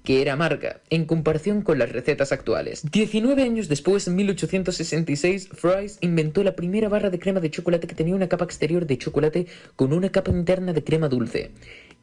que 0.07 0.23
era 0.23 0.35
amarga, 0.35 0.83
en 0.89 1.05
comparación 1.05 1.63
con 1.63 1.81
las 1.81 1.91
recetas 1.91 2.31
actuales. 2.31 2.85
19 2.93 3.43
años 3.43 3.67
después, 3.67 4.07
en 4.07 4.15
1866, 4.15 5.49
Fry's 5.53 5.99
inventó 6.01 6.45
la 6.45 6.55
primera 6.55 6.89
barra 6.89 7.11
de 7.11 7.19
crema 7.19 7.41
de 7.41 7.51
chocolate 7.51 7.89
que 7.89 7.97
tenía 7.97 8.15
una 8.15 8.29
capa 8.29 8.45
exterior 8.45 8.87
de 8.87 8.99
chocolate 8.99 9.49
con 9.75 9.93
una 9.93 10.11
capa 10.11 10.31
interna 10.31 10.73
de 10.73 10.85
crema 10.85 11.09
dulce. 11.09 11.51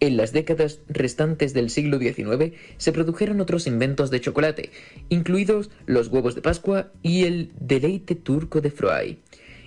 En 0.02 0.18
las 0.18 0.34
décadas 0.34 0.82
restantes 0.90 1.54
del 1.54 1.70
siglo 1.70 1.98
XIX 1.98 2.52
se 2.76 2.92
produjeron 2.92 3.40
otros 3.40 3.68
inventos 3.68 4.12
de 4.12 4.20
chocolate, 4.20 4.72
incluidos 5.08 5.70
los 5.86 6.10
huevos 6.10 6.36
de 6.36 6.42
Pascua 6.42 6.92
y 7.04 7.24
el 7.24 7.52
deleite 7.58 8.16
turco 8.16 8.60
de 8.60 8.70
Fry. 8.70 9.20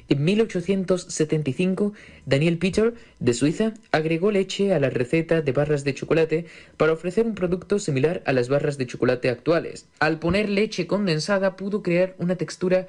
En 0.08 0.24
1875, 0.24 1.92
Daniel 2.26 2.58
Peter, 2.58 2.94
de 3.18 3.34
Suiza, 3.34 3.74
agregó 3.90 4.30
leche 4.30 4.72
a 4.72 4.78
la 4.78 4.88
receta 4.88 5.42
de 5.42 5.52
barras 5.52 5.82
de 5.82 5.94
chocolate 5.94 6.46
para 6.76 6.92
ofrecer 6.92 7.26
un 7.26 7.34
producto 7.34 7.80
similar 7.80 8.22
a 8.24 8.32
las 8.32 8.48
barras 8.48 8.78
de 8.78 8.86
chocolate 8.86 9.30
actuales. 9.30 9.88
Al 9.98 10.20
poner 10.20 10.48
leche 10.48 10.86
condensada 10.86 11.56
pudo 11.56 11.82
crear 11.82 12.14
una 12.18 12.36
textura 12.36 12.86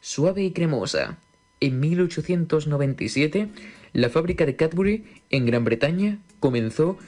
suave 0.00 0.42
y 0.42 0.50
cremosa. 0.50 1.18
En 1.60 1.78
1897, 1.78 3.48
la 3.92 4.08
fábrica 4.08 4.44
de 4.44 4.56
Cadbury, 4.56 5.04
en 5.30 5.46
Gran 5.46 5.64
Bretaña, 5.64 6.18
comenzó 6.40 6.98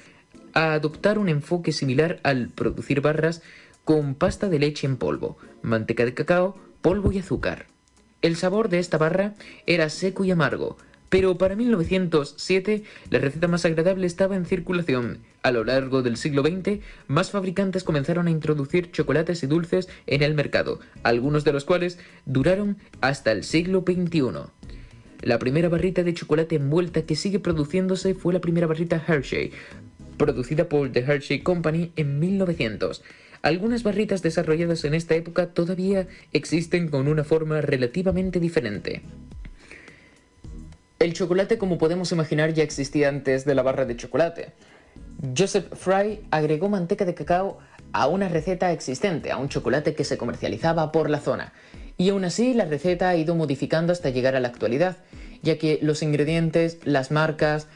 a 0.52 0.74
adoptar 0.74 1.18
un 1.18 1.28
enfoque 1.28 1.72
similar 1.72 2.20
al 2.22 2.48
producir 2.48 3.00
barras 3.00 3.42
con 3.84 4.14
pasta 4.14 4.48
de 4.48 4.60
leche 4.60 4.86
en 4.86 4.96
polvo, 4.96 5.38
manteca 5.62 6.04
de 6.04 6.14
cacao, 6.14 6.56
polvo 6.82 7.10
y 7.12 7.18
azúcar. 7.18 7.66
El 8.22 8.36
sabor 8.36 8.68
de 8.68 8.78
esta 8.78 8.98
barra 8.98 9.34
era 9.66 9.88
seco 9.88 10.24
y 10.24 10.30
amargo, 10.30 10.76
pero 11.08 11.38
para 11.38 11.56
1907 11.56 12.84
la 13.08 13.18
receta 13.18 13.48
más 13.48 13.64
agradable 13.64 14.06
estaba 14.06 14.36
en 14.36 14.44
circulación. 14.44 15.20
A 15.42 15.52
lo 15.52 15.64
largo 15.64 16.02
del 16.02 16.18
siglo 16.18 16.42
XX, 16.42 16.80
más 17.08 17.30
fabricantes 17.30 17.82
comenzaron 17.82 18.26
a 18.26 18.30
introducir 18.30 18.92
chocolates 18.92 19.42
y 19.42 19.46
dulces 19.46 19.88
en 20.06 20.22
el 20.22 20.34
mercado, 20.34 20.80
algunos 21.02 21.44
de 21.44 21.52
los 21.52 21.64
cuales 21.64 21.98
duraron 22.26 22.76
hasta 23.00 23.32
el 23.32 23.42
siglo 23.42 23.84
XXI. 23.86 24.50
La 25.22 25.38
primera 25.38 25.70
barrita 25.70 26.02
de 26.02 26.14
chocolate 26.14 26.56
envuelta 26.56 27.02
que 27.02 27.16
sigue 27.16 27.40
produciéndose 27.40 28.14
fue 28.14 28.34
la 28.34 28.40
primera 28.40 28.66
barrita 28.66 29.02
Hershey, 29.06 29.52
producida 30.18 30.68
por 30.68 30.92
The 30.92 31.00
Hershey 31.00 31.40
Company 31.40 31.92
en 31.96 32.18
1900. 32.18 33.02
Algunas 33.42 33.82
barritas 33.82 34.20
desarrolladas 34.20 34.84
en 34.84 34.94
esta 34.94 35.14
época 35.14 35.46
todavía 35.46 36.06
existen 36.32 36.88
con 36.88 37.08
una 37.08 37.24
forma 37.24 37.62
relativamente 37.62 38.38
diferente. 38.38 39.02
El 40.98 41.14
chocolate, 41.14 41.56
como 41.56 41.78
podemos 41.78 42.12
imaginar, 42.12 42.52
ya 42.52 42.62
existía 42.62 43.08
antes 43.08 43.46
de 43.46 43.54
la 43.54 43.62
barra 43.62 43.86
de 43.86 43.96
chocolate. 43.96 44.52
Joseph 45.36 45.72
Fry 45.74 46.20
agregó 46.30 46.68
manteca 46.68 47.06
de 47.06 47.14
cacao 47.14 47.58
a 47.92 48.06
una 48.06 48.28
receta 48.28 48.72
existente, 48.72 49.30
a 49.30 49.38
un 49.38 49.48
chocolate 49.48 49.94
que 49.94 50.04
se 50.04 50.18
comercializaba 50.18 50.92
por 50.92 51.08
la 51.08 51.20
zona. 51.20 51.54
Y 51.96 52.10
aún 52.10 52.24
así 52.24 52.52
la 52.52 52.66
receta 52.66 53.08
ha 53.08 53.16
ido 53.16 53.34
modificando 53.34 53.92
hasta 53.92 54.10
llegar 54.10 54.36
a 54.36 54.40
la 54.40 54.48
actualidad, 54.48 54.98
ya 55.42 55.56
que 55.56 55.78
los 55.80 56.02
ingredientes, 56.02 56.78
las 56.84 57.10
marcas, 57.10 57.66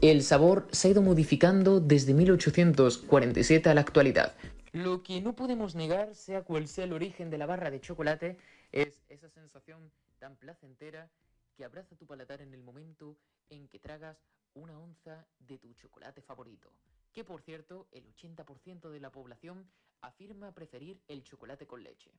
el 0.00 0.22
sabor 0.22 0.66
se 0.72 0.88
ha 0.88 0.90
ido 0.92 1.02
modificando 1.02 1.80
desde 1.80 2.14
1847 2.14 3.68
a 3.68 3.74
la 3.74 3.82
actualidad. 3.82 4.32
Lo 4.72 5.02
que 5.02 5.20
no 5.20 5.34
podemos 5.34 5.74
negar, 5.74 6.14
sea 6.14 6.44
cual 6.44 6.68
sea 6.68 6.84
el 6.84 6.92
origen 6.92 7.28
de 7.28 7.38
la 7.38 7.46
barra 7.46 7.70
de 7.70 7.80
chocolate, 7.80 8.38
es 8.70 9.02
esa 9.08 9.28
sensación 9.28 9.90
tan 10.20 10.36
placentera 10.36 11.10
que 11.56 11.64
abraza 11.64 11.96
tu 11.96 12.06
paladar 12.06 12.40
en 12.40 12.54
el 12.54 12.62
momento 12.62 13.16
en 13.48 13.66
que 13.66 13.80
tragas 13.80 14.24
una 14.54 14.78
onza 14.78 15.26
de 15.40 15.58
tu 15.58 15.74
chocolate 15.74 16.22
favorito. 16.22 16.72
Que 17.12 17.24
por 17.24 17.42
cierto, 17.42 17.88
el 17.90 18.06
80% 18.14 18.90
de 18.90 19.00
la 19.00 19.10
población 19.10 19.68
afirma 20.02 20.52
preferir 20.52 21.00
el 21.08 21.24
chocolate 21.24 21.66
con 21.66 21.82
leche. 21.82 22.12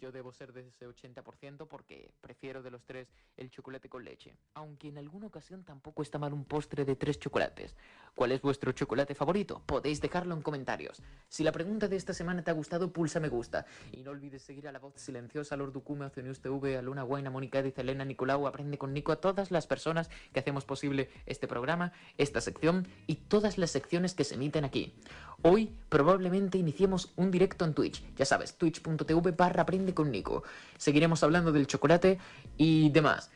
Yo 0.00 0.12
debo 0.12 0.32
ser 0.32 0.52
de 0.52 0.66
ese 0.66 0.86
80% 0.86 1.66
porque 1.66 2.12
prefiero 2.20 2.62
de 2.62 2.70
los 2.70 2.84
tres 2.84 3.08
el 3.36 3.50
chocolate 3.50 3.88
con 3.88 4.04
leche. 4.04 4.34
Aunque 4.54 4.88
en 4.88 4.98
alguna 4.98 5.26
ocasión 5.26 5.64
tampoco 5.64 6.02
está 6.02 6.18
mal 6.18 6.32
un 6.32 6.44
postre 6.44 6.84
de 6.84 6.96
tres 6.96 7.18
chocolates. 7.18 7.76
¿Cuál 8.14 8.32
es 8.32 8.42
vuestro 8.42 8.72
chocolate 8.72 9.14
favorito? 9.14 9.62
Podéis 9.64 10.00
dejarlo 10.00 10.34
en 10.34 10.42
comentarios. 10.42 11.02
Si 11.28 11.44
la 11.44 11.52
pregunta 11.52 11.88
de 11.88 11.96
esta 11.96 12.12
semana 12.12 12.42
te 12.42 12.50
ha 12.50 12.54
gustado, 12.54 12.92
pulsa 12.92 13.20
me 13.20 13.28
gusta. 13.28 13.66
Y 13.92 14.02
no 14.02 14.10
olvides 14.10 14.42
seguir 14.42 14.68
a 14.68 14.72
la 14.72 14.78
voz 14.78 14.94
silenciosa, 14.96 15.56
Lord 15.56 15.72
Ducume, 15.72 16.10
News 16.16 16.40
TV, 16.40 16.76
a 16.76 16.82
Luna 16.82 17.02
Guaina, 17.02 17.30
Mónica 17.30 17.62
Diz, 17.62 17.78
Elena, 17.78 18.04
Nicolau, 18.04 18.46
Aprende 18.46 18.78
con 18.78 18.92
Nico, 18.92 19.12
a 19.12 19.20
todas 19.20 19.50
las 19.50 19.66
personas 19.66 20.10
que 20.32 20.40
hacemos 20.40 20.64
posible 20.64 21.10
este 21.26 21.46
programa, 21.46 21.92
esta 22.16 22.40
sección 22.40 22.88
y 23.06 23.16
todas 23.16 23.58
las 23.58 23.70
secciones 23.70 24.14
que 24.14 24.24
se 24.24 24.34
emiten 24.34 24.64
aquí. 24.64 24.94
Hoy 25.42 25.72
probablemente 25.88 26.58
iniciemos 26.58 27.12
un 27.16 27.30
directo 27.30 27.64
en 27.64 27.74
Twitch. 27.74 28.02
Ya 28.16 28.24
sabes, 28.24 28.56
twitch.tv 28.56 29.30
barra 29.32 29.64
aprende 29.78 29.94
con 29.94 30.10
Nico. 30.10 30.42
Seguiremos 30.76 31.22
hablando 31.22 31.52
del 31.52 31.68
chocolate 31.68 32.18
y 32.56 32.90
demás. 32.90 33.30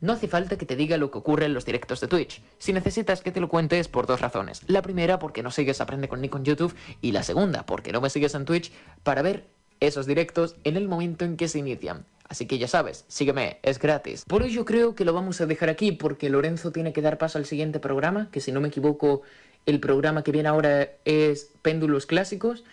No 0.00 0.12
hace 0.12 0.26
falta 0.26 0.58
que 0.58 0.66
te 0.66 0.74
diga 0.74 0.96
lo 0.96 1.10
que 1.10 1.18
ocurre 1.18 1.46
en 1.46 1.54
los 1.54 1.64
directos 1.64 2.00
de 2.00 2.08
Twitch. 2.08 2.42
Si 2.58 2.72
necesitas 2.72 3.22
que 3.22 3.30
te 3.30 3.40
lo 3.40 3.48
cuente 3.48 3.78
es 3.78 3.86
por 3.86 4.06
dos 4.06 4.20
razones. 4.20 4.62
La 4.66 4.82
primera 4.82 5.20
porque 5.20 5.44
no 5.44 5.52
sigues 5.52 5.80
Aprende 5.80 6.08
con 6.08 6.20
Nico 6.20 6.36
en 6.36 6.44
YouTube 6.44 6.74
y 7.00 7.12
la 7.12 7.22
segunda 7.22 7.64
porque 7.64 7.92
no 7.92 8.00
me 8.00 8.10
sigues 8.10 8.34
en 8.34 8.44
Twitch 8.44 8.72
para 9.04 9.22
ver 9.22 9.46
esos 9.78 10.06
directos 10.06 10.56
en 10.64 10.76
el 10.76 10.88
momento 10.88 11.24
en 11.24 11.36
que 11.36 11.48
se 11.48 11.60
inician. 11.60 12.04
Así 12.28 12.46
que 12.46 12.58
ya 12.58 12.66
sabes, 12.66 13.04
sígueme, 13.06 13.60
es 13.62 13.78
gratis. 13.78 14.24
Por 14.26 14.42
ello 14.42 14.64
creo 14.64 14.96
que 14.96 15.04
lo 15.04 15.12
vamos 15.12 15.40
a 15.40 15.46
dejar 15.46 15.68
aquí 15.68 15.92
porque 15.92 16.28
Lorenzo 16.28 16.72
tiene 16.72 16.92
que 16.92 17.02
dar 17.02 17.18
paso 17.18 17.38
al 17.38 17.46
siguiente 17.46 17.78
programa, 17.78 18.28
que 18.32 18.40
si 18.40 18.50
no 18.50 18.60
me 18.60 18.68
equivoco 18.68 19.22
el 19.64 19.78
programa 19.78 20.24
que 20.24 20.32
viene 20.32 20.48
ahora 20.48 20.88
es 21.04 21.52
Péndulos 21.62 22.06
Clásicos 22.06 22.64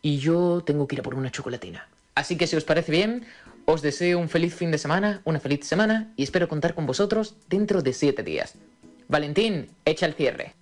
y 0.00 0.18
yo 0.18 0.62
tengo 0.64 0.88
que 0.88 0.96
ir 0.96 1.00
a 1.00 1.02
por 1.02 1.14
una 1.14 1.30
chocolatina. 1.30 1.91
Así 2.14 2.36
que 2.36 2.46
si 2.46 2.56
os 2.56 2.64
parece 2.64 2.92
bien, 2.92 3.24
os 3.64 3.80
deseo 3.80 4.18
un 4.18 4.28
feliz 4.28 4.54
fin 4.54 4.70
de 4.70 4.78
semana, 4.78 5.22
una 5.24 5.40
feliz 5.40 5.66
semana 5.66 6.12
y 6.16 6.22
espero 6.24 6.48
contar 6.48 6.74
con 6.74 6.86
vosotros 6.86 7.36
dentro 7.48 7.82
de 7.82 7.92
7 7.92 8.22
días. 8.22 8.54
Valentín, 9.08 9.68
echa 9.84 10.06
el 10.06 10.14
cierre. 10.14 10.54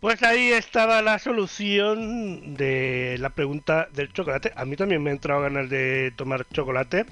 Pues 0.00 0.22
ahí 0.22 0.50
estaba 0.52 1.02
la 1.02 1.18
solución 1.18 2.54
de 2.54 3.16
la 3.18 3.28
pregunta 3.28 3.86
del 3.92 4.10
chocolate. 4.14 4.50
A 4.56 4.64
mí 4.64 4.74
también 4.74 5.02
me 5.02 5.10
ha 5.10 5.12
entrado 5.12 5.42
ganas 5.42 5.68
de 5.68 6.10
tomar 6.16 6.46
chocolate. 6.48 7.04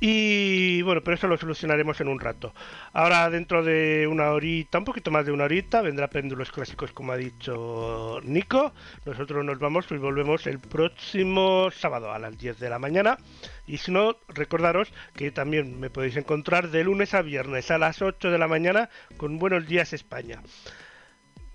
Y 0.00 0.82
bueno, 0.82 1.02
pero 1.04 1.14
eso 1.14 1.28
lo 1.28 1.38
solucionaremos 1.38 2.00
en 2.00 2.08
un 2.08 2.18
rato. 2.18 2.52
Ahora, 2.92 3.30
dentro 3.30 3.62
de 3.62 4.08
una 4.10 4.32
horita, 4.32 4.78
un 4.78 4.84
poquito 4.84 5.12
más 5.12 5.24
de 5.24 5.30
una 5.30 5.44
horita, 5.44 5.82
vendrá 5.82 6.08
Péndulos 6.08 6.50
Clásicos, 6.50 6.90
como 6.92 7.12
ha 7.12 7.16
dicho 7.16 8.18
Nico. 8.24 8.72
Nosotros 9.04 9.44
nos 9.44 9.60
vamos 9.60 9.86
y 9.92 9.96
volvemos 9.96 10.48
el 10.48 10.58
próximo 10.58 11.70
sábado 11.70 12.10
a 12.12 12.18
las 12.18 12.36
10 12.36 12.58
de 12.58 12.70
la 12.70 12.80
mañana. 12.80 13.18
Y 13.68 13.78
si 13.78 13.92
no, 13.92 14.16
recordaros 14.26 14.92
que 15.14 15.30
también 15.30 15.78
me 15.78 15.90
podéis 15.90 16.16
encontrar 16.16 16.70
de 16.70 16.82
lunes 16.82 17.14
a 17.14 17.22
viernes 17.22 17.70
a 17.70 17.78
las 17.78 18.02
8 18.02 18.32
de 18.32 18.38
la 18.38 18.48
mañana 18.48 18.90
con 19.16 19.38
Buenos 19.38 19.68
Días 19.68 19.92
España. 19.92 20.42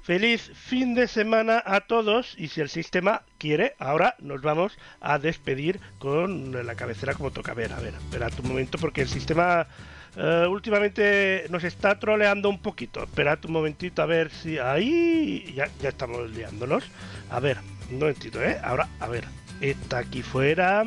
Feliz 0.03 0.51
fin 0.55 0.95
de 0.95 1.07
semana 1.07 1.61
a 1.63 1.81
todos 1.81 2.33
y 2.35 2.47
si 2.47 2.59
el 2.59 2.69
sistema 2.69 3.21
quiere, 3.37 3.75
ahora 3.77 4.15
nos 4.17 4.41
vamos 4.41 4.75
a 4.99 5.19
despedir 5.19 5.79
con 5.99 6.65
la 6.65 6.73
cabecera 6.73 7.13
como 7.13 7.29
toca. 7.29 7.51
A 7.51 7.55
ver, 7.55 7.71
a 7.71 7.79
ver, 7.79 7.93
espera 7.93 8.29
un 8.41 8.49
momento 8.49 8.79
porque 8.79 9.01
el 9.01 9.07
sistema 9.07 9.67
eh, 10.15 10.47
últimamente 10.49 11.45
nos 11.51 11.63
está 11.63 11.99
troleando 11.99 12.49
un 12.49 12.59
poquito. 12.59 13.03
Esperad 13.03 13.45
un 13.45 13.51
momentito 13.51 14.01
a 14.01 14.07
ver 14.07 14.31
si 14.31 14.57
ahí 14.57 15.53
ya, 15.55 15.69
ya 15.79 15.89
estamos 15.89 16.31
liándonos. 16.31 16.83
A 17.29 17.39
ver, 17.39 17.57
un 17.91 17.99
momentito, 17.99 18.41
¿eh? 18.41 18.59
Ahora, 18.63 18.89
a 18.99 19.07
ver, 19.07 19.25
está 19.61 19.99
aquí 19.99 20.23
fuera. 20.23 20.83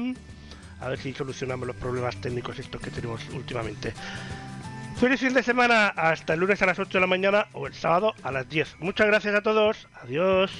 A 0.80 0.88
ver 0.88 0.98
si 0.98 1.12
solucionamos 1.12 1.68
los 1.68 1.76
problemas 1.76 2.20
técnicos 2.20 2.58
estos 2.58 2.80
que 2.80 2.90
tenemos 2.90 3.20
últimamente. 3.32 3.94
Feliz 5.04 5.20
fin 5.20 5.34
de 5.34 5.42
semana, 5.42 5.88
hasta 5.88 6.32
el 6.32 6.40
lunes 6.40 6.62
a 6.62 6.64
las 6.64 6.78
8 6.78 6.96
de 6.96 7.00
la 7.02 7.06
mañana 7.06 7.46
o 7.52 7.66
el 7.66 7.74
sábado 7.74 8.14
a 8.22 8.32
las 8.32 8.48
10. 8.48 8.76
Muchas 8.78 9.06
gracias 9.06 9.34
a 9.34 9.42
todos, 9.42 9.86
adiós. 10.02 10.50